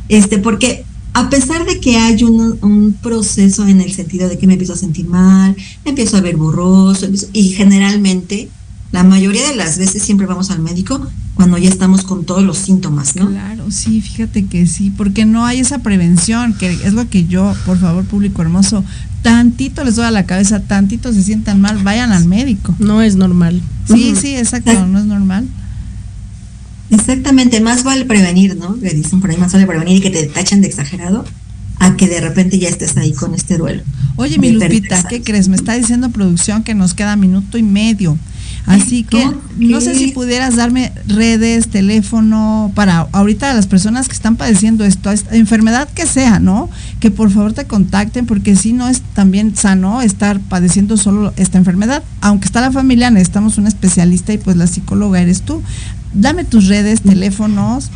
este, 0.09 0.37
porque 0.37 0.85
a 1.15 1.29
pesar 1.29 1.65
de 1.65 1.79
que 1.79 1.95
hay 1.95 2.23
un, 2.25 2.97
proceso 3.01 3.65
en 3.65 3.79
el 3.79 3.93
sentido 3.93 4.27
de 4.27 4.37
que 4.37 4.47
me 4.47 4.53
empiezo 4.53 4.73
a 4.73 4.77
sentir 4.77 5.07
mal, 5.07 5.55
empiezo 5.85 6.17
a 6.17 6.21
ver 6.21 6.35
borroso, 6.35 7.07
y 7.31 7.49
generalmente, 7.51 8.49
la 8.91 9.03
mayoría 9.03 9.47
de 9.47 9.55
las 9.55 9.77
veces 9.77 10.03
siempre 10.03 10.27
vamos 10.27 10.51
al 10.51 10.59
médico 10.59 11.07
cuando 11.33 11.57
ya 11.57 11.69
estamos 11.69 12.03
con 12.03 12.25
todos 12.25 12.43
los 12.43 12.57
síntomas, 12.57 13.15
¿no? 13.15 13.29
Claro, 13.29 13.71
sí, 13.71 14.01
fíjate 14.01 14.45
que 14.47 14.67
sí, 14.67 14.91
porque 14.91 15.25
no 15.25 15.45
hay 15.45 15.59
esa 15.59 15.79
prevención, 15.79 16.53
que 16.53 16.71
es 16.71 16.91
lo 16.91 17.09
que 17.09 17.25
yo, 17.25 17.53
por 17.65 17.79
favor, 17.79 18.03
público 18.03 18.41
hermoso, 18.41 18.83
tantito 19.21 19.85
les 19.85 19.95
doy 19.95 20.05
a 20.05 20.11
la 20.11 20.25
cabeza, 20.25 20.63
tantito 20.63 21.13
se 21.13 21.23
sientan 21.23 21.61
mal, 21.61 21.81
vayan 21.81 22.11
al 22.11 22.25
médico. 22.25 22.75
No 22.77 23.01
es 23.01 23.15
normal. 23.15 23.61
Sí, 23.87 24.15
sí, 24.19 24.35
exacto, 24.35 24.85
no 24.85 24.99
es 24.99 25.05
normal. 25.05 25.47
Exactamente, 26.89 27.61
más 27.61 27.83
vale 27.83 28.05
prevenir, 28.05 28.55
¿no? 28.55 28.75
Le 28.75 28.93
dicen 28.93 29.21
por 29.21 29.29
ahí, 29.29 29.37
más 29.37 29.53
vale 29.53 29.65
prevenir 29.65 29.97
y 29.97 30.01
que 30.01 30.11
te 30.11 30.25
tachen 30.27 30.61
de 30.61 30.67
exagerado 30.67 31.25
a 31.79 31.95
que 31.95 32.07
de 32.07 32.21
repente 32.21 32.59
ya 32.59 32.69
estés 32.69 32.95
ahí 32.97 33.13
con 33.13 33.33
este 33.33 33.57
duelo. 33.57 33.83
Oye, 34.15 34.37
mi 34.37 34.51
Lupita, 34.51 35.03
¿qué 35.03 35.21
crees? 35.21 35.49
Me 35.49 35.55
está 35.55 35.73
diciendo 35.73 36.09
producción 36.09 36.63
que 36.63 36.73
nos 36.73 36.93
queda 36.93 37.15
minuto 37.15 37.57
y 37.57 37.63
medio. 37.63 38.17
Así 38.65 39.03
que 39.03 39.23
no 39.57 39.79
sé 39.79 39.93
si 39.95 40.07
pudieras 40.07 40.55
darme 40.55 40.91
redes, 41.07 41.67
teléfono, 41.67 42.71
para 42.73 43.07
ahorita 43.11 43.53
las 43.53 43.67
personas 43.67 44.07
que 44.07 44.13
están 44.13 44.37
padeciendo 44.37 44.85
esto, 44.85 45.11
esta 45.11 45.35
enfermedad 45.35 45.87
que 45.93 46.07
sea, 46.07 46.39
¿no? 46.39 46.69
Que 46.99 47.11
por 47.11 47.29
favor 47.29 47.53
te 47.53 47.65
contacten 47.65 48.25
porque 48.25 48.55
si 48.55 48.73
no 48.73 48.87
es 48.87 49.01
también 49.13 49.55
sano 49.55 50.01
estar 50.01 50.39
padeciendo 50.39 50.97
solo 50.97 51.31
esta 51.37 51.59
enfermedad. 51.59 52.03
Aunque 52.21 52.45
está 52.45 52.59
la 52.59 52.71
familia, 52.71 53.11
necesitamos 53.11 53.59
un 53.59 53.67
especialista 53.67 54.33
y 54.33 54.39
pues 54.39 54.57
la 54.57 54.65
psicóloga 54.65 55.21
eres 55.21 55.43
tú 55.43 55.61
dame 56.15 56.43
tus 56.43 56.67
redes, 56.67 57.01
teléfonos. 57.01 57.91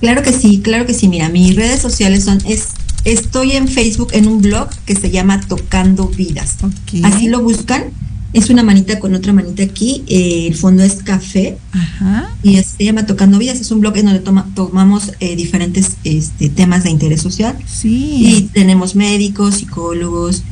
Claro 0.00 0.22
que 0.22 0.32
sí, 0.32 0.60
claro 0.60 0.86
que 0.86 0.94
sí. 0.94 1.08
Mira, 1.08 1.28
mis 1.28 1.56
redes 1.56 1.80
sociales 1.80 2.24
son, 2.24 2.38
es, 2.46 2.68
estoy 3.04 3.52
en 3.52 3.68
Facebook 3.68 4.08
en 4.12 4.28
un 4.28 4.40
blog 4.40 4.68
que 4.86 4.94
se 4.94 5.10
llama 5.10 5.40
Tocando 5.40 6.08
Vidas. 6.08 6.56
Así 7.02 7.28
lo 7.28 7.42
buscan. 7.42 7.84
Es 8.32 8.48
una 8.48 8.62
manita 8.62 9.00
con 9.00 9.12
otra 9.14 9.32
manita 9.32 9.64
aquí. 9.64 10.04
Eh, 10.06 10.46
el 10.46 10.54
fondo 10.54 10.84
es 10.84 11.02
café. 11.02 11.58
Ajá. 11.72 12.30
Y 12.44 12.62
se 12.62 12.84
llama 12.84 13.04
Tocando 13.04 13.38
Vidas. 13.38 13.60
Es 13.60 13.72
un 13.72 13.80
blog 13.80 13.96
en 13.96 14.06
donde 14.06 14.20
tomamos 14.54 15.12
eh, 15.18 15.34
diferentes 15.34 15.96
este, 16.04 16.48
temas 16.48 16.84
de 16.84 16.90
interés 16.90 17.20
social. 17.20 17.58
Sí. 17.66 18.20
Y 18.24 18.42
tenemos 18.52 18.94
médicos, 18.94 19.56
psicólogos, 19.56 20.44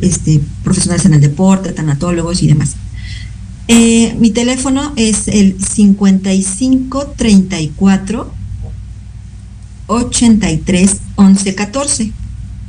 este, 0.00 0.40
profesionales 0.62 1.04
en 1.04 1.14
el 1.14 1.20
deporte, 1.20 1.72
tanatólogos 1.72 2.42
y 2.44 2.46
demás. 2.46 2.76
Eh, 3.68 4.14
mi 4.18 4.30
teléfono 4.30 4.92
es 4.96 5.28
el 5.28 5.56
55 5.62 7.14
34 7.16 8.32
83 9.86 10.96
11 11.16 11.54
14. 11.54 12.12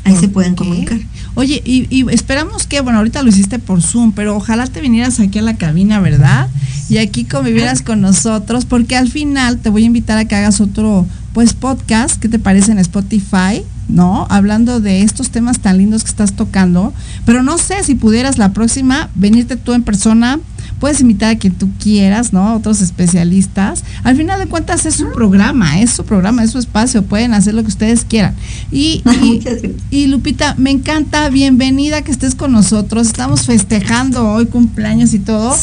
Ahí 0.04 0.16
se 0.16 0.30
pueden 0.30 0.56
comunicar. 0.56 1.00
Oye, 1.36 1.62
y, 1.66 2.06
esperamos 2.10 2.66
que, 2.66 2.82
bueno, 2.82 3.00
ahorita 3.00 3.22
lo 3.22 3.30
hiciste 3.30 3.60
por 3.60 3.82
Zoom, 3.82 4.14
pero 4.14 4.36
ojalá 4.36 4.66
te 4.66 4.82
vinieras 4.82 5.20
aquí 5.20 5.38
a 5.38 5.42
la 5.42 5.58
cabina, 5.58 6.00
¿verdad? 6.00 6.48
Y 6.90 6.98
aquí 6.98 7.26
convivieras 7.26 7.82
con 7.82 8.02
nosotros, 8.02 8.66
porque 8.66 8.96
al 8.96 9.10
final 9.10 9.60
te 9.60 9.70
voy 9.70 9.84
a 9.84 9.86
invitar 9.88 10.18
a 10.18 10.26
que 10.26 10.36
hagas 10.36 10.62
otro, 10.62 11.06
pues, 11.34 11.54
podcast, 11.54 12.20
¿qué 12.20 12.30
te 12.30 12.40
parece 12.40 12.72
en 12.72 12.80
Spotify? 12.80 13.64
¿No? 13.90 14.26
Hablando 14.30 14.80
de 14.80 15.02
estos 15.04 15.30
temas 15.30 15.60
tan 15.60 15.78
lindos 15.78 16.04
que 16.04 16.10
estás 16.10 16.34
tocando, 16.34 16.94
pero 17.26 17.44
no 17.44 17.58
sé 17.58 17.84
si 17.84 17.96
pudieras 17.96 18.38
la 18.38 18.54
próxima 18.54 19.10
venirte 19.14 19.58
tú 19.58 19.74
en 19.74 19.84
persona 19.84 20.40
puedes 20.80 21.02
invitar 21.02 21.36
a 21.36 21.38
quien 21.38 21.54
tú 21.54 21.70
quieras, 21.82 22.34
¿no? 22.34 22.56
Otros 22.56 22.82
especialistas. 22.82 23.84
Al 24.04 24.16
final 24.16 24.40
de 24.40 24.48
cuentas 24.48 24.86
es 24.86 24.96
su 24.96 25.12
programa, 25.12 25.80
es 25.82 25.92
su 25.92 26.04
programa, 26.04 26.44
es 26.44 26.52
su 26.52 26.60
espacio, 26.60 27.04
pueden 27.04 27.34
hacer 27.34 27.54
lo 27.54 27.62
que 27.64 27.70
ustedes 27.70 28.06
quieran. 28.06 28.36
Y, 28.72 29.04
y, 29.92 30.08
Lupita, 30.08 30.56
me 30.58 30.72
encanta, 30.72 31.30
bienvenida 31.30 32.02
que 32.02 32.12
estés 32.12 32.36
con 32.36 32.52
nosotros. 32.52 33.08
Estamos 33.08 33.46
festejando 33.46 34.30
hoy 34.30 34.46
cumpleaños 34.46 35.14
y 35.14 35.20
todo. 35.20 35.56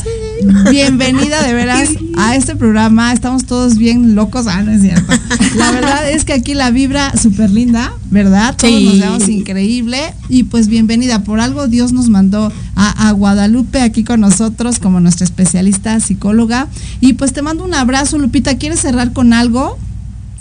Bienvenida 0.70 1.42
de 1.42 1.54
veras 1.54 1.90
a 2.16 2.36
este 2.36 2.56
programa. 2.56 3.12
Estamos 3.12 3.44
todos 3.44 3.76
bien 3.76 4.14
locos. 4.14 4.46
Ah, 4.46 4.62
no 4.62 4.72
es 4.72 4.82
cierto. 4.82 5.12
La 5.56 5.70
verdad 5.72 6.10
es 6.10 6.24
que 6.24 6.32
aquí 6.32 6.54
la 6.54 6.70
vibra 6.70 7.12
súper 7.16 7.50
linda, 7.50 7.92
¿verdad? 8.10 8.56
Todos 8.56 8.82
nos 8.82 9.00
vemos 9.00 9.28
increíble. 9.28 9.98
Y 10.28 10.44
pues 10.44 10.68
bienvenida. 10.68 11.24
Por 11.24 11.40
algo 11.40 11.68
Dios 11.68 11.92
nos 11.92 12.08
mandó 12.08 12.52
a, 12.74 13.08
a, 13.08 13.12
Guadalupe 13.12 13.80
aquí 13.80 14.04
con 14.04 14.20
nosotros 14.20 14.78
como 14.78 15.00
nuestra 15.00 15.24
especialista 15.24 15.98
psicóloga. 16.00 16.68
Y 17.00 17.14
pues 17.14 17.32
te 17.32 17.42
mando 17.42 17.64
un 17.64 17.74
abrazo, 17.74 18.18
Lupita. 18.18 18.56
¿Quieres 18.58 18.80
cerrar 18.80 19.12
con 19.12 19.32
algo? 19.32 19.78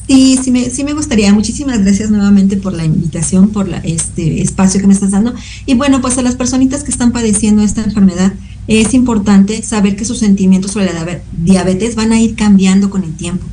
Sí, 0.07 0.37
sí 0.43 0.51
me, 0.51 0.69
sí 0.69 0.83
me 0.83 0.93
gustaría. 0.93 1.33
Muchísimas 1.33 1.81
gracias 1.81 2.09
nuevamente 2.09 2.57
por 2.57 2.73
la 2.73 2.83
invitación, 2.83 3.49
por 3.49 3.69
la, 3.69 3.77
este 3.77 4.41
espacio 4.41 4.81
que 4.81 4.87
me 4.87 4.93
estás 4.93 5.11
dando. 5.11 5.33
Y 5.65 5.75
bueno, 5.75 6.01
pues 6.01 6.17
a 6.17 6.21
las 6.21 6.35
personitas 6.35 6.83
que 6.83 6.91
están 6.91 7.11
padeciendo 7.11 7.63
esta 7.63 7.83
enfermedad, 7.83 8.33
es 8.68 8.93
importante 8.93 9.61
saber 9.61 9.95
que 9.95 10.05
sus 10.05 10.20
sentimientos 10.20 10.72
sobre 10.72 10.93
la 10.93 11.22
diabetes 11.32 11.95
van 11.95 12.11
a 12.11 12.22
ir 12.22 12.36
cambiando 12.36 12.89
con 12.89 13.03
el 13.03 13.14
tiempo. 13.14 13.45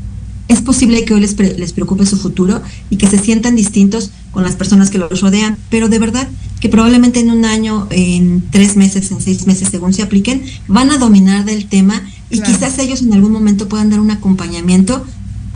Es 0.49 0.61
posible 0.61 1.05
que 1.05 1.15
hoy 1.15 1.21
les, 1.21 1.39
les 1.39 1.73
preocupe 1.73 2.07
su 2.07 2.17
futuro 2.17 2.61
y 2.91 2.97
que 2.97 3.07
se 3.07 3.19
sientan 3.19 3.55
distintos 3.55 4.11
con 4.33 4.43
las 4.43 4.57
personas 4.57 4.91
que 4.91 4.99
los 4.99 5.21
rodean, 5.21 5.57
pero 5.69 5.89
de 5.89 5.99
verdad 5.99 6.29
que 6.61 6.69
probablemente 6.69 7.21
en 7.21 7.31
un 7.31 7.45
año, 7.45 7.87
en 7.91 8.43
tres 8.51 8.77
meses, 8.77 9.11
en 9.11 9.21
seis 9.21 9.47
meses, 9.47 9.69
según 9.71 9.95
se 9.95 10.03
apliquen, 10.03 10.43
van 10.69 10.91
a 10.91 10.99
dominar 10.99 11.45
del 11.45 11.67
tema 11.67 12.03
y 12.31 12.39
claro. 12.39 12.53
quizás 12.53 12.79
ellos 12.79 13.03
en 13.03 13.13
algún 13.15 13.33
momento 13.33 13.69
puedan 13.69 13.91
dar 13.91 14.01
un 14.01 14.11
acompañamiento 14.11 15.05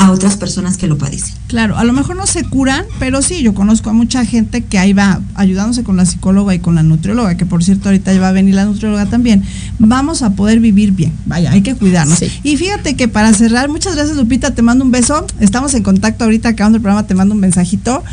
a 0.05 0.11
otras 0.11 0.37
personas 0.37 0.77
que 0.77 0.87
lo 0.87 0.99
padecen. 0.99 1.35
Claro, 1.47 1.79
a 1.79 1.85
lo 1.85 1.93
mejor 1.93 2.17
no 2.17 2.27
se 2.27 2.45
curan, 2.45 2.85
pero 2.99 3.23
sí, 3.23 3.43
yo 3.43 3.55
conozco 3.55 3.89
a 3.89 3.93
mucha 3.93 4.25
gente 4.27 4.63
que 4.63 4.79
ahí 4.79 4.93
va 4.93 5.21
ayudándose 5.35 5.83
con 5.83 5.97
la 5.97 6.05
psicóloga 6.05 6.55
y 6.55 6.59
con 6.59 6.75
la 6.75 6.83
nutrióloga, 6.83 7.37
que 7.37 7.47
por 7.47 7.65
cierto 7.65 7.89
ahorita 7.89 8.13
ya 8.13 8.21
va 8.21 8.29
a 8.29 8.33
venir 8.33 8.55
la 8.55 8.67
nutrióloga 8.67 9.07
también. 9.07 9.43
Vamos 9.79 10.23
a 10.23 10.31
poder 10.35 10.61
vivir 10.61 10.93
bien, 10.93 11.13
vaya, 11.25 11.53
hay 11.53 11.63
que 11.63 11.75
cuidarnos. 11.75 12.19
Sí. 12.19 12.31
Y 12.43 12.57
fíjate 12.59 12.97
que 12.97 13.09
para 13.09 13.33
cerrar, 13.33 13.71
muchas 13.71 13.95
gracias 13.95 14.17
Lupita, 14.17 14.51
te 14.51 14.61
mando 14.61 14.85
un 14.85 14.91
beso, 14.91 15.27
estamos 15.41 15.73
en 15.75 15.83
contacto 15.83 16.25
ahorita 16.25 16.51
acabando 16.51 16.77
el 16.77 16.83
programa, 16.83 17.07
te 17.07 17.15
mando 17.15 17.35
un 17.35 17.41
mensajito. 17.41 18.05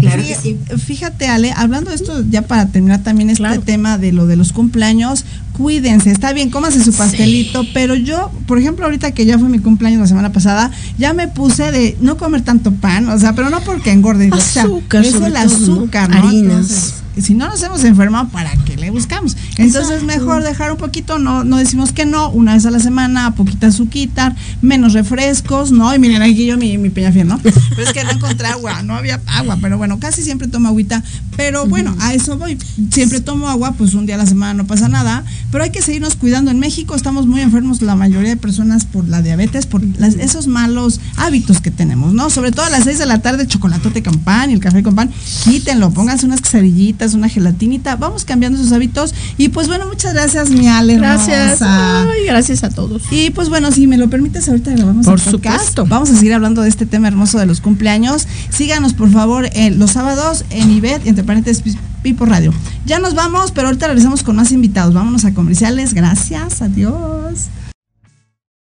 Claro 0.00 0.22
que 0.22 0.34
sí. 0.34 0.58
Fíjate 0.76 1.26
Ale, 1.26 1.52
hablando 1.56 1.90
de 1.90 1.96
esto 1.96 2.22
ya 2.28 2.42
para 2.42 2.66
terminar 2.66 3.02
también 3.02 3.30
este 3.30 3.42
claro. 3.42 3.62
tema 3.62 3.96
de 3.96 4.12
lo 4.12 4.26
de 4.26 4.36
los 4.36 4.52
cumpleaños, 4.52 5.24
cuídense, 5.60 6.10
está 6.10 6.32
bien, 6.32 6.48
cómase 6.48 6.82
su 6.82 6.90
pastelito, 6.94 7.62
sí. 7.62 7.70
pero 7.74 7.94
yo, 7.94 8.30
por 8.46 8.58
ejemplo, 8.58 8.86
ahorita 8.86 9.12
que 9.12 9.26
ya 9.26 9.38
fue 9.38 9.50
mi 9.50 9.58
cumpleaños 9.58 10.00
la 10.00 10.06
semana 10.06 10.32
pasada, 10.32 10.70
ya 10.96 11.12
me 11.12 11.28
puse 11.28 11.70
de 11.70 11.98
no 12.00 12.16
comer 12.16 12.40
tanto 12.40 12.72
pan, 12.72 13.10
o 13.10 13.18
sea, 13.18 13.34
pero 13.34 13.50
no 13.50 13.60
porque 13.60 13.92
engorde, 13.92 14.30
azúcar, 14.32 15.02
o 15.02 15.04
sea, 15.04 15.18
es 15.18 15.26
el 15.26 15.36
azúcar. 15.36 16.08
¿no? 16.08 16.16
Harinas. 16.16 16.54
Entonces, 16.54 16.94
si 17.22 17.34
no 17.34 17.48
nos 17.48 17.62
hemos 17.62 17.84
enfermado, 17.84 18.28
¿para 18.28 18.52
qué 18.64 18.76
le 18.76 18.90
buscamos? 18.90 19.36
Entonces, 19.56 20.02
Exacto. 20.02 20.06
mejor 20.06 20.42
dejar 20.42 20.72
un 20.72 20.78
poquito, 20.78 21.18
no, 21.18 21.44
no 21.44 21.56
decimos 21.58 21.92
que 21.92 22.06
no, 22.06 22.30
una 22.30 22.54
vez 22.54 22.66
a 22.66 22.70
la 22.70 22.80
semana, 22.80 23.34
poquita 23.34 23.68
azuquitar, 23.68 24.34
menos 24.62 24.92
refrescos, 24.92 25.72
¿no? 25.72 25.94
Y 25.94 25.98
miren 25.98 26.22
aquí 26.22 26.46
yo 26.46 26.56
mi, 26.56 26.78
mi 26.78 26.90
peña 26.90 27.12
fiel, 27.12 27.28
¿no? 27.28 27.38
Pero 27.42 27.56
es 27.82 27.92
que 27.92 28.04
no 28.04 28.10
encontré 28.10 28.46
agua, 28.48 28.82
no 28.82 28.94
había 28.94 29.20
agua, 29.26 29.58
pero 29.60 29.78
bueno, 29.78 29.98
casi 29.98 30.22
siempre 30.22 30.48
tomo 30.48 30.68
agüita. 30.68 31.02
Pero 31.36 31.66
bueno, 31.66 31.96
a 32.00 32.12
eso 32.12 32.36
voy. 32.36 32.58
Siempre 32.90 33.20
tomo 33.20 33.48
agua, 33.48 33.72
pues 33.72 33.94
un 33.94 34.06
día 34.06 34.16
a 34.16 34.18
la 34.18 34.26
semana 34.26 34.54
no 34.54 34.66
pasa 34.66 34.88
nada, 34.88 35.24
pero 35.50 35.64
hay 35.64 35.70
que 35.70 35.82
seguirnos 35.82 36.16
cuidando. 36.16 36.50
En 36.50 36.58
México 36.58 36.94
estamos 36.94 37.26
muy 37.26 37.40
enfermos, 37.40 37.82
la 37.82 37.96
mayoría 37.96 38.30
de 38.30 38.36
personas 38.36 38.84
por 38.84 39.08
la 39.08 39.22
diabetes, 39.22 39.66
por 39.66 39.82
las, 39.98 40.14
esos 40.14 40.46
malos 40.46 41.00
hábitos 41.16 41.60
que 41.60 41.70
tenemos, 41.70 42.12
¿no? 42.12 42.30
Sobre 42.30 42.52
todo 42.52 42.66
a 42.66 42.70
las 42.70 42.84
6 42.84 42.98
de 42.98 43.06
la 43.06 43.22
tarde, 43.22 43.46
chocolatote 43.46 44.02
con 44.02 44.18
pan 44.18 44.50
y 44.50 44.54
el 44.54 44.60
café 44.60 44.82
con 44.82 44.94
pan, 44.94 45.10
quítenlo, 45.44 45.90
pónganse 45.90 46.26
unas 46.26 46.40
quesadillitas, 46.40 47.09
una 47.14 47.28
gelatinita, 47.28 47.96
vamos 47.96 48.24
cambiando 48.24 48.58
esos 48.58 48.72
hábitos. 48.72 49.14
Y 49.38 49.48
pues 49.48 49.68
bueno, 49.68 49.86
muchas 49.86 50.14
gracias, 50.14 50.50
mi 50.50 50.68
Ale. 50.68 50.96
Gracias. 50.96 51.58
Ay, 51.60 52.26
gracias 52.26 52.64
a 52.64 52.70
todos. 52.70 53.02
Y 53.10 53.30
pues 53.30 53.48
bueno, 53.48 53.72
si 53.72 53.86
me 53.86 53.96
lo 53.96 54.08
permites, 54.10 54.48
ahorita 54.48 54.72
grabamos 54.72 55.06
por 55.06 55.18
el 55.18 55.24
podcast. 55.24 55.58
Supuesto. 55.58 55.86
Vamos 55.86 56.10
a 56.10 56.16
seguir 56.16 56.34
hablando 56.34 56.62
de 56.62 56.68
este 56.68 56.86
tema 56.86 57.08
hermoso 57.08 57.38
de 57.38 57.46
los 57.46 57.60
cumpleaños. 57.60 58.26
Síganos, 58.50 58.94
por 58.94 59.10
favor, 59.10 59.48
en 59.52 59.78
los 59.78 59.92
sábados 59.92 60.44
en 60.50 60.70
IBET, 60.70 61.06
entre 61.06 61.24
paréntesis, 61.24 61.76
Pipo 62.02 62.24
Radio. 62.24 62.52
Ya 62.86 62.98
nos 62.98 63.14
vamos, 63.14 63.52
pero 63.52 63.68
ahorita 63.68 63.86
regresamos 63.88 64.22
con 64.22 64.36
más 64.36 64.52
invitados. 64.52 64.94
Vámonos 64.94 65.24
a 65.24 65.34
comerciales. 65.34 65.94
Gracias, 65.94 66.62
adiós. 66.62 67.48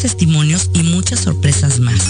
Testimonios 0.00 0.70
y 0.74 0.84
muchas 0.84 1.20
sorpresas 1.20 1.80
más. 1.80 2.00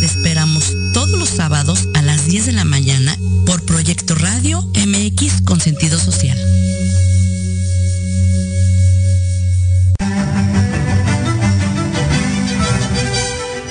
Te 0.00 0.06
esperamos 0.06 0.72
todos 0.92 1.10
los 1.18 1.28
sábados 1.28 1.88
a 1.94 2.02
las 2.02 2.26
10 2.26 2.46
de 2.46 2.52
la 2.52 2.64
mañana 2.64 3.16
por 3.44 3.62
Proyecto 3.64 4.14
Radio 4.14 4.62
MX 4.62 5.42
con 5.42 5.60
sentido 5.60 5.98
social. 5.98 6.38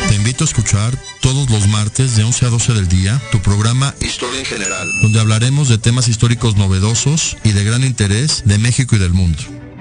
Te 0.09 0.15
invito 0.15 0.43
a 0.43 0.47
escuchar 0.47 0.97
todos 1.21 1.49
los 1.49 1.67
martes 1.69 2.17
de 2.17 2.25
11 2.25 2.45
a 2.45 2.49
12 2.49 2.73
del 2.73 2.89
día 2.89 3.21
tu 3.31 3.41
programa 3.41 3.95
Historia 4.01 4.39
en 4.39 4.45
General, 4.45 4.89
donde 5.01 5.21
hablaremos 5.21 5.69
de 5.69 5.77
temas 5.77 6.09
históricos 6.09 6.57
novedosos 6.57 7.37
y 7.45 7.53
de 7.53 7.63
gran 7.63 7.85
interés 7.85 8.43
de 8.45 8.57
México 8.57 8.97
y 8.97 8.99
del 8.99 9.13
mundo. 9.13 9.41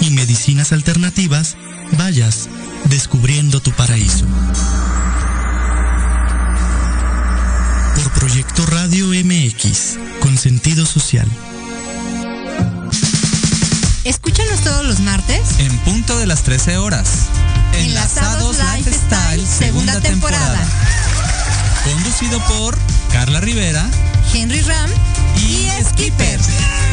y 0.00 0.10
medicinas 0.10 0.72
alternativas 0.72 1.56
vayas 1.92 2.48
descubriendo 2.84 3.60
tu 3.60 3.72
paraíso. 3.72 4.26
Por 7.94 8.10
Proyecto 8.12 8.66
Radio 8.66 9.08
MX, 9.08 9.98
con 10.20 10.36
sentido 10.36 10.86
social. 10.86 11.28
Escúchanos 14.04 14.60
todos 14.60 14.84
los 14.84 15.00
martes 15.00 15.58
en 15.58 15.76
punto 15.78 16.16
de 16.18 16.26
las 16.26 16.42
13 16.42 16.78
horas. 16.78 17.26
Enlazados 17.72 18.56
Lifestyle, 18.76 19.46
segunda 19.46 20.00
temporada. 20.00 20.60
Conducido 21.84 22.38
por 22.46 22.76
Carla 23.12 23.40
Rivera, 23.40 23.88
Henry 24.34 24.60
Ram 24.62 24.90
y, 25.36 25.40
y 25.40 25.70
Skipper. 25.84 26.40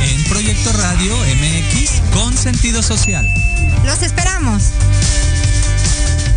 En 0.04 0.24
Proyecto 0.26 0.72
Radio 0.74 1.16
MX 1.16 2.02
con 2.12 2.36
sentido 2.36 2.82
social. 2.82 3.28
Los 3.86 4.02
esperamos. 4.02 4.64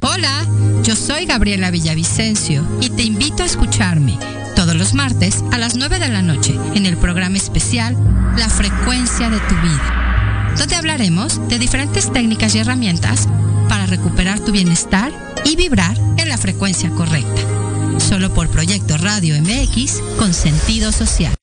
Hola, 0.02 0.46
yo 0.82 0.94
soy 0.94 1.26
Gabriela 1.26 1.70
Villavicencio 1.70 2.66
y 2.80 2.90
te 2.90 3.02
invito 3.02 3.42
a 3.42 3.46
escucharme 3.46 4.18
todos 4.54 4.74
los 4.74 4.94
martes 4.94 5.44
a 5.52 5.58
las 5.58 5.74
9 5.74 5.98
de 5.98 6.08
la 6.08 6.22
noche 6.22 6.58
en 6.74 6.86
el 6.86 6.96
programa 6.96 7.36
especial 7.36 7.96
La 8.36 8.48
frecuencia 8.48 9.28
de 9.28 9.38
tu 9.40 9.54
vida, 9.56 10.54
donde 10.56 10.76
hablaremos 10.76 11.46
de 11.48 11.58
diferentes 11.58 12.12
técnicas 12.12 12.54
y 12.54 12.58
herramientas 12.58 13.28
para 13.68 13.86
recuperar 13.86 14.40
tu 14.40 14.52
bienestar 14.52 15.12
y 15.44 15.56
vibrar 15.56 15.96
en 16.16 16.28
la 16.28 16.38
frecuencia 16.38 16.90
correcta. 16.90 17.65
Solo 17.98 18.32
por 18.32 18.48
Proyecto 18.50 18.96
Radio 18.98 19.34
MX 19.40 20.00
con 20.18 20.32
sentido 20.32 20.92
social. 20.92 21.34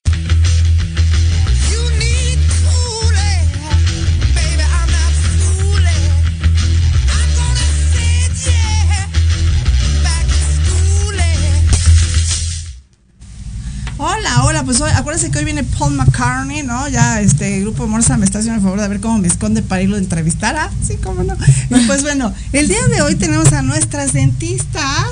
Hola, 14.05 14.43
hola, 14.43 14.63
pues 14.63 14.81
hoy, 14.81 14.91
acuérdense 14.93 15.31
que 15.31 15.37
hoy 15.37 15.45
viene 15.45 15.63
Paul 15.63 15.93
McCartney, 15.93 16.63
¿no? 16.63 16.89
Ya 16.89 17.21
este 17.21 17.61
grupo 17.61 17.87
Morsa 17.87 18.17
me 18.17 18.25
está 18.25 18.39
haciendo 18.39 18.57
el 18.57 18.63
favor 18.63 18.81
de 18.81 18.87
ver 18.89 18.99
cómo 18.99 19.17
me 19.17 19.27
esconde 19.27 19.61
para 19.61 19.81
irlo 19.81 19.95
a 19.95 19.99
entrevistar. 19.99 20.57
Ah, 20.57 20.69
sí, 20.85 20.97
cómo 21.01 21.23
no. 21.23 21.37
Pues 21.87 22.01
bueno, 22.01 22.33
el 22.51 22.67
día 22.67 22.85
de 22.87 23.01
hoy 23.01 23.15
tenemos 23.15 23.53
a 23.53 23.61
nuestras 23.61 24.11
dentistas. 24.11 25.07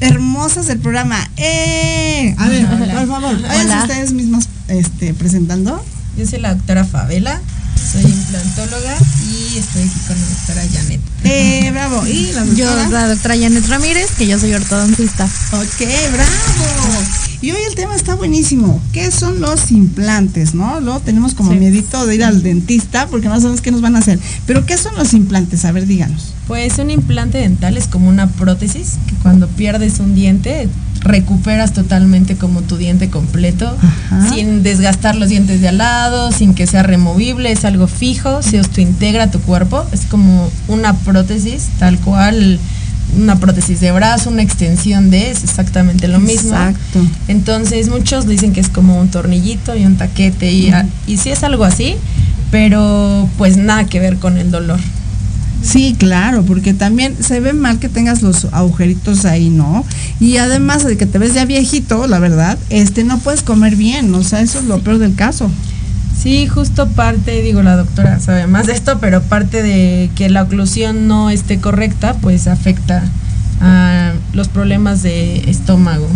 Hermosas 0.00 0.66
del 0.66 0.78
programa. 0.78 1.18
¡Eh! 1.36 2.34
A 2.38 2.48
ver, 2.48 2.66
por 2.66 3.06
favor, 3.06 3.42
vayan 3.42 3.82
ustedes 3.82 4.12
mismos 4.12 4.48
este, 4.68 5.14
presentando. 5.14 5.84
Yo 6.16 6.26
soy 6.26 6.40
la 6.40 6.54
doctora 6.54 6.84
Favela, 6.84 7.40
soy 7.94 8.10
implantóloga 8.10 8.96
y 9.30 9.58
estoy 9.58 9.82
aquí 9.82 10.00
con 10.08 10.20
la 10.20 10.26
doctora 10.26 10.62
Janet. 10.72 11.00
Eh, 11.22 11.70
bravo. 11.70 12.06
¿Y 12.06 12.32
la 12.32 12.44
Yo, 12.54 12.90
la 12.90 13.08
doctora 13.08 13.36
Janet 13.38 13.66
Ramírez, 13.68 14.10
que 14.18 14.26
yo 14.26 14.38
soy 14.38 14.52
ortodoncista. 14.52 15.24
Ok, 15.24 15.86
bravo. 16.12 17.04
Y 17.40 17.52
hoy 17.52 17.62
el 17.68 17.74
tema 17.74 17.94
está 17.94 18.14
buenísimo. 18.14 18.82
¿Qué 18.92 19.10
son 19.10 19.40
los 19.40 19.70
implantes? 19.70 20.54
¿No? 20.54 20.80
Luego 20.80 21.00
tenemos 21.00 21.34
como 21.34 21.52
miedito 21.52 22.04
de 22.06 22.16
ir 22.16 22.24
al 22.24 22.42
dentista 22.42 23.06
porque 23.06 23.28
no 23.28 23.36
sabemos 23.36 23.60
qué 23.60 23.70
nos 23.70 23.80
van 23.80 23.94
a 23.96 24.00
hacer. 24.00 24.18
Pero 24.46 24.66
¿qué 24.66 24.76
son 24.76 24.96
los 24.96 25.12
implantes? 25.14 25.64
A 25.64 25.70
ver, 25.70 25.86
díganos. 25.86 26.34
Pues 26.48 26.78
un 26.78 26.90
implante 26.90 27.38
dental 27.38 27.76
es 27.76 27.86
como 27.86 28.08
una 28.08 28.28
prótesis 28.28 28.94
que 29.06 29.14
cuando 29.22 29.46
pierdes 29.46 30.00
un 30.00 30.14
diente 30.14 30.68
recuperas 31.04 31.72
totalmente 31.72 32.36
como 32.36 32.62
tu 32.62 32.76
diente 32.76 33.10
completo, 33.10 33.76
sin 34.32 34.62
desgastar 34.62 35.14
los 35.14 35.28
dientes 35.28 35.60
de 35.60 35.68
al 35.68 35.78
lado, 35.78 36.32
sin 36.32 36.54
que 36.54 36.66
sea 36.66 36.82
removible, 36.82 37.52
es 37.52 37.64
algo 37.64 37.86
fijo, 37.86 38.42
se 38.42 38.62
integra 38.78 39.30
tu 39.30 39.40
cuerpo, 39.40 39.84
es 39.92 40.06
como 40.06 40.50
una 40.66 40.94
prótesis 40.94 41.68
tal 41.78 41.98
cual 41.98 42.58
una 43.16 43.38
prótesis 43.38 43.80
de 43.80 43.92
brazo, 43.92 44.30
una 44.30 44.42
extensión 44.42 45.10
de, 45.10 45.30
es 45.30 45.44
exactamente 45.44 46.08
lo 46.08 46.18
mismo. 46.18 46.56
Exacto. 46.56 47.06
Entonces 47.28 47.88
muchos 47.88 48.26
dicen 48.26 48.52
que 48.52 48.60
es 48.60 48.68
como 48.68 48.98
un 48.98 49.08
tornillito 49.08 49.76
y 49.76 49.84
un 49.84 49.96
taquete 49.96 50.50
y, 50.50 50.72
y 51.06 51.18
sí 51.18 51.30
es 51.30 51.44
algo 51.44 51.64
así, 51.64 51.96
pero 52.50 53.28
pues 53.38 53.56
nada 53.56 53.84
que 53.84 54.00
ver 54.00 54.16
con 54.16 54.38
el 54.38 54.50
dolor. 54.50 54.80
Sí, 55.64 55.96
claro, 55.98 56.42
porque 56.42 56.74
también 56.74 57.16
se 57.20 57.40
ve 57.40 57.54
mal 57.54 57.78
que 57.78 57.88
tengas 57.88 58.20
los 58.20 58.46
agujeritos 58.52 59.24
ahí, 59.24 59.48
¿no? 59.48 59.84
Y 60.20 60.36
además 60.36 60.84
de 60.84 60.98
que 60.98 61.06
te 61.06 61.18
ves 61.18 61.32
ya 61.32 61.46
viejito, 61.46 62.06
la 62.06 62.18
verdad, 62.18 62.58
este 62.68 63.02
no 63.02 63.18
puedes 63.18 63.42
comer 63.42 63.74
bien, 63.74 64.14
o 64.14 64.22
sea, 64.22 64.42
eso 64.42 64.58
es 64.58 64.66
lo 64.66 64.80
peor 64.80 64.98
del 64.98 65.14
caso. 65.14 65.50
Sí, 66.22 66.46
justo 66.46 66.88
parte, 66.88 67.40
digo, 67.40 67.62
la 67.62 67.76
doctora 67.76 68.20
sabe 68.20 68.46
más 68.46 68.66
de 68.66 68.74
esto, 68.74 68.98
pero 69.00 69.22
parte 69.22 69.62
de 69.62 70.10
que 70.14 70.28
la 70.28 70.42
oclusión 70.42 71.08
no 71.08 71.30
esté 71.30 71.58
correcta, 71.58 72.14
pues 72.20 72.46
afecta 72.46 73.02
a 73.60 74.12
los 74.34 74.48
problemas 74.48 75.02
de 75.02 75.50
estómago. 75.50 76.08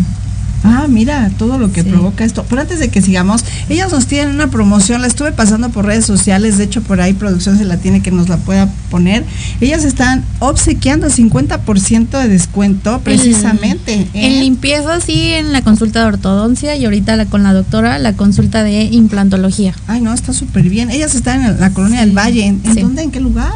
Ah, 0.64 0.86
mira, 0.88 1.30
todo 1.38 1.58
lo 1.58 1.72
que 1.72 1.84
provoca 1.84 2.24
esto. 2.24 2.44
Pero 2.48 2.62
antes 2.62 2.78
de 2.78 2.88
que 2.88 3.00
sigamos, 3.00 3.44
ellas 3.68 3.92
nos 3.92 4.06
tienen 4.06 4.34
una 4.34 4.48
promoción, 4.48 5.00
la 5.00 5.06
estuve 5.06 5.32
pasando 5.32 5.70
por 5.70 5.86
redes 5.86 6.04
sociales, 6.04 6.58
de 6.58 6.64
hecho 6.64 6.82
por 6.82 7.00
ahí 7.00 7.12
producción 7.12 7.58
se 7.58 7.64
la 7.64 7.76
tiene 7.76 8.02
que 8.02 8.10
nos 8.10 8.28
la 8.28 8.38
pueda 8.38 8.68
poner. 8.90 9.24
Ellas 9.60 9.84
están 9.84 10.24
obsequiando 10.40 11.08
50% 11.08 12.08
de 12.10 12.28
descuento 12.28 13.00
precisamente. 13.00 14.08
En, 14.12 14.32
¿eh? 14.32 14.40
limpieza, 14.40 15.00
sí, 15.00 15.32
en 15.32 15.52
la 15.52 15.62
consulta 15.62 16.00
de 16.00 16.06
ortodoncia 16.06 16.76
y 16.76 16.84
ahorita 16.84 17.16
la, 17.16 17.26
con 17.26 17.42
la 17.42 17.52
doctora 17.52 17.98
la 17.98 18.14
consulta 18.14 18.64
de 18.64 18.84
implantología. 18.84 19.74
Ay, 19.86 20.00
no, 20.00 20.12
está 20.12 20.32
súper 20.32 20.68
bien. 20.68 20.90
Ellas 20.90 21.14
están 21.14 21.44
en 21.44 21.60
la 21.60 21.70
colonia 21.70 22.00
del 22.00 22.16
Valle. 22.16 22.46
¿En, 22.46 22.62
dónde? 22.62 23.02
¿En 23.02 23.10
qué 23.10 23.20
lugar? 23.20 23.52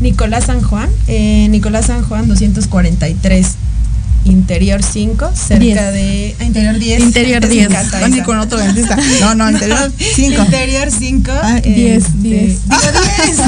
Nicolás 0.00 0.44
San 0.44 0.60
Juan, 0.60 0.90
eh, 1.06 1.48
Nicolás 1.50 1.86
San 1.86 2.02
Juan 2.02 2.28
243 2.28 3.56
interior 4.26 4.82
5, 4.82 5.30
cerca 5.34 5.90
de. 5.90 6.36
Ah, 6.38 6.44
interior 6.44 6.78
10. 6.78 7.00
Interior 7.00 7.48
10. 7.48 7.70
No, 8.00 8.08
ni 8.08 8.22
con 8.22 8.38
otro 8.38 8.58
dentista. 8.58 8.96
No, 9.20 9.34
no, 9.34 9.50
interior 9.50 9.92
5. 10.14 10.42
Interior 10.42 10.90
5. 10.90 11.32
10, 11.64 12.22
10. 12.22 12.60
Ah, 12.68 12.80
10. 13.26 13.38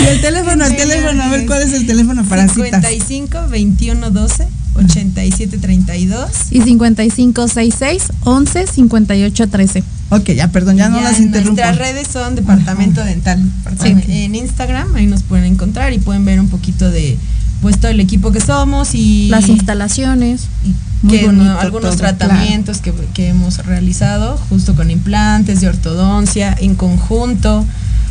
y 0.02 0.06
el 0.06 0.20
teléfono, 0.20 0.64
el 0.64 0.76
teléfono, 0.76 1.22
a 1.22 1.28
ver 1.28 1.46
cuál 1.46 1.62
es 1.62 1.72
el 1.72 1.86
teléfono 1.86 2.24
para 2.24 2.48
55 2.48 3.26
citas. 3.26 3.50
21 3.50 4.10
12 4.10 4.48
87 4.76 5.58
32 5.58 6.30
y 6.50 6.60
55 6.60 7.48
66 7.48 8.02
11 8.24 8.66
58 8.66 9.48
13. 9.48 9.84
Ok, 10.10 10.30
ya, 10.30 10.48
perdón, 10.48 10.76
ya, 10.76 10.88
no 10.88 11.00
las 11.00 11.18
interrumpo. 11.18 11.62
Nuestras 11.62 11.78
redes 11.78 12.08
son 12.08 12.34
Departamento 12.34 13.02
Dental. 13.04 13.40
Sí. 13.82 13.94
En 14.08 14.34
Instagram, 14.34 14.94
ahí 14.94 15.06
nos 15.06 15.22
pueden 15.22 15.44
encontrar 15.46 15.92
y 15.92 15.98
pueden 15.98 16.24
ver 16.24 16.40
un 16.40 16.48
poquito 16.48 16.90
de 16.90 17.16
pues 17.64 17.80
todo 17.80 17.90
el 17.90 17.98
equipo 17.98 18.30
que 18.30 18.42
somos 18.42 18.94
y 18.94 19.28
las 19.30 19.48
instalaciones. 19.48 20.48
y 20.66 21.08
que 21.08 21.26
algunos 21.58 21.96
tratamientos 21.96 22.82
que, 22.82 22.92
que, 23.14 23.28
hemos 23.28 23.64
realizado 23.64 24.36
justo 24.50 24.74
con 24.74 24.90
implantes 24.90 25.62
de 25.62 25.68
ortodoncia 25.68 26.54
en 26.60 26.74
conjunto. 26.74 27.64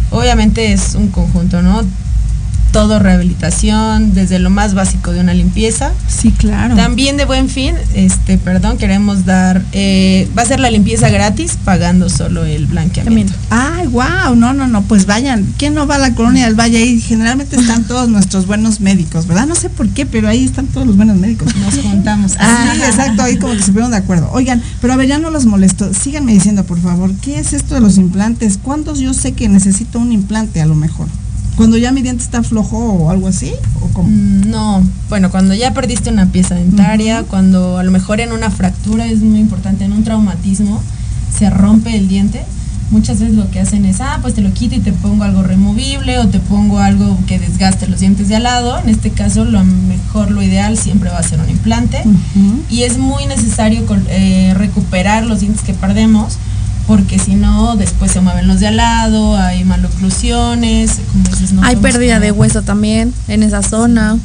Obviamente 0.10 0.74
es 0.74 0.96
un 0.96 1.10
conjunto 1.10 1.62
no 1.62 1.84
todo 2.74 2.98
rehabilitación, 2.98 4.16
desde 4.16 4.40
lo 4.40 4.50
más 4.50 4.74
básico 4.74 5.12
de 5.12 5.20
una 5.20 5.34
limpieza. 5.34 5.92
Sí, 6.08 6.32
claro. 6.32 6.76
También 6.76 7.18
de 7.18 7.26
buen 7.26 7.48
fin, 7.48 7.76
este, 7.94 8.40
perdón, 8.40 8.78
queremos 8.78 9.26
dar, 9.26 9.64
eh, 9.74 10.28
va 10.36 10.42
a 10.42 10.46
ser 10.46 10.60
la 10.60 10.72
limpieza 10.72 11.08
gratis 11.10 11.58
pagando 11.64 12.10
solo 12.10 12.44
el 12.46 12.66
blanqueamiento. 12.66 13.34
Ay, 13.52 13.86
wow, 13.88 14.36
no, 14.36 14.54
no, 14.54 14.68
no, 14.68 14.82
pues 14.82 15.06
vayan. 15.06 15.54
¿Quién 15.58 15.76
no 15.76 15.86
va 15.86 15.96
a 15.96 16.00
la 16.00 16.16
colonia 16.16 16.46
del 16.46 16.56
Valle 16.60 16.80
ahí? 16.80 17.00
Generalmente 17.00 17.56
están 17.56 17.84
todos 17.88 18.10
nuestros 18.10 18.48
buenos 18.48 18.82
médicos, 18.82 19.28
¿verdad? 19.28 19.46
No 19.46 19.54
sé 19.54 19.70
por 19.70 19.88
qué, 19.90 20.08
pero 20.08 20.28
ahí 20.28 20.44
están 20.44 20.66
todos 20.66 20.88
los 20.88 20.98
buenos 20.98 21.18
médicos. 21.18 21.56
Nos 21.58 21.78
juntamos. 21.84 22.34
Ah, 22.40 22.74
exacto, 22.76 23.22
ahí 23.22 23.38
como 23.38 23.54
que 23.54 23.62
se 23.62 23.72
de 23.72 23.98
acuerdo. 23.98 24.32
Oigan, 24.32 24.64
pero 24.82 24.94
a 24.94 24.96
ver, 24.96 25.08
ya 25.08 25.20
no 25.20 25.30
los 25.30 25.46
molesto. 25.46 25.94
Síganme 25.94 26.34
diciendo, 26.34 26.64
por 26.66 26.82
favor, 26.82 27.14
¿qué 27.22 27.38
es 27.38 27.54
esto 27.54 27.76
de 27.76 27.82
los 27.82 27.98
implantes? 27.98 28.58
¿Cuántos 28.60 28.98
yo 28.98 29.14
sé 29.14 29.34
que 29.34 29.48
necesito 29.48 30.00
un 30.00 30.12
implante 30.12 30.60
a 30.60 30.66
lo 30.66 30.74
mejor? 30.74 31.08
Cuando 31.56 31.78
ya 31.78 31.92
mi 31.92 32.02
diente 32.02 32.24
está 32.24 32.44
flojo 32.44 32.78
o 32.78 33.10
algo 33.10 33.28
así 33.28 33.54
o 33.82 34.04
mm, 34.04 34.50
no 34.50 34.84
bueno 35.10 35.32
cuando 35.32 35.54
ya 35.54 35.74
perdiste 35.74 36.10
una 36.10 36.28
pieza 36.28 36.56
dentaria 36.56 37.24
cuando 37.24 37.78
a 37.78 37.84
lo 37.84 37.92
mejor 37.92 38.20
en 38.20 38.32
una 38.32 38.50
fractura 38.50 39.06
es 39.06 39.20
muy 39.20 39.40
importante 39.40 39.86
en 39.86 39.94
un 39.94 40.04
traumatismo 40.04 40.82
se 41.38 41.50
rompe 41.50 41.96
el 41.96 42.08
diente 42.08 42.44
muchas 42.92 43.20
veces 43.20 43.36
lo 43.36 43.50
que 43.50 43.60
hacen 43.60 43.86
es 43.86 44.02
ah 44.02 44.20
pues 44.22 44.34
te 44.36 44.42
lo 44.42 44.54
quito 44.54 44.76
y 44.76 44.80
te 44.80 44.94
pongo 44.94 45.24
algo 45.24 45.44
removible 45.44 46.20
o 46.20 46.28
te 46.28 46.40
pongo 46.40 46.80
algo 46.80 47.18
que 47.28 47.40
desgaste 47.40 47.88
los 47.88 48.00
dientes 48.00 48.28
de 48.30 48.36
al 48.36 48.44
lado 48.44 48.80
en 48.80 48.90
este 48.90 49.10
caso 49.12 49.46
lo 49.46 49.64
mejor 49.64 50.32
lo 50.32 50.42
ideal 50.42 50.78
siempre 50.78 51.10
va 51.10 51.18
a 51.18 51.24
ser 51.24 51.40
un 51.40 51.50
implante. 51.50 52.04
Y 52.70 52.84
es 52.84 52.98
muy 52.98 53.26
necesario 53.26 53.84
eh, 54.10 54.54
recuperar 54.56 55.26
los 55.26 55.40
dientes 55.40 55.64
que 55.64 55.74
perdemos 55.74 56.38
porque 56.88 57.18
si 57.20 57.36
no, 57.36 57.76
después 57.76 58.12
se 58.12 58.22
mueven 58.22 58.48
los 58.48 58.60
de 58.60 58.68
al 58.68 58.78
lado, 58.78 59.38
hay 59.38 59.64
maloclusiones, 59.64 61.00
como 61.12 61.24
dices, 61.30 61.54
no 61.54 61.64
Hay 61.64 61.76
pérdida 61.78 62.20
de 62.20 62.32
hueso 62.32 62.62
también 62.62 63.14
en 63.28 63.44
esa 63.44 63.64
zona. 63.64 64.18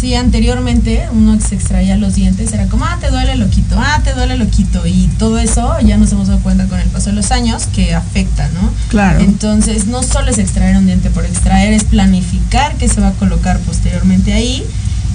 Sí, 0.00 0.14
anteriormente 0.14 1.06
uno 1.12 1.36
que 1.36 1.44
se 1.44 1.54
extraía 1.54 1.96
los 1.96 2.14
dientes 2.14 2.52
era 2.52 2.66
como, 2.66 2.84
ah, 2.84 2.98
te 3.00 3.10
duele 3.10 3.36
loquito, 3.36 3.76
ah, 3.78 4.00
te 4.02 4.14
duele 4.14 4.36
loquito. 4.36 4.86
Y 4.86 5.08
todo 5.18 5.38
eso 5.38 5.78
ya 5.80 5.96
nos 5.96 6.10
hemos 6.12 6.28
dado 6.28 6.40
cuenta 6.40 6.66
con 6.66 6.80
el 6.80 6.88
paso 6.88 7.10
de 7.10 7.16
los 7.16 7.30
años 7.30 7.66
que 7.66 7.94
afecta, 7.94 8.48
¿no? 8.48 8.70
Claro. 8.88 9.20
Entonces, 9.20 9.86
no 9.86 10.02
solo 10.02 10.30
es 10.30 10.38
extraer 10.38 10.76
un 10.76 10.86
diente 10.86 11.10
por 11.10 11.24
extraer, 11.24 11.72
es 11.72 11.84
planificar 11.84 12.74
qué 12.76 12.88
se 12.88 13.00
va 13.00 13.08
a 13.08 13.12
colocar 13.12 13.58
posteriormente 13.60 14.32
ahí 14.32 14.64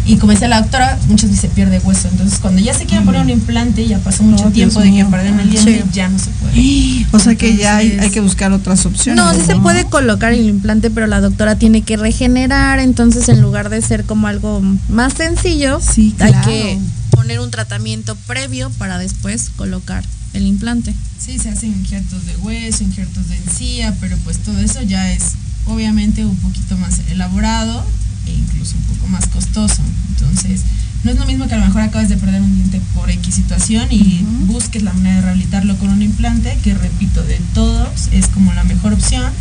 y 0.08 0.16
como 0.16 0.32
decía 0.32 0.47
la 0.47 0.62
doctora, 0.62 0.97
muchas 1.10 1.30
veces 1.30 1.41
se 1.41 1.49
pierde 1.49 1.80
hueso. 1.80 2.08
Entonces, 2.08 2.39
cuando 2.39 2.62
ya 2.62 2.74
se 2.74 2.86
quieren 2.86 3.05
poner 3.05 3.22
un 3.22 3.30
implante, 3.30 3.86
ya 3.86 3.99
pasó 3.99 4.24
mucho 4.24 4.49
tiempo 4.51 4.80
de 4.80 4.91
que 4.91 5.03
perden 5.03 5.38
el 5.39 5.49
diente, 5.49 5.84
ya 5.91 6.08
no 6.08 6.18
se 6.18 6.30
puede. 6.32 6.58
O 7.12 7.20
sea 7.20 7.36
que 7.36 7.55
ya 7.55 7.78
hay, 7.78 8.10
que 8.12 8.20
buscar 8.20 8.51
otras 8.51 8.86
opciones. 8.86 9.24
No, 9.24 9.34
sí 9.34 9.41
se 9.45 9.55
puede 9.55 9.86
colocar 9.86 10.34
el 10.34 10.45
implante, 10.45 10.89
pero 10.91 11.08
la 11.08 11.20
doctora 11.22 11.58
tiene 11.58 11.82
que 11.82 11.97
regenerar. 11.97 12.80
Entonces, 12.80 13.28
en 13.30 13.41
lugar 13.41 13.70
de 13.70 13.82
ser 13.82 14.03
como 14.03 14.28
algo 14.28 14.62
más 14.89 15.14
sencillo, 15.14 15.80
hay 16.20 16.34
que 16.45 16.80
poner 17.12 17.39
un 17.39 17.51
tratamiento 17.51 18.16
previo 18.28 18.70
para 18.78 18.97
después 18.97 19.51
colocar 19.55 20.03
el 20.34 20.45
implante. 20.45 20.93
Sí, 21.18 21.39
se 21.39 21.49
hacen 21.49 21.72
injertos 21.72 22.26
de 22.26 22.36
hueso, 22.38 22.84
injertos 22.84 23.30
de 23.30 23.38
encía, 23.38 23.95
pero 23.99 24.16
pues 24.24 24.38
todo 24.39 24.60
eso 24.60 24.82
ya 24.84 25.12
es 25.12 25.34
obviamente 25.66 26.26
un 26.26 26.38
poquito 26.38 26.78
más 26.78 27.01
elaborado 27.10 27.84
e 28.28 28.34
incluso 28.34 28.76
un 28.78 28.84
poco 28.96 29.08
más 29.08 29.28
costoso. 29.28 29.82
Entonces, 30.10 30.62
no 31.04 31.12
es 31.12 31.18
lo 31.18 31.26
mismo 31.26 31.48
que 31.48 31.56
a 31.56 31.58
lo 31.58 31.66
mejor 31.66 31.82
acabes 31.82 32.10
de 32.10 32.18
perder 32.18 32.42
un 32.42 32.56
diente 32.56 32.82
por 32.94 33.10
X 33.10 33.36
situación 33.36 33.88
y 33.92 34.26
busques 34.46 34.84
la 34.84 34.94
manera 34.94 35.18
de 35.18 35.22
rehabilitarlo 35.22 35.78
con 35.78 35.90
un 35.90 36.02
implante, 36.02 36.58
que 36.64 36.74
repito, 36.74 37.24
de 37.24 37.40
todos 37.54 38.10
es 38.12 38.28
como 38.28 38.54
la 38.54 38.64
mejor 38.64 38.94
opción. 38.94 39.32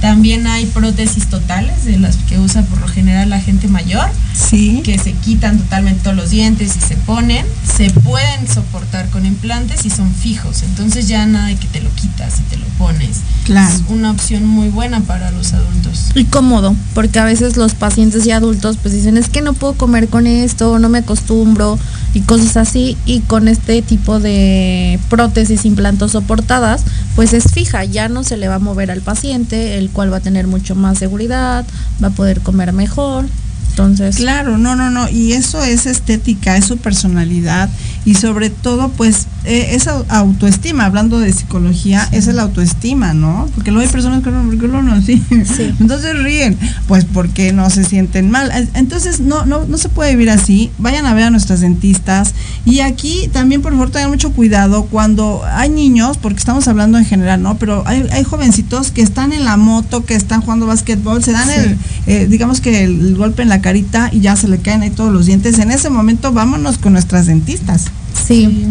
También 0.00 0.46
hay 0.46 0.66
prótesis 0.66 1.26
totales 1.26 1.84
de 1.84 1.98
las 1.98 2.16
que 2.16 2.38
usa 2.38 2.62
por 2.62 2.80
lo 2.80 2.86
general 2.86 3.30
la 3.30 3.40
gente 3.40 3.66
mayor, 3.66 4.08
sí. 4.34 4.82
que 4.84 4.98
se 4.98 5.12
quitan 5.12 5.58
totalmente 5.58 6.02
todos 6.04 6.16
los 6.16 6.30
dientes 6.30 6.76
y 6.76 6.80
se 6.80 6.96
ponen. 6.96 7.46
Se 7.76 7.90
pueden 7.90 8.46
soportar 8.46 9.08
con 9.08 9.24
implantes 9.24 9.84
y 9.86 9.90
son 9.90 10.12
fijos, 10.12 10.62
entonces 10.62 11.08
ya 11.08 11.26
nada 11.26 11.48
de 11.48 11.56
que 11.56 11.66
te 11.68 11.80
lo 11.80 11.90
quitas 11.90 12.40
y 12.40 12.42
te 12.42 12.56
lo 12.56 12.66
pones. 12.78 13.20
Claro. 13.44 13.74
Es 13.74 13.82
una 13.88 14.10
opción 14.10 14.46
muy 14.46 14.68
buena 14.68 15.00
para 15.00 15.30
los 15.30 15.52
adultos. 15.54 16.10
Y 16.14 16.24
cómodo, 16.24 16.74
porque 16.94 17.18
a 17.18 17.24
veces 17.24 17.56
los 17.56 17.74
pacientes 17.74 18.26
y 18.26 18.32
adultos 18.32 18.76
pues 18.80 18.94
dicen 18.94 19.16
es 19.16 19.28
que 19.28 19.40
no 19.40 19.54
puedo 19.54 19.74
comer 19.74 20.08
con 20.08 20.26
esto, 20.26 20.78
no 20.78 20.88
me 20.88 20.98
acostumbro 20.98 21.78
y 22.14 22.20
cosas 22.20 22.56
así. 22.56 22.96
Y 23.06 23.20
con 23.20 23.48
este 23.48 23.82
tipo 23.82 24.20
de 24.20 24.98
prótesis 25.08 25.64
implantos 25.64 26.12
soportadas, 26.12 26.82
pues 27.14 27.32
es 27.32 27.52
fija, 27.52 27.84
ya 27.84 28.08
no 28.08 28.24
se 28.24 28.36
le 28.36 28.48
va 28.48 28.56
a 28.56 28.58
mover 28.58 28.90
al 28.90 29.00
paciente, 29.00 29.65
el 29.66 29.90
cual 29.90 30.12
va 30.12 30.18
a 30.18 30.20
tener 30.20 30.46
mucho 30.46 30.74
más 30.74 30.98
seguridad, 30.98 31.66
va 32.02 32.08
a 32.08 32.10
poder 32.10 32.40
comer 32.40 32.72
mejor. 32.72 33.26
Entonces. 33.70 34.16
Claro, 34.16 34.56
no, 34.56 34.74
no, 34.74 34.90
no. 34.90 35.08
Y 35.10 35.32
eso 35.32 35.62
es 35.62 35.84
estética, 35.84 36.56
es 36.56 36.64
su 36.64 36.78
personalidad. 36.78 37.68
Y 38.06 38.14
sobre 38.14 38.50
todo, 38.50 38.88
pues, 38.88 39.26
eh, 39.44 39.74
esa 39.74 40.02
autoestima, 40.08 40.86
hablando 40.86 41.18
de 41.18 41.32
psicología, 41.32 42.08
esa 42.12 42.30
es 42.30 42.36
la 42.36 42.42
autoestima, 42.42 43.14
¿no? 43.14 43.48
Porque 43.54 43.72
luego 43.72 43.84
hay 43.84 43.92
personas 43.92 44.22
que 44.22 44.30
no, 44.30 44.44
¿por 44.44 44.58
qué 44.58 44.68
lo 44.68 44.80
no 44.80 44.92
así? 44.92 45.20
Sí. 45.28 45.74
Entonces 45.80 46.16
ríen, 46.22 46.56
pues 46.86 47.04
porque 47.04 47.52
no 47.52 47.68
se 47.68 47.84
sienten 47.84 48.30
mal. 48.30 48.50
Entonces, 48.74 49.18
no, 49.18 49.44
no, 49.44 49.66
no 49.66 49.76
se 49.76 49.88
puede 49.88 50.12
vivir 50.12 50.30
así. 50.30 50.70
Vayan 50.78 51.04
a 51.04 51.14
ver 51.14 51.24
a 51.24 51.30
nuestras 51.30 51.60
dentistas. 51.60 52.32
Y 52.64 52.78
aquí 52.78 53.28
también, 53.32 53.60
por 53.60 53.72
favor, 53.72 53.90
tengan 53.90 54.10
mucho 54.10 54.30
cuidado 54.30 54.84
cuando 54.84 55.42
hay 55.44 55.68
niños, 55.68 56.16
porque 56.16 56.38
estamos 56.38 56.68
hablando 56.68 56.98
en 56.98 57.04
general, 57.04 57.42
¿no? 57.42 57.58
Pero 57.58 57.82
hay, 57.86 58.06
hay 58.12 58.22
jovencitos 58.22 58.92
que 58.92 59.02
están 59.02 59.32
en 59.32 59.44
la 59.44 59.56
moto, 59.56 60.04
que 60.04 60.14
están 60.14 60.42
jugando 60.42 60.66
básquetbol, 60.66 61.24
se 61.24 61.32
dan 61.32 61.50
el, 61.50 61.76
eh, 62.06 62.26
digamos 62.30 62.60
que 62.60 62.84
el 62.84 63.16
golpe 63.16 63.42
en 63.42 63.48
la 63.48 63.60
carita 63.60 64.10
y 64.12 64.20
ya 64.20 64.36
se 64.36 64.46
le 64.46 64.58
caen 64.58 64.82
ahí 64.82 64.90
todos 64.90 65.12
los 65.12 65.26
dientes. 65.26 65.58
En 65.58 65.72
ese 65.72 65.90
momento, 65.90 66.32
vámonos 66.32 66.78
con 66.78 66.92
nuestras 66.92 67.26
dentistas. 67.26 67.86
Sí. 68.26 68.68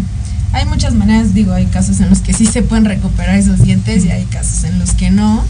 Hay 0.53 0.65
muchas 0.65 0.93
maneras, 0.93 1.33
digo, 1.33 1.53
hay 1.53 1.65
casos 1.65 1.99
en 1.99 2.09
los 2.09 2.19
que 2.19 2.33
sí 2.33 2.45
se 2.45 2.61
pueden 2.61 2.85
recuperar 2.85 3.35
esos 3.35 3.61
dientes 3.61 4.05
y 4.05 4.11
hay 4.11 4.23
casos 4.25 4.63
en 4.63 4.79
los 4.79 4.93
que 4.93 5.11
no, 5.11 5.43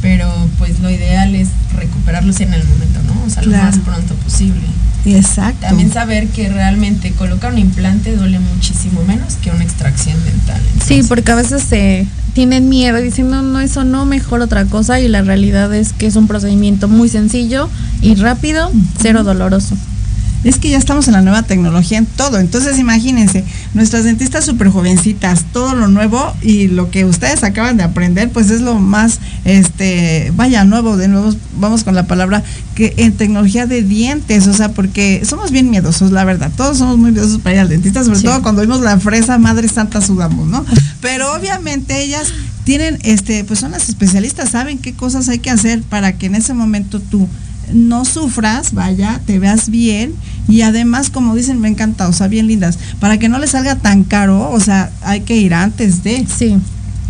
pero 0.00 0.28
pues 0.58 0.80
lo 0.80 0.90
ideal 0.90 1.34
es 1.34 1.48
recuperarlos 1.76 2.40
en 2.40 2.52
el 2.52 2.64
momento, 2.64 3.00
¿no? 3.06 3.24
O 3.24 3.30
sea, 3.30 3.44
lo 3.44 3.56
más 3.56 3.78
pronto 3.78 4.14
posible. 4.16 4.62
Exacto. 5.04 5.66
También 5.66 5.92
saber 5.92 6.28
que 6.28 6.48
realmente 6.48 7.12
colocar 7.12 7.52
un 7.52 7.58
implante 7.58 8.16
duele 8.16 8.38
muchísimo 8.40 9.04
menos 9.04 9.34
que 9.34 9.50
una 9.50 9.62
extracción 9.62 10.22
dental. 10.24 10.60
Sí, 10.84 11.02
porque 11.08 11.30
a 11.30 11.36
veces 11.36 11.62
se 11.62 12.06
tienen 12.34 12.68
miedo 12.68 12.98
y 12.98 13.02
dicen, 13.02 13.30
no, 13.30 13.42
no, 13.42 13.60
eso 13.60 13.84
no, 13.84 14.06
mejor 14.06 14.40
otra 14.40 14.64
cosa 14.64 15.00
y 15.00 15.06
la 15.06 15.22
realidad 15.22 15.72
es 15.74 15.92
que 15.92 16.06
es 16.06 16.16
un 16.16 16.26
procedimiento 16.26 16.88
muy 16.88 17.08
sencillo 17.08 17.68
y 18.00 18.14
rápido, 18.16 18.72
cero 19.00 19.22
doloroso 19.22 19.76
es 20.44 20.58
que 20.58 20.70
ya 20.70 20.78
estamos 20.78 21.06
en 21.06 21.14
la 21.14 21.22
nueva 21.22 21.42
tecnología 21.42 21.98
en 21.98 22.06
todo. 22.06 22.38
Entonces, 22.38 22.78
imagínense, 22.78 23.44
nuestras 23.74 24.04
dentistas 24.04 24.44
súper 24.44 24.68
jovencitas, 24.68 25.44
todo 25.52 25.74
lo 25.74 25.88
nuevo 25.88 26.34
y 26.42 26.68
lo 26.68 26.90
que 26.90 27.04
ustedes 27.04 27.44
acaban 27.44 27.76
de 27.76 27.84
aprender, 27.84 28.30
pues 28.30 28.50
es 28.50 28.60
lo 28.60 28.74
más, 28.74 29.20
este, 29.44 30.32
vaya, 30.36 30.64
nuevo, 30.64 30.96
de 30.96 31.08
nuevo, 31.08 31.34
vamos 31.58 31.84
con 31.84 31.94
la 31.94 32.06
palabra, 32.06 32.42
que 32.74 32.94
en 32.96 33.12
tecnología 33.12 33.66
de 33.66 33.82
dientes, 33.82 34.46
o 34.46 34.54
sea, 34.54 34.72
porque 34.72 35.22
somos 35.24 35.50
bien 35.50 35.70
miedosos, 35.70 36.10
la 36.10 36.24
verdad. 36.24 36.50
Todos 36.56 36.78
somos 36.78 36.98
muy 36.98 37.12
miedosos 37.12 37.40
para 37.40 37.56
ir 37.56 37.60
al 37.60 37.68
dentista, 37.68 38.02
sobre 38.04 38.20
todo 38.20 38.42
cuando 38.42 38.62
vimos 38.62 38.80
la 38.80 38.98
fresa, 38.98 39.38
madre 39.38 39.68
santa, 39.68 40.00
sudamos, 40.00 40.48
¿no? 40.48 40.64
Pero 41.00 41.32
obviamente 41.34 42.02
ellas 42.02 42.32
tienen, 42.64 42.98
este, 43.02 43.44
pues 43.44 43.60
son 43.60 43.72
las 43.72 43.88
especialistas, 43.88 44.50
saben 44.50 44.78
qué 44.78 44.92
cosas 44.94 45.28
hay 45.28 45.38
que 45.38 45.50
hacer 45.50 45.82
para 45.82 46.12
que 46.16 46.26
en 46.26 46.34
ese 46.34 46.54
momento 46.54 47.00
tú 47.00 47.28
no 47.72 48.04
sufras, 48.04 48.72
vaya, 48.74 49.20
te 49.26 49.38
veas 49.38 49.70
bien 49.70 50.14
y 50.48 50.62
además, 50.62 51.10
como 51.10 51.34
dicen, 51.34 51.60
me 51.60 51.68
encanta, 51.68 52.08
o 52.08 52.12
sea, 52.12 52.28
bien 52.28 52.46
lindas, 52.46 52.78
para 53.00 53.18
que 53.18 53.28
no 53.28 53.38
le 53.38 53.46
salga 53.46 53.76
tan 53.76 54.04
caro, 54.04 54.50
o 54.50 54.60
sea, 54.60 54.90
hay 55.02 55.20
que 55.20 55.36
ir 55.36 55.54
antes 55.54 56.02
de. 56.02 56.26
Sí. 56.26 56.56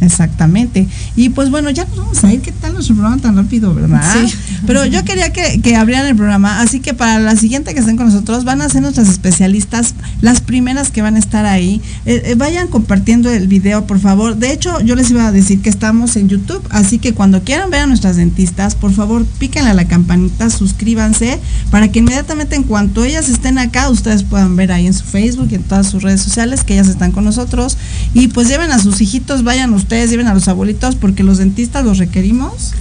Exactamente. 0.02 0.88
Y 1.14 1.28
pues 1.28 1.50
bueno, 1.50 1.70
ya 1.70 1.84
nos 1.84 1.96
vamos 1.96 2.24
a 2.24 2.32
ir. 2.32 2.40
¿Qué 2.40 2.50
tal 2.50 2.72
nuestro 2.74 2.96
programa 2.96 3.22
tan 3.22 3.36
rápido, 3.36 3.72
verdad? 3.72 4.02
Sí. 4.26 4.34
Pero 4.66 4.84
yo 4.84 5.04
quería 5.04 5.32
que, 5.32 5.60
que, 5.60 5.76
abrieran 5.76 6.06
el 6.06 6.16
programa, 6.16 6.60
así 6.60 6.80
que 6.80 6.92
para 6.92 7.20
la 7.20 7.36
siguiente 7.36 7.72
que 7.72 7.80
estén 7.80 7.96
con 7.96 8.06
nosotros 8.06 8.44
van 8.44 8.62
a 8.62 8.68
ser 8.68 8.82
nuestras 8.82 9.08
especialistas, 9.08 9.94
las 10.20 10.40
primeras 10.40 10.90
que 10.90 11.02
van 11.02 11.14
a 11.14 11.20
estar 11.20 11.46
ahí. 11.46 11.80
Eh, 12.04 12.22
eh, 12.24 12.34
vayan 12.34 12.66
compartiendo 12.66 13.30
el 13.30 13.46
video, 13.46 13.86
por 13.86 14.00
favor. 14.00 14.36
De 14.36 14.52
hecho, 14.52 14.80
yo 14.80 14.96
les 14.96 15.10
iba 15.10 15.26
a 15.26 15.32
decir 15.32 15.62
que 15.62 15.70
estamos 15.70 16.16
en 16.16 16.28
YouTube, 16.28 16.62
así 16.70 16.98
que 16.98 17.14
cuando 17.14 17.42
quieran 17.42 17.70
ver 17.70 17.82
a 17.82 17.86
nuestras 17.86 18.16
dentistas, 18.16 18.74
por 18.74 18.92
favor, 18.92 19.24
píquenle 19.38 19.70
a 19.70 19.74
la 19.74 19.86
campanita, 19.86 20.50
suscríbanse, 20.50 21.38
para 21.70 21.92
que 21.92 22.00
inmediatamente 22.00 22.56
en 22.56 22.64
cuanto 22.64 23.04
ellas 23.04 23.28
estén 23.28 23.58
acá, 23.58 23.88
ustedes 23.88 24.24
puedan 24.24 24.56
ver 24.56 24.72
ahí 24.72 24.88
en 24.88 24.94
su 24.94 25.04
Facebook 25.04 25.48
y 25.52 25.54
en 25.54 25.62
todas 25.62 25.86
sus 25.86 26.02
redes 26.02 26.22
sociales 26.22 26.64
que 26.64 26.74
ellas 26.74 26.88
están 26.88 27.12
con 27.12 27.24
nosotros. 27.24 27.78
Y 28.14 28.28
pues 28.28 28.48
lleven 28.48 28.72
a 28.72 28.80
sus 28.80 29.00
hijitos, 29.00 29.44
vayan 29.44 29.72
ustedes 29.72 29.91
ustedes 29.92 30.10
lleven 30.10 30.26
a 30.26 30.32
los 30.32 30.48
abuelitos 30.48 30.96
porque 30.96 31.22
los 31.22 31.36
dentistas 31.36 31.84
los 31.84 31.98
requerimos 31.98 32.72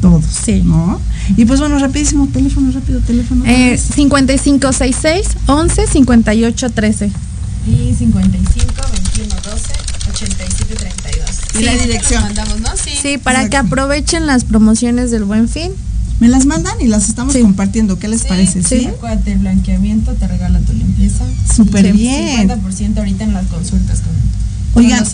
todos. 0.00 0.24
Sí. 0.24 0.62
¿No? 0.64 1.00
Y 1.36 1.44
pues 1.44 1.58
bueno, 1.58 1.76
rapidísimo, 1.80 2.28
teléfono, 2.32 2.70
rápido, 2.70 3.00
teléfono. 3.00 3.44
Eh, 3.46 3.76
5566 3.76 5.26
11 5.46 5.86
58 5.88 6.70
13. 6.70 7.10
Y 7.66 7.94
55 7.94 8.74
21 9.16 9.34
12 9.42 9.72
87 10.08 10.74
32. 10.76 11.60
Y 11.60 11.64
la 11.64 11.72
dirección. 11.74 12.22
Mandamos, 12.22 12.60
¿no? 12.60 12.68
Sí. 12.76 12.90
Sí, 13.02 13.18
para 13.18 13.48
que 13.48 13.56
aprovechen 13.56 14.28
las 14.28 14.44
promociones 14.44 15.10
del 15.10 15.24
Buen 15.24 15.48
Fin. 15.48 15.72
Me 16.20 16.28
las 16.28 16.46
mandan 16.46 16.80
y 16.80 16.86
las 16.86 17.08
estamos 17.08 17.36
compartiendo. 17.36 17.98
¿Qué 17.98 18.06
les 18.06 18.24
parece? 18.24 18.62
Sí, 18.62 18.86
acuérdate, 18.86 19.32
el 19.32 19.38
blanqueamiento 19.40 20.12
te 20.12 20.28
regala 20.28 20.60
tu 20.60 20.72
limpieza. 20.74 21.24
Súper 21.52 21.92
bien. 21.92 22.48
50% 22.48 22.98
ahorita 22.98 23.24
en 23.24 23.32
las 23.32 23.46
consultas 23.46 24.00
con 24.00 24.12
Oigan, 24.76 25.04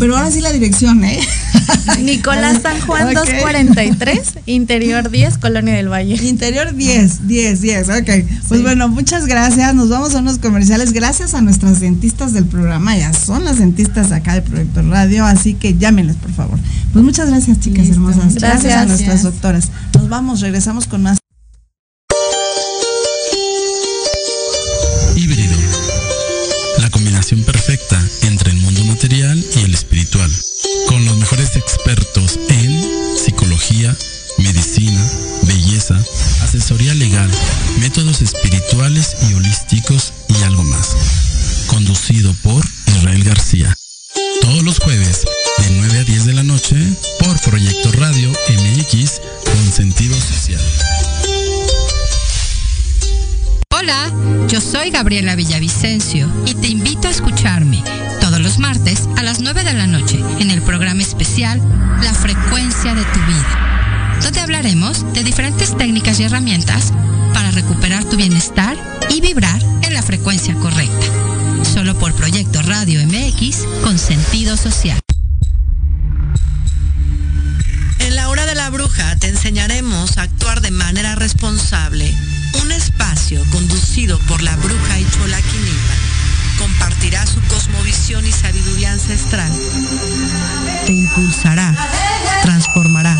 pero 0.00 0.16
ahora 0.16 0.32
sí 0.32 0.40
la 0.40 0.50
dirección, 0.52 1.04
¿eh? 1.04 1.20
Nicolás 2.02 2.60
San 2.62 2.80
Juan 2.80 3.14
243, 3.14 4.38
Interior 4.46 5.10
10, 5.10 5.38
Colonia 5.38 5.74
del 5.74 5.88
Valle. 5.88 6.16
Interior 6.26 6.74
10, 6.74 7.28
10, 7.28 7.60
10, 7.60 7.88
ok. 7.88 8.10
Pues 8.48 8.62
bueno, 8.62 8.88
muchas 8.88 9.26
gracias. 9.26 9.74
Nos 9.76 9.90
vamos 9.90 10.14
a 10.16 10.18
unos 10.18 10.38
comerciales. 10.38 10.92
Gracias 10.92 11.34
a 11.34 11.40
nuestras 11.40 11.78
dentistas 11.78 12.32
del 12.32 12.46
programa. 12.46 12.96
Ya 12.96 13.12
son 13.12 13.44
las 13.44 13.58
dentistas 13.58 14.10
acá 14.10 14.34
de 14.34 14.42
Proyecto 14.42 14.82
Radio, 14.82 15.24
así 15.24 15.54
que 15.54 15.76
llámenles, 15.76 16.16
por 16.16 16.32
favor. 16.32 16.58
Pues 16.92 17.04
muchas 17.04 17.28
gracias, 17.28 17.60
chicas 17.60 17.88
hermosas. 17.88 18.34
gracias 18.34 18.74
a 18.74 18.86
nuestras 18.86 19.22
doctoras. 19.22 19.70
Nos 19.94 20.08
vamos, 20.08 20.40
regresamos 20.40 20.86
con 20.88 21.02
más. 21.02 21.18
Con 30.88 31.04
los 31.04 31.16
mejores 31.18 31.56
expertos 31.56 32.38
en 32.48 33.16
psicología, 33.16 33.94
medicina, 34.38 35.00
belleza, 35.42 36.02
asesoría 36.42 36.94
legal, 36.94 37.30
métodos 37.80 38.22
espirituales 38.22 39.16
y 39.28 39.34
holísticos 39.34 40.14
y 40.28 40.42
algo 40.44 40.62
más. 40.64 40.96
Conducido 41.66 42.34
por 42.42 42.64
Israel 42.86 43.24
García. 43.24 43.76
Todos 44.40 44.62
los 44.62 44.78
jueves, 44.78 45.26
de 45.58 45.70
9 45.70 45.98
a 45.98 46.04
10 46.04 46.24
de 46.24 46.32
la 46.32 46.42
noche, 46.44 46.76
por 47.18 47.38
Proyecto 47.40 47.92
Radio 47.92 48.30
MX 48.30 49.20
con 49.44 49.72
sentido 49.72 50.16
social. 50.18 50.62
Hola, 53.70 54.12
yo 54.48 54.62
soy 54.62 54.90
Gabriela 54.90 55.36
Villavicencio 55.36 56.30
y 56.46 56.54
te 56.54 56.68
invito 56.68 57.08
a 57.08 57.10
escucharme 57.10 57.82
los 58.38 58.58
martes 58.58 59.08
a 59.16 59.22
las 59.22 59.40
9 59.40 59.64
de 59.64 59.72
la 59.72 59.86
noche 59.86 60.22
en 60.40 60.50
el 60.50 60.60
programa 60.60 61.02
especial 61.02 61.60
La 62.02 62.12
frecuencia 62.12 62.94
de 62.94 63.02
tu 63.02 63.20
vida, 63.20 64.20
donde 64.22 64.40
hablaremos 64.40 65.12
de 65.14 65.24
diferentes 65.24 65.76
técnicas 65.76 66.20
y 66.20 66.24
herramientas 66.24 66.92
para 67.32 67.50
recuperar 67.50 68.04
tu 68.04 68.16
bienestar 68.16 68.76
y 69.08 69.20
vibrar 69.20 69.60
en 69.82 69.94
la 69.94 70.02
frecuencia 70.02 70.54
correcta. 70.54 71.06
Solo 71.62 71.98
por 71.98 72.14
Proyecto 72.14 72.60
Radio 72.62 73.00
MX 73.06 73.64
con 73.82 73.98
sentido 73.98 74.56
social. 74.56 75.00
En 78.00 78.16
la 78.16 78.28
hora 78.28 78.44
de 78.46 78.54
la 78.54 78.70
bruja 78.70 79.16
te 79.16 79.28
enseñaremos 79.28 80.18
a 80.18 80.22
actuar 80.22 80.60
de 80.60 80.70
manera 80.70 81.14
responsable. 81.14 82.12
Un 82.62 82.72
espacio 82.72 83.42
conducido 83.50 84.18
por 84.20 84.42
la 84.42 84.54
bruja 84.56 85.00
y 85.00 85.06
Chola 85.10 85.40
compartirá 86.58 87.26
su 87.26 87.40
cosmovisión 87.42 88.26
y 88.26 88.32
sabiduría 88.32 88.92
ancestral. 88.92 89.52
Te 90.86 90.92
impulsará, 90.92 91.74
transformará, 92.42 93.16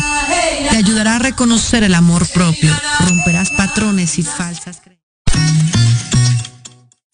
te 0.69 0.77
ayudará 0.77 1.15
a 1.15 1.19
reconocer 1.19 1.83
el 1.83 1.95
amor 1.95 2.27
propio, 2.27 2.75
romperás 3.07 3.51
patrones 3.51 4.17
y 4.19 4.23
falsas 4.23 4.81
creencias. 4.81 4.97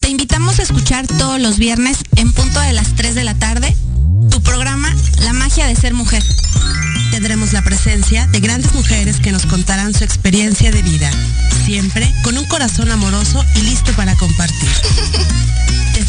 Te 0.00 0.10
invitamos 0.10 0.58
a 0.58 0.62
escuchar 0.62 1.06
todos 1.06 1.40
los 1.40 1.58
viernes 1.58 1.98
en 2.16 2.32
punto 2.32 2.60
de 2.60 2.72
las 2.72 2.94
3 2.94 3.14
de 3.14 3.24
la 3.24 3.34
tarde 3.34 3.74
tu 4.30 4.42
programa 4.42 4.94
La 5.20 5.32
magia 5.32 5.66
de 5.66 5.76
ser 5.76 5.94
mujer. 5.94 6.22
Tendremos 7.10 7.52
la 7.52 7.62
presencia 7.62 8.26
de 8.28 8.40
grandes 8.40 8.74
mujeres 8.74 9.20
que 9.20 9.32
nos 9.32 9.46
contarán 9.46 9.94
su 9.94 10.04
experiencia 10.04 10.70
de 10.70 10.82
vida, 10.82 11.10
siempre 11.64 12.12
con 12.22 12.36
un 12.36 12.44
corazón 12.46 12.90
amoroso 12.90 13.44
y 13.56 13.60
listo 13.62 13.92
para 13.92 14.14
compartir. 14.16 14.68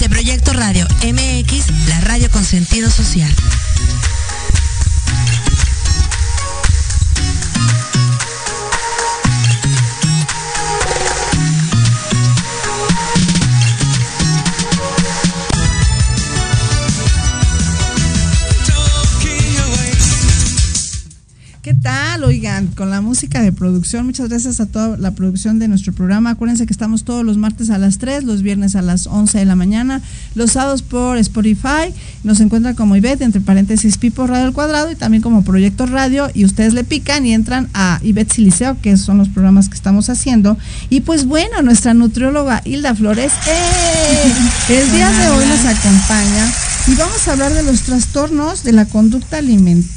Desde 0.06 0.18
Proyecto 0.22 0.54
Radio 0.54 0.88
MX, 1.02 1.88
la 1.88 2.00
radio 2.02 2.30
con 2.30 2.46
sentido 2.46 2.92
social. 2.92 3.34
Música 23.16 23.42
de 23.42 23.54
producción, 23.54 24.06
muchas 24.06 24.28
gracias 24.28 24.60
a 24.60 24.66
toda 24.66 24.98
la 24.98 25.12
producción 25.12 25.58
de 25.58 25.70
nuestro 25.70 25.94
programa. 25.94 26.32
Acuérdense 26.32 26.66
que 26.66 26.74
estamos 26.74 27.06
todos 27.06 27.24
los 27.24 27.38
martes 27.38 27.70
a 27.70 27.78
las 27.78 27.98
3, 27.98 28.26
los 28.26 28.42
viernes 28.42 28.76
a 28.76 28.82
las 28.82 29.08
11 29.08 29.38
de 29.40 29.46
la 29.46 29.56
mañana, 29.56 30.02
los 30.34 30.52
sábados 30.52 30.82
por 30.82 31.18
Spotify. 31.20 31.94
Nos 32.26 32.42
encuentran 32.42 32.76
como 32.76 32.98
Ivette, 32.98 33.22
entre 33.22 33.40
paréntesis 33.40 33.98
Pipo 33.98 34.28
Radio 34.28 34.48
al 34.48 34.52
Cuadrado 34.52 34.92
y 34.92 34.96
también 34.98 35.24
como 35.24 35.46
Proyecto 35.46 35.86
Radio. 35.86 36.28
Y 36.34 36.44
ustedes 36.44 36.74
le 36.74 36.84
pican 36.84 37.26
y 37.26 37.34
entran 37.34 37.70
a 37.74 38.02
Ivette 38.04 38.34
Siliceo, 38.34 38.82
que 38.82 38.98
son 38.98 39.18
los 39.18 39.30
programas 39.30 39.70
que 39.70 39.76
estamos 39.76 40.10
haciendo. 40.10 40.58
Y 40.90 41.00
pues 41.00 41.24
bueno, 41.26 41.62
nuestra 41.62 41.94
nutrióloga 41.94 42.64
Hilda 42.66 42.96
Flores, 42.96 43.32
¡eh! 43.48 44.74
el 44.74 44.92
día 44.92 45.10
de 45.10 45.30
hoy 45.30 45.46
nos 45.46 45.64
acompaña 45.64 46.52
y 46.88 46.96
vamos 46.96 47.26
a 47.30 47.32
hablar 47.32 47.54
de 47.54 47.64
los 47.64 47.84
trastornos 47.84 48.64
de 48.64 48.74
la 48.74 48.84
conducta 48.84 49.42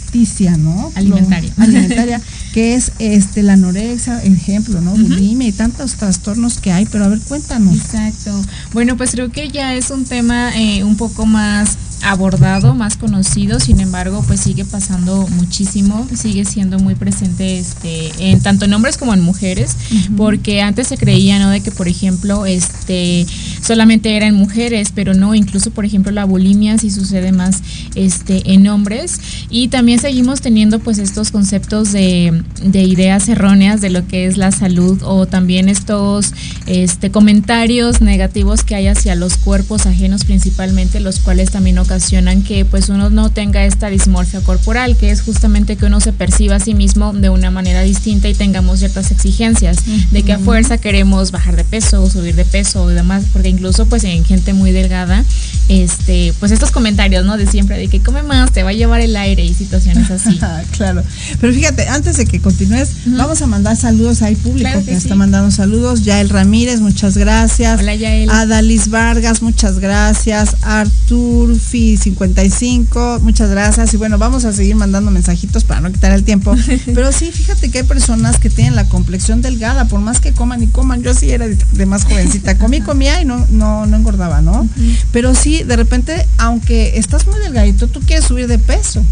alimenticia, 0.09 0.57
¿no? 0.57 0.91
Alimentaria. 0.95 1.53
Lo- 1.57 1.65
alimentaria, 1.65 2.21
que 2.53 2.75
es 2.75 2.93
este 2.99 3.43
la 3.43 3.55
anorexia, 3.55 4.23
ejemplo, 4.23 4.81
¿no? 4.81 4.93
Bulimia 4.93 5.49
y 5.49 5.53
tantos 5.53 5.95
trastornos 5.95 6.59
que 6.59 6.73
hay, 6.73 6.87
pero 6.87 7.05
a 7.05 7.09
ver, 7.09 7.21
cuéntanos. 7.21 7.75
Exacto. 7.77 8.41
Bueno, 8.73 8.97
pues 8.97 9.13
creo 9.13 9.31
que 9.31 9.49
ya 9.51 9.75
es 9.75 9.91
un 9.91 10.05
tema 10.05 10.57
eh, 10.57 10.83
un 10.85 10.97
poco 10.97 11.27
más 11.27 11.77
abordado, 12.03 12.75
más 12.75 12.97
conocido, 12.97 13.61
sin 13.61 13.81
embargo, 13.81 14.25
pues 14.27 14.41
sigue 14.41 14.65
pasando 14.65 15.27
muchísimo, 15.29 16.07
sigue 16.15 16.45
siendo 16.45 16.79
muy 16.79 16.95
presente 16.95 17.59
este 17.59 18.11
en 18.19 18.41
tanto 18.41 18.65
en 18.65 18.75
hombres 18.75 18.97
como 18.97 19.15
en 19.15 19.21
mujeres, 19.21 19.77
porque 20.17 20.63
antes 20.63 20.89
se 20.89 20.97
creía, 20.97 21.39
¿no? 21.39 21.51
de 21.51 21.61
que 21.61 21.71
por 21.71 21.89
ejemplo, 21.89 22.47
este 22.47 23.27
solamente 23.63 24.17
era 24.17 24.27
en 24.27 24.35
mujeres, 24.35 24.93
pero 24.95 25.15
no, 25.15 25.35
incluso 25.35 25.71
por 25.71 25.85
ejemplo 25.85 26.13
la 26.13 26.25
bulimia 26.25 26.79
sí 26.79 26.91
sucede 26.91 27.33
más 27.33 27.63
este 27.95 28.53
en 28.53 28.67
hombres 28.69 29.21
y 29.51 29.69
también 29.69 29.99
seguimos 29.99 30.41
teniendo 30.41 30.79
pues 30.79 30.99
estos 30.99 31.31
conceptos 31.31 31.93
de, 31.93 32.43
de 32.63 32.83
ideas 32.85 33.29
erróneas 33.29 33.81
de 33.81 33.91
lo 33.91 34.07
que 34.07 34.27
es 34.27 34.37
la 34.37 34.53
salud 34.53 35.03
o 35.03 35.27
también 35.27 35.69
estos 35.69 36.33
este 36.67 37.11
comentarios 37.11 38.01
negativos 38.01 38.63
que 38.63 38.75
hay 38.75 38.87
hacia 38.87 39.15
los 39.15 39.37
cuerpos 39.37 39.87
ajenos 39.87 40.25
principalmente, 40.25 41.01
los 41.01 41.19
cuales 41.21 41.51
también 41.51 41.79
ocasionan 41.89 42.43
que 42.43 42.67
pues 42.67 42.91
uno 42.91 43.09
no 43.09 43.31
tenga 43.31 43.65
esta 43.65 43.89
dismorfia 43.89 44.41
corporal, 44.41 44.97
que 44.97 45.11
es 45.11 45.23
justamente 45.23 45.77
que 45.77 45.87
uno 45.87 46.01
se 46.01 46.13
perciba 46.13 46.57
a 46.57 46.61
sí 46.61 46.75
mismo 46.75 47.15
de 47.15 47.31
una 47.31 47.51
manera 47.51 47.81
distinta 47.81 48.29
y 48.29 48.35
tengamos 48.35 48.81
ciertas 48.81 49.11
exigencias 49.11 49.79
de 50.11 50.23
que 50.23 50.35
a 50.35 50.39
fuerza 50.39 50.77
queremos 50.77 51.31
bajar 51.31 51.57
de 51.57 51.65
peso 51.65 52.03
o 52.03 52.11
subir 52.11 52.35
de 52.35 52.45
peso 52.45 52.91
y 52.91 52.95
demás, 52.95 53.25
porque 53.33 53.49
incluso 53.49 53.87
pues 53.87 54.05
en 54.05 54.23
gente 54.25 54.53
muy 54.53 54.71
delgada, 54.71 55.25
este, 55.69 56.35
pues 56.39 56.53
estos 56.53 56.71
comentarios, 56.71 57.25
¿no? 57.25 57.39
De 57.39 57.47
siempre, 57.47 57.79
de 57.79 57.89
que 57.89 58.01
come 58.01 58.23
más, 58.23 58.53
te 58.53 58.63
va 58.63 58.71
a 58.71 58.75
llevar 58.75 59.01
el 59.01 59.17
aire 59.17 59.45
y 59.45 59.55
situaciones 59.55 60.11
así. 60.11 60.39
claro. 60.73 61.03
Pero 61.41 61.53
fíjate, 61.55 61.89
antes 61.89 62.19
de 62.19 62.27
que 62.27 62.41
continúes, 62.41 62.91
vamos 63.07 63.41
a 63.41 63.47
mandar 63.47 63.77
saludos 63.77 64.21
ahí 64.21 64.35
público 64.35 64.69
Claro 64.69 64.81
que, 64.81 64.91
que 64.91 64.97
está 64.97 65.15
mandando 65.15 65.51
saludos. 65.51 66.05
Yael 66.05 66.29
Ramírez, 66.29 66.81
muchas 66.81 67.17
gracias. 67.17 67.81
Hola, 67.81 67.95
Yael. 67.95 68.29
Adalis 68.29 68.89
Vargas, 68.89 69.41
muchas 69.41 69.79
gracias. 69.79 70.57
Artur 70.63 71.59
55, 71.97 73.21
muchas 73.23 73.51
gracias. 73.51 73.95
Y 73.95 73.97
bueno, 73.97 74.19
vamos 74.19 74.45
a 74.45 74.53
seguir 74.53 74.77
mandando 74.77 75.11
mensajitos 75.11 75.65
para 75.65 75.81
no 75.81 75.93
quitar 75.93 76.13
el 76.13 76.25
tiempo. 76.25 76.55
Pero 76.87 77.13
sí, 77.13 77.31
fíjate 77.33 77.71
que 77.71 77.79
hay 77.79 77.85
personas 77.85 78.39
que 78.39 78.51
tienen 78.51 78.75
la 78.75 78.89
complexión 78.89 79.43
delgada, 79.43 79.87
por 79.87 80.01
más 80.01 80.21
que 80.21 80.33
coman 80.33 80.63
y 80.63 80.67
coman. 80.67 81.03
Yo 81.03 81.15
sí 81.15 81.31
era 81.31 81.47
de, 81.47 81.57
de 81.73 81.87
más 81.87 82.05
jovencita. 82.05 82.59
Comí, 82.59 82.81
comía 82.81 83.21
y 83.21 83.25
no, 83.25 83.47
no, 83.51 83.87
no 83.87 83.97
engordaba, 83.97 84.41
¿no? 84.41 84.69
Pero 85.13 85.35
sí, 85.35 85.63
de 85.63 85.77
repente, 85.77 86.27
aunque 86.39 86.99
estás 86.99 87.27
muy 87.27 87.39
delgadito, 87.41 87.89
tú 87.89 88.01
quieres 88.01 88.25
subir 88.25 88.47
de 88.47 88.59
peso. 88.59 89.05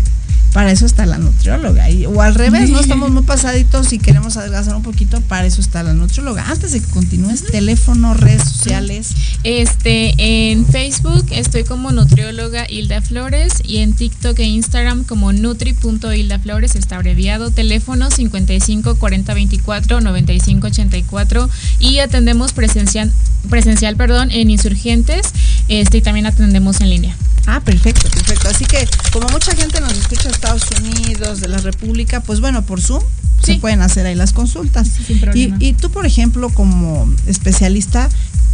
Para 0.52 0.70
eso 0.70 0.86
está 0.86 1.04
la 1.06 1.18
nutrióloga. 1.18 1.90
Y, 1.90 2.06
o 2.06 2.22
al 2.22 2.34
revés, 2.34 2.70
¿no? 2.70 2.80
Estamos 2.80 3.10
muy 3.10 3.22
pasaditos 3.22 3.92
y 3.92 3.98
queremos 3.98 4.36
adelgazar 4.36 4.74
un 4.74 4.82
poquito. 4.82 5.20
Para 5.20 5.46
eso 5.46 5.60
está 5.60 5.82
la 5.82 5.92
nutrióloga. 5.92 6.48
Antes 6.48 6.72
de 6.72 6.80
que 6.80 6.86
continúes, 6.86 7.44
teléfono, 7.44 8.14
redes 8.14 8.42
sociales. 8.42 9.10
Este, 9.44 10.14
en 10.50 10.66
Facebook 10.66 11.26
estoy 11.30 11.64
como 11.64 11.92
nutrióloga 11.92 12.66
Hilda 12.68 13.00
Flores 13.00 13.54
y 13.64 13.78
en 13.78 13.94
TikTok 13.94 14.38
e 14.38 14.44
Instagram 14.44 15.04
como 15.04 15.32
nutri.hildaflores, 15.32 16.74
está 16.74 16.96
abreviado, 16.96 17.50
teléfono 17.50 18.10
55 18.10 18.96
40 18.96 19.34
24 19.34 20.00
95 20.00 20.66
84 20.66 21.50
y 21.78 21.98
atendemos 21.98 22.52
presencial, 22.52 23.12
presencial 23.48 23.96
perdón, 23.96 24.30
en 24.30 24.50
Insurgentes 24.50 25.32
este, 25.68 25.98
y 25.98 26.00
también 26.00 26.26
atendemos 26.26 26.80
en 26.80 26.90
línea. 26.90 27.16
Ah, 27.46 27.60
perfecto, 27.60 28.08
perfecto. 28.10 28.48
Así 28.48 28.64
que 28.64 28.88
como 29.12 29.28
mucha 29.28 29.54
gente 29.54 29.80
nos 29.80 29.92
escucha 29.92 30.28
de 30.28 30.34
Estados 30.54 30.68
Unidos, 30.80 31.40
de 31.40 31.48
la 31.48 31.58
República, 31.58 32.20
pues 32.20 32.40
bueno, 32.40 32.62
por 32.62 32.80
Zoom 32.80 33.02
se 33.42 33.56
pueden 33.56 33.80
hacer 33.82 34.06
ahí 34.06 34.14
las 34.14 34.32
consultas. 34.32 34.88
sin 35.06 35.16
y, 35.16 35.20
problema. 35.20 35.56
y 35.60 35.72
tú, 35.74 35.90
por 35.90 36.06
ejemplo, 36.06 36.48
como 36.50 37.12
especialista, 37.26 38.08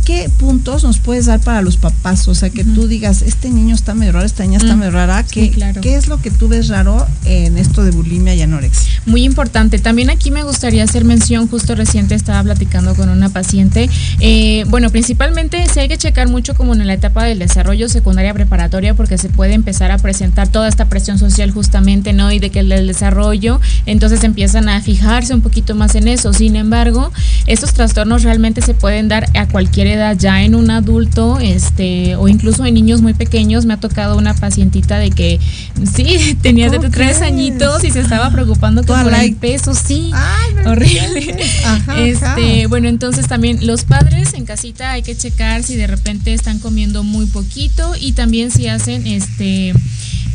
¿qué 0.04 0.28
puntos 0.36 0.82
nos 0.82 0.98
puedes 0.98 1.26
dar 1.26 1.38
para 1.40 1.62
los 1.62 1.76
papás? 1.76 2.26
O 2.28 2.34
sea, 2.34 2.50
que 2.50 2.64
tú 2.64 2.88
digas, 2.88 3.22
este 3.22 3.48
niño 3.50 3.74
está 3.74 3.94
medio 3.94 4.12
raro, 4.12 4.26
esta 4.26 4.42
niña 4.42 4.58
está 4.58 4.74
Mm, 4.74 4.78
medio 4.80 4.90
rara. 4.90 5.22
sí, 5.26 5.28
¿Qué, 5.32 5.50
claro. 5.52 5.80
¿Qué 5.80 5.94
es 5.94 6.08
lo 6.08 6.20
que 6.20 6.30
tú 6.32 6.48
ves 6.48 6.68
raro 6.68 7.06
en 7.24 7.56
esto 7.56 7.84
de 7.84 7.92
bulimia 7.92 8.34
y 8.34 8.42
anorexia? 8.42 8.90
Muy 9.06 9.22
importante. 9.24 9.78
También 9.78 10.10
aquí 10.10 10.30
me 10.32 10.42
gustaría 10.42 10.82
hacer 10.82 11.04
mención, 11.04 11.46
justo 11.48 11.74
reciente 11.76 12.14
estaba 12.16 12.42
platicando 12.42 12.94
con 12.96 13.08
una 13.10 13.28
paciente. 13.28 13.88
eh, 14.20 14.64
bueno, 14.68 14.90
principalmente 14.90 15.64
sí 15.72 15.78
hay 15.80 15.88
que 15.88 15.96
checar 15.98 16.28
mucho 16.28 16.54
como 16.54 16.74
en 16.74 16.84
la 16.86 16.94
etapa 16.94 17.24
del 17.24 17.38
desarrollo 17.38 17.88
secundaria 17.88 18.34
preparatoria 18.34 18.94
porque 18.94 19.16
se 19.18 19.28
puede 19.28 19.54
empezar 19.54 19.90
a 19.92 19.98
presentar 19.98 20.48
toda 20.48 20.68
esta 20.68 20.86
presión 20.86 21.18
social 21.18 21.52
justamente, 21.72 22.12
¿no? 22.12 22.30
Y 22.30 22.38
de 22.38 22.50
que 22.50 22.58
el 22.58 22.86
desarrollo, 22.86 23.58
entonces 23.86 24.24
empiezan 24.24 24.68
a 24.68 24.82
fijarse 24.82 25.32
un 25.32 25.40
poquito 25.40 25.74
más 25.74 25.94
en 25.94 26.06
eso. 26.06 26.34
Sin 26.34 26.54
embargo, 26.54 27.10
estos 27.46 27.72
trastornos 27.72 28.24
realmente 28.24 28.60
se 28.60 28.74
pueden 28.74 29.08
dar 29.08 29.26
a 29.34 29.48
cualquier 29.48 29.86
edad, 29.86 30.14
ya 30.18 30.42
en 30.42 30.54
un 30.54 30.70
adulto, 30.70 31.38
este, 31.40 32.14
o 32.16 32.28
incluso 32.28 32.66
en 32.66 32.74
niños 32.74 33.00
muy 33.00 33.14
pequeños. 33.14 33.64
Me 33.64 33.72
ha 33.72 33.78
tocado 33.78 34.18
una 34.18 34.34
pacientita 34.34 34.98
de 34.98 35.12
que 35.12 35.40
sí, 35.94 36.36
tenía 36.42 36.68
de 36.68 36.76
¿Cómo 36.76 36.90
tres 36.90 37.22
añitos 37.22 37.84
y 37.84 37.90
se 37.90 38.00
estaba 38.00 38.30
preocupando 38.30 38.82
por 38.82 38.98
el 38.98 39.10
like. 39.10 39.36
peso, 39.40 39.72
sí. 39.72 40.10
Ay, 40.12 40.54
no 40.62 40.72
horrible. 40.72 41.38
Ajá, 41.64 42.00
este, 42.00 42.24
ajá. 42.60 42.68
bueno, 42.68 42.88
entonces 42.88 43.28
también 43.28 43.66
los 43.66 43.84
padres 43.84 44.34
en 44.34 44.44
casita 44.44 44.92
hay 44.92 45.02
que 45.02 45.16
checar 45.16 45.62
si 45.62 45.76
de 45.76 45.86
repente 45.86 46.34
están 46.34 46.58
comiendo 46.58 47.02
muy 47.02 47.24
poquito 47.24 47.94
y 47.98 48.12
también 48.12 48.50
si 48.50 48.66
hacen 48.66 49.06
este 49.06 49.72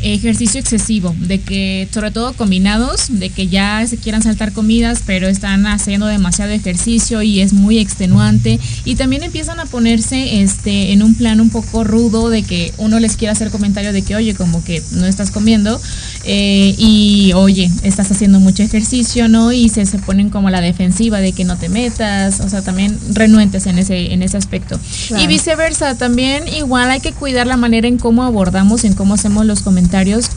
ejercicio 0.02 0.60
excesivo, 0.60 1.14
de 1.18 1.40
que 1.40 1.88
sobre 1.92 2.10
todo 2.10 2.32
combinados, 2.34 3.06
de 3.08 3.30
que 3.30 3.48
ya 3.48 3.84
se 3.86 3.96
quieran 3.96 4.22
saltar 4.22 4.52
comidas, 4.52 5.02
pero 5.06 5.28
están 5.28 5.66
haciendo 5.66 6.06
demasiado 6.06 6.52
ejercicio 6.52 7.22
y 7.22 7.40
es 7.40 7.52
muy 7.52 7.78
extenuante 7.78 8.58
y 8.84 8.94
también 8.96 9.22
empiezan 9.22 9.60
a 9.60 9.66
ponerse 9.66 10.42
este 10.42 10.92
en 10.92 11.02
un 11.02 11.14
plan 11.14 11.40
un 11.40 11.50
poco 11.50 11.84
rudo 11.84 12.30
de 12.30 12.42
que 12.42 12.72
uno 12.78 13.00
les 13.00 13.16
quiere 13.16 13.32
hacer 13.32 13.50
comentario 13.50 13.92
de 13.92 14.02
que 14.02 14.14
oye 14.16 14.34
como 14.34 14.62
que 14.64 14.82
no 14.92 15.06
estás 15.06 15.30
comiendo 15.30 15.80
eh, 16.24 16.74
y 16.78 17.32
oye 17.34 17.70
estás 17.82 18.10
haciendo 18.10 18.40
mucho 18.40 18.62
ejercicio, 18.62 19.28
¿no? 19.28 19.52
Y 19.52 19.68
se, 19.68 19.84
se 19.86 19.98
ponen 19.98 20.30
como 20.30 20.48
a 20.48 20.50
la 20.50 20.60
defensiva 20.60 21.20
de 21.20 21.32
que 21.32 21.44
no 21.44 21.56
te 21.56 21.68
metas, 21.68 22.40
o 22.40 22.48
sea 22.48 22.62
también 22.62 22.98
renuentes 23.12 23.66
en 23.66 23.78
ese 23.78 24.12
en 24.12 24.22
ese 24.22 24.36
aspecto 24.36 24.78
Claro. 25.08 25.22
y 25.22 25.26
viceversa 25.26 25.94
también 25.96 26.44
igual 26.48 26.90
hay 26.90 27.00
que 27.00 27.12
cuidar 27.12 27.46
la 27.46 27.56
manera 27.56 27.88
en 27.88 27.96
cómo 27.98 28.22
abordamos, 28.24 28.84
en 28.84 28.94
cómo 28.94 29.14
hacemos 29.14 29.46
los 29.46 29.60
comentarios, 29.62 29.87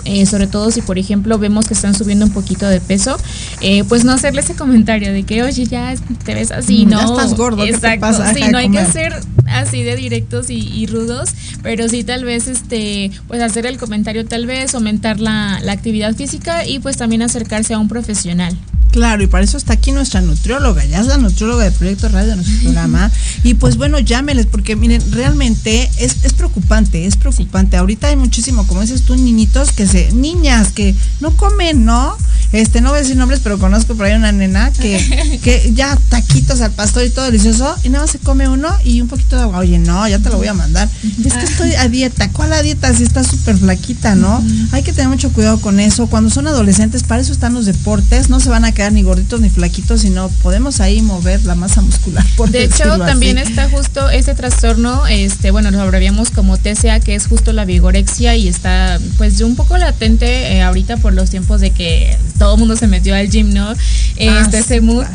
eh, 0.06 0.26
sobre 0.26 0.48
todo 0.48 0.72
si 0.72 0.82
por 0.82 0.98
ejemplo 0.98 1.38
vemos 1.38 1.68
que 1.68 1.74
están 1.74 1.94
subiendo 1.96 2.26
un 2.26 2.32
poquito 2.32 2.68
de 2.68 2.80
peso, 2.82 3.18
eh, 3.62 3.84
pues 3.84 4.04
no 4.04 4.12
hacerle 4.12 4.42
ese 4.42 4.56
comentario 4.56 5.12
de 5.14 5.24
que 5.24 5.44
oye 5.44 5.66
ya 5.66 5.94
te 6.26 6.34
ves 6.34 6.52
así, 6.52 6.86
Mm, 6.86 6.90
no, 6.90 6.98
ya 7.00 7.06
estás 7.06 7.36
gordo, 7.36 7.64
¿qué 7.64 7.70
te 7.72 7.76
Exacto, 7.76 8.02
pasa? 8.02 8.34
sí, 8.34 8.42
no 8.52 8.58
hay 8.58 8.70
que 8.70 8.86
ser 8.86 9.14
así 9.48 9.84
de 9.84 9.96
directos 9.96 10.50
y, 10.50 10.56
y 10.60 10.88
rudos, 10.88 11.30
pero 11.62 11.88
sí 11.90 12.04
tal 12.04 12.24
vez 12.24 12.48
este, 12.48 13.12
pues 13.28 13.42
hacer 13.42 13.66
el 13.66 13.78
comentario 13.78 14.26
tal 14.26 14.46
vez, 14.46 14.74
aumentar 14.76 15.20
la, 15.20 15.60
la 15.64 15.72
actividad 15.74 16.16
física 16.16 16.66
y 16.66 16.80
pues 16.80 16.98
también 16.98 17.22
acercarse 17.22 17.74
a 17.74 17.80
un 17.80 17.88
profesional. 17.88 18.58
Claro, 18.92 19.24
y 19.24 19.28
para 19.28 19.44
eso 19.44 19.58
está 19.58 19.74
aquí 19.74 19.92
nuestra 19.92 20.22
nutrióloga, 20.22 20.84
ya 20.86 21.00
es 21.00 21.08
la 21.08 21.18
nutrióloga 21.18 21.64
de 21.64 21.72
Proyecto 21.72 22.10
Radio 22.10 22.32
de 22.32 22.36
nuestro 22.38 22.60
programa. 22.62 23.12
Y 23.44 23.54
pues 23.54 23.78
bueno, 23.78 24.00
llámeles, 24.00 24.48
porque 24.48 24.76
miren, 24.76 25.02
realmente 25.12 25.90
es, 25.98 26.18
es 26.24 26.34
preocupante, 26.34 27.06
es 27.06 27.16
preocupante. 27.16 27.78
Ahorita 27.78 28.08
hay 28.08 28.18
muchísimo, 28.18 28.68
como 28.68 28.82
dices 28.82 29.04
tú, 29.04 29.16
niñitos 29.16 29.72
que 29.72 29.88
se, 29.88 30.12
niñas 30.12 30.72
que 30.74 30.94
no 31.22 31.36
comen, 31.38 31.86
¿no? 31.86 32.18
Este, 32.52 32.82
no 32.82 32.90
voy 32.90 33.00
a 33.00 33.02
decir 33.02 33.16
nombres, 33.16 33.40
pero 33.42 33.58
conozco 33.60 33.96
por 33.96 34.06
ahí 34.06 34.14
una 34.14 34.34
nena 34.34 34.72
que, 34.72 35.40
que 35.44 35.72
ya 35.74 35.98
taquitos 36.10 36.60
al 36.60 36.72
pastor 36.72 37.06
y 37.06 37.10
todo 37.10 37.26
delicioso, 37.26 37.74
y 37.84 37.90
nada 37.90 38.04
más 38.04 38.12
se 38.12 38.20
come 38.20 38.50
uno 38.50 38.68
y 38.84 39.00
un 39.00 39.08
poquito 39.08 39.38
de 39.38 39.44
agua. 39.44 39.60
Oye, 39.60 39.80
no, 39.80 40.06
ya 40.08 40.20
te 40.20 40.30
lo 40.30 40.38
voy 40.38 40.48
a 40.48 40.54
mandar. 40.54 40.90
Es 41.24 41.34
que 41.34 41.46
estoy 41.46 41.74
a 41.76 41.88
dieta. 41.88 42.30
¿Cuál 42.32 42.52
a 42.52 42.62
dieta? 42.62 42.94
Si 42.94 43.04
está 43.04 43.24
súper 43.24 43.58
flaquita, 43.58 44.16
¿no? 44.16 44.44
Hay 44.72 44.84
que 44.84 44.92
tener 44.92 45.10
mucho 45.10 45.32
cuidado 45.32 45.62
con 45.62 45.80
eso. 45.80 46.08
Cuando 46.08 46.30
son 46.30 46.48
adolescentes, 46.48 47.04
para 47.04 47.22
eso 47.22 47.32
están 47.32 47.54
los 47.54 47.66
deportes, 47.66 48.30
no 48.30 48.40
se 48.40 48.50
van 48.50 48.66
a 48.66 48.74
quedar 48.74 48.81
quedar 48.82 48.94
ni 48.94 49.04
gorditos 49.04 49.40
ni 49.42 49.50
flaquitos, 49.52 50.02
sino 50.02 50.30
podemos 50.42 50.82
ahí 50.82 51.04
mover 51.04 51.46
la 51.46 51.54
masa 51.54 51.82
muscular. 51.82 52.26
Por 52.36 52.50
de 52.50 52.64
hecho, 52.64 52.98
también 52.98 53.38
está 53.38 53.70
justo 53.70 54.10
ese 54.10 54.34
trastorno, 54.34 55.06
este, 55.06 55.52
bueno, 55.52 55.70
lo 55.70 55.80
abreviamos 55.80 56.32
como 56.32 56.58
TCA, 56.58 57.00
que 57.00 57.14
es 57.14 57.28
justo 57.28 57.54
la 57.54 57.64
vigorexia 57.64 58.36
y 58.36 58.48
está 58.48 59.00
pues 59.20 59.40
un 59.42 59.56
poco 59.56 59.78
latente 59.78 60.54
eh, 60.54 60.64
ahorita 60.64 60.98
por 60.98 61.14
los 61.14 61.30
tiempos 61.30 61.62
de 61.62 61.70
que 61.70 62.18
todo 62.40 62.56
el 62.56 62.60
mundo 62.60 62.76
se 62.76 62.88
metió 62.88 63.14
al 63.14 63.30
gym, 63.30 63.54
¿no? 63.54 63.70
Ah, 63.70 63.76
Este, 64.16 64.58
ese 64.58 64.82
mood. 64.82 65.06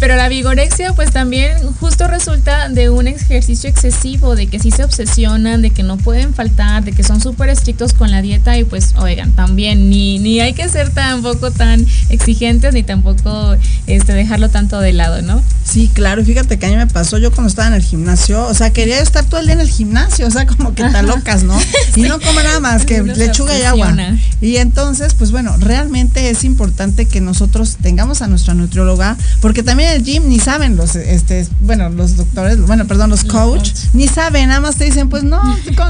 Pero 0.00 0.14
la 0.14 0.28
vigorexia 0.28 0.92
pues 0.92 1.10
también 1.10 1.58
justo 1.80 2.06
resulta 2.06 2.68
de 2.68 2.88
un 2.88 3.08
ejercicio 3.08 3.68
excesivo, 3.68 4.36
de 4.36 4.46
que 4.46 4.60
sí 4.60 4.70
se 4.70 4.84
obsesionan, 4.84 5.60
de 5.60 5.70
que 5.70 5.82
no 5.82 5.96
pueden 5.96 6.34
faltar, 6.34 6.84
de 6.84 6.92
que 6.92 7.02
son 7.02 7.20
súper 7.20 7.48
estrictos 7.48 7.94
con 7.94 8.12
la 8.12 8.22
dieta 8.22 8.56
y 8.58 8.62
pues 8.62 8.94
oigan, 8.96 9.32
también 9.32 9.90
ni, 9.90 10.20
ni 10.20 10.38
hay 10.38 10.52
que 10.52 10.68
ser 10.68 10.90
tampoco 10.90 11.50
tan 11.50 11.84
exigentes 12.10 12.59
ni 12.72 12.82
tampoco 12.82 13.56
este, 13.86 14.12
dejarlo 14.12 14.50
tanto 14.50 14.80
de 14.80 14.92
lado, 14.92 15.22
¿no? 15.22 15.42
Sí, 15.64 15.90
claro, 15.92 16.24
fíjate 16.24 16.58
que 16.58 16.66
a 16.66 16.68
mí 16.68 16.76
me 16.76 16.86
pasó 16.86 17.18
yo 17.18 17.30
cuando 17.30 17.48
estaba 17.48 17.68
en 17.68 17.74
el 17.74 17.82
gimnasio, 17.82 18.46
o 18.46 18.54
sea, 18.54 18.70
quería 18.70 19.00
estar 19.00 19.24
todo 19.24 19.40
el 19.40 19.46
día 19.46 19.54
en 19.54 19.60
el 19.60 19.68
gimnasio, 19.68 20.26
o 20.26 20.30
sea, 20.30 20.46
como 20.46 20.74
que 20.74 20.82
tan 20.82 21.06
locas, 21.06 21.44
¿no? 21.44 21.58
Y 21.96 22.02
no 22.02 22.20
como 22.20 22.40
nada 22.40 22.60
más 22.60 22.84
que 22.84 23.00
Uno 23.00 23.14
lechuga 23.14 23.58
y 23.58 23.62
agua. 23.62 23.94
Y 24.40 24.56
entonces, 24.56 25.14
pues 25.14 25.30
bueno, 25.30 25.54
realmente 25.58 26.30
es 26.30 26.44
importante 26.44 27.06
que 27.06 27.20
nosotros 27.20 27.78
tengamos 27.80 28.22
a 28.22 28.26
nuestra 28.26 28.54
nutrióloga, 28.54 29.16
porque 29.40 29.62
también 29.62 29.90
el 29.90 30.02
gym 30.02 30.28
ni 30.28 30.38
saben 30.38 30.76
los, 30.76 30.96
este, 30.96 31.46
bueno, 31.60 31.88
los 31.88 32.16
doctores, 32.16 32.60
bueno, 32.60 32.86
perdón, 32.86 33.10
los 33.10 33.24
coach, 33.24 33.70
ni 33.92 34.08
saben, 34.08 34.48
nada 34.48 34.60
más 34.60 34.76
te 34.76 34.84
dicen, 34.84 35.08
pues 35.08 35.22
no, 35.24 35.40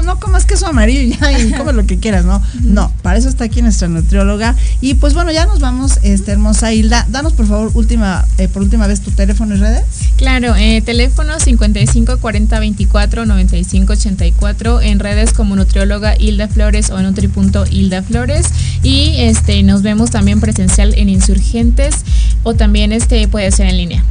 no 0.03 0.19
comas 0.19 0.45
queso 0.45 0.67
amarillo 0.67 1.01
y 1.01 1.17
ya, 1.17 1.31
y 1.39 1.51
come 1.51 1.73
lo 1.73 1.85
que 1.85 1.99
quieras, 1.99 2.25
¿no? 2.25 2.41
No, 2.61 2.91
para 3.01 3.17
eso 3.17 3.29
está 3.29 3.45
aquí 3.45 3.61
nuestra 3.61 3.87
nutrióloga. 3.87 4.55
Y 4.81 4.95
pues 4.95 5.13
bueno, 5.13 5.31
ya 5.31 5.45
nos 5.45 5.59
vamos, 5.59 5.99
este, 6.03 6.31
Hilda, 6.69 7.07
danos 7.09 7.33
por 7.33 7.47
favor 7.47 7.71
última, 7.73 8.25
eh, 8.37 8.47
por 8.47 8.61
última 8.61 8.87
vez 8.87 9.01
tu 9.01 9.11
teléfono 9.11 9.55
y 9.55 9.57
redes. 9.57 9.83
Claro, 10.17 10.55
eh, 10.55 10.81
teléfono 10.81 11.39
55 11.39 12.17
40 12.17 12.59
24 12.59 13.25
95 13.25 13.93
84 13.93 14.81
en 14.81 14.99
redes 14.99 15.33
como 15.33 15.55
nutrióloga 15.55 16.15
Hilda 16.17 16.47
Flores 16.47 16.89
o 16.89 17.01
nutri.hilda 17.01 17.65
Hilda 17.71 18.03
Flores 18.03 18.47
y 18.83 19.13
este 19.17 19.63
nos 19.63 19.81
vemos 19.81 20.11
también 20.11 20.39
presencial 20.39 20.93
en 20.97 21.09
Insurgentes 21.09 21.95
o 22.43 22.53
también 22.53 22.91
este 22.91 23.27
puede 23.27 23.51
ser 23.51 23.67
en 23.67 23.77
línea. 23.77 24.03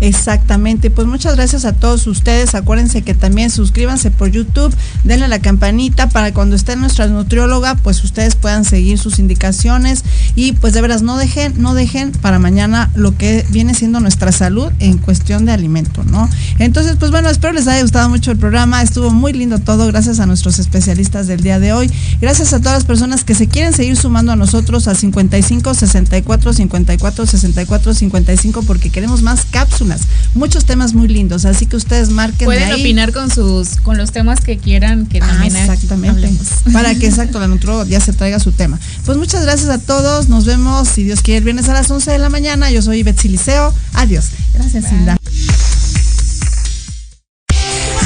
Exactamente, 0.00 0.90
pues 0.90 1.06
muchas 1.06 1.36
gracias 1.36 1.64
a 1.64 1.72
todos 1.72 2.06
ustedes. 2.06 2.54
Acuérdense 2.54 3.02
que 3.02 3.14
también 3.14 3.50
suscríbanse 3.50 4.10
por 4.10 4.30
YouTube, 4.30 4.74
denle 5.04 5.24
a 5.24 5.28
la 5.28 5.38
campanita 5.38 6.08
para 6.08 6.34
cuando 6.34 6.54
esté 6.54 6.76
nuestra 6.76 7.06
nutrióloga, 7.06 7.76
pues 7.76 8.04
ustedes 8.04 8.34
puedan 8.34 8.64
seguir 8.64 8.98
sus 8.98 9.18
indicaciones 9.18 10.04
y 10.34 10.52
pues 10.52 10.74
de 10.74 10.82
veras 10.82 11.00
no 11.00 11.16
dejen, 11.16 11.54
no 11.62 11.74
dejen 11.74 11.95
para 12.20 12.38
mañana 12.38 12.90
lo 12.94 13.16
que 13.16 13.44
viene 13.50 13.74
siendo 13.74 14.00
nuestra 14.00 14.32
salud 14.32 14.70
en 14.80 14.98
cuestión 14.98 15.44
de 15.46 15.52
alimento, 15.52 16.04
¿no? 16.04 16.28
Entonces, 16.58 16.96
pues 16.98 17.10
bueno, 17.10 17.28
espero 17.30 17.52
les 17.52 17.66
haya 17.68 17.82
gustado 17.82 18.08
mucho 18.08 18.30
el 18.30 18.38
programa, 18.38 18.82
estuvo 18.82 19.10
muy 19.10 19.32
lindo 19.32 19.58
todo, 19.58 19.86
gracias 19.86 20.20
a 20.20 20.26
nuestros 20.26 20.58
especialistas 20.58 21.26
del 21.26 21.42
día 21.42 21.58
de 21.58 21.72
hoy, 21.72 21.90
gracias 22.20 22.52
a 22.52 22.58
todas 22.58 22.74
las 22.74 22.84
personas 22.84 23.24
que 23.24 23.34
se 23.34 23.48
quieren 23.48 23.72
seguir 23.72 23.96
sumando 23.96 24.32
a 24.32 24.36
nosotros 24.36 24.88
al 24.88 24.96
55 24.96 25.74
64 25.74 26.52
54 26.52 27.26
64 27.26 27.94
55 27.94 28.62
porque 28.62 28.90
queremos 28.90 29.22
más 29.22 29.46
cápsulas, 29.50 30.02
muchos 30.34 30.64
temas 30.64 30.94
muy 30.94 31.08
lindos, 31.08 31.44
así 31.44 31.66
que 31.66 31.76
ustedes 31.76 32.10
marquen 32.10 32.46
Pueden 32.46 32.70
ahí. 32.72 32.80
opinar 32.80 33.12
con 33.12 33.30
sus 33.30 33.76
con 33.82 33.96
los 33.96 34.12
temas 34.12 34.40
que 34.40 34.58
quieran 34.58 35.06
que 35.06 35.18
Ah, 35.22 35.26
también 35.28 35.56
aquí 35.56 35.62
exactamente. 35.72 36.10
hablemos. 36.10 36.46
Para 36.72 36.94
que 36.94 37.06
exacto 37.06 37.40
la 37.40 37.48
nutrióloga 37.48 37.84
ya 37.88 38.00
se 38.00 38.12
traiga 38.12 38.38
su 38.38 38.52
tema. 38.52 38.78
Pues 39.04 39.16
muchas 39.18 39.42
gracias 39.42 39.68
a 39.70 39.78
todos. 39.78 40.28
Nos 40.28 40.44
vemos 40.44 40.88
si 40.88 41.04
Dios 41.04 41.20
quiere 41.20 41.38
el 41.38 41.44
viernes 41.44 41.68
a 41.68 41.72
las 41.72 41.85
11 41.90 42.10
de 42.10 42.18
la 42.18 42.28
mañana. 42.28 42.70
Yo 42.70 42.82
soy 42.82 43.02
Betsy 43.02 43.28
Liceo. 43.28 43.74
Adiós. 43.94 44.26
Gracias, 44.54 44.92
Hilda. 44.92 45.16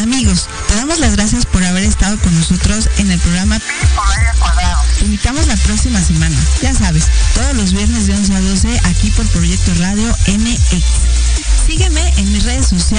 Amigos, 0.03 0.47
te 0.68 0.74
damos 0.76 0.99
las 0.99 1.14
gracias 1.14 1.45
por 1.47 1.62
haber 1.62 1.85
estado 1.85 2.18
con 2.18 2.35
nosotros 2.35 2.89
en 2.99 3.11
el 3.11 3.18
programa 3.20 3.61
Te 4.99 5.05
invitamos 5.05 5.47
la 5.47 5.57
próxima 5.57 6.03
semana. 6.03 6.37
Ya 6.62 6.74
sabes, 6.74 7.05
todos 7.35 7.55
los 7.55 7.72
viernes 7.72 8.07
de 8.07 8.14
11 8.14 8.35
a 8.35 8.41
12 8.41 8.81
aquí 8.85 9.11
por 9.11 9.26
Proyecto 9.28 9.72
Radio 9.74 10.09
MX. 10.26 10.85
Sígueme 11.66 12.12
en 12.16 12.33
mis 12.33 12.45
redes 12.45 12.66
sociales. 12.66 12.99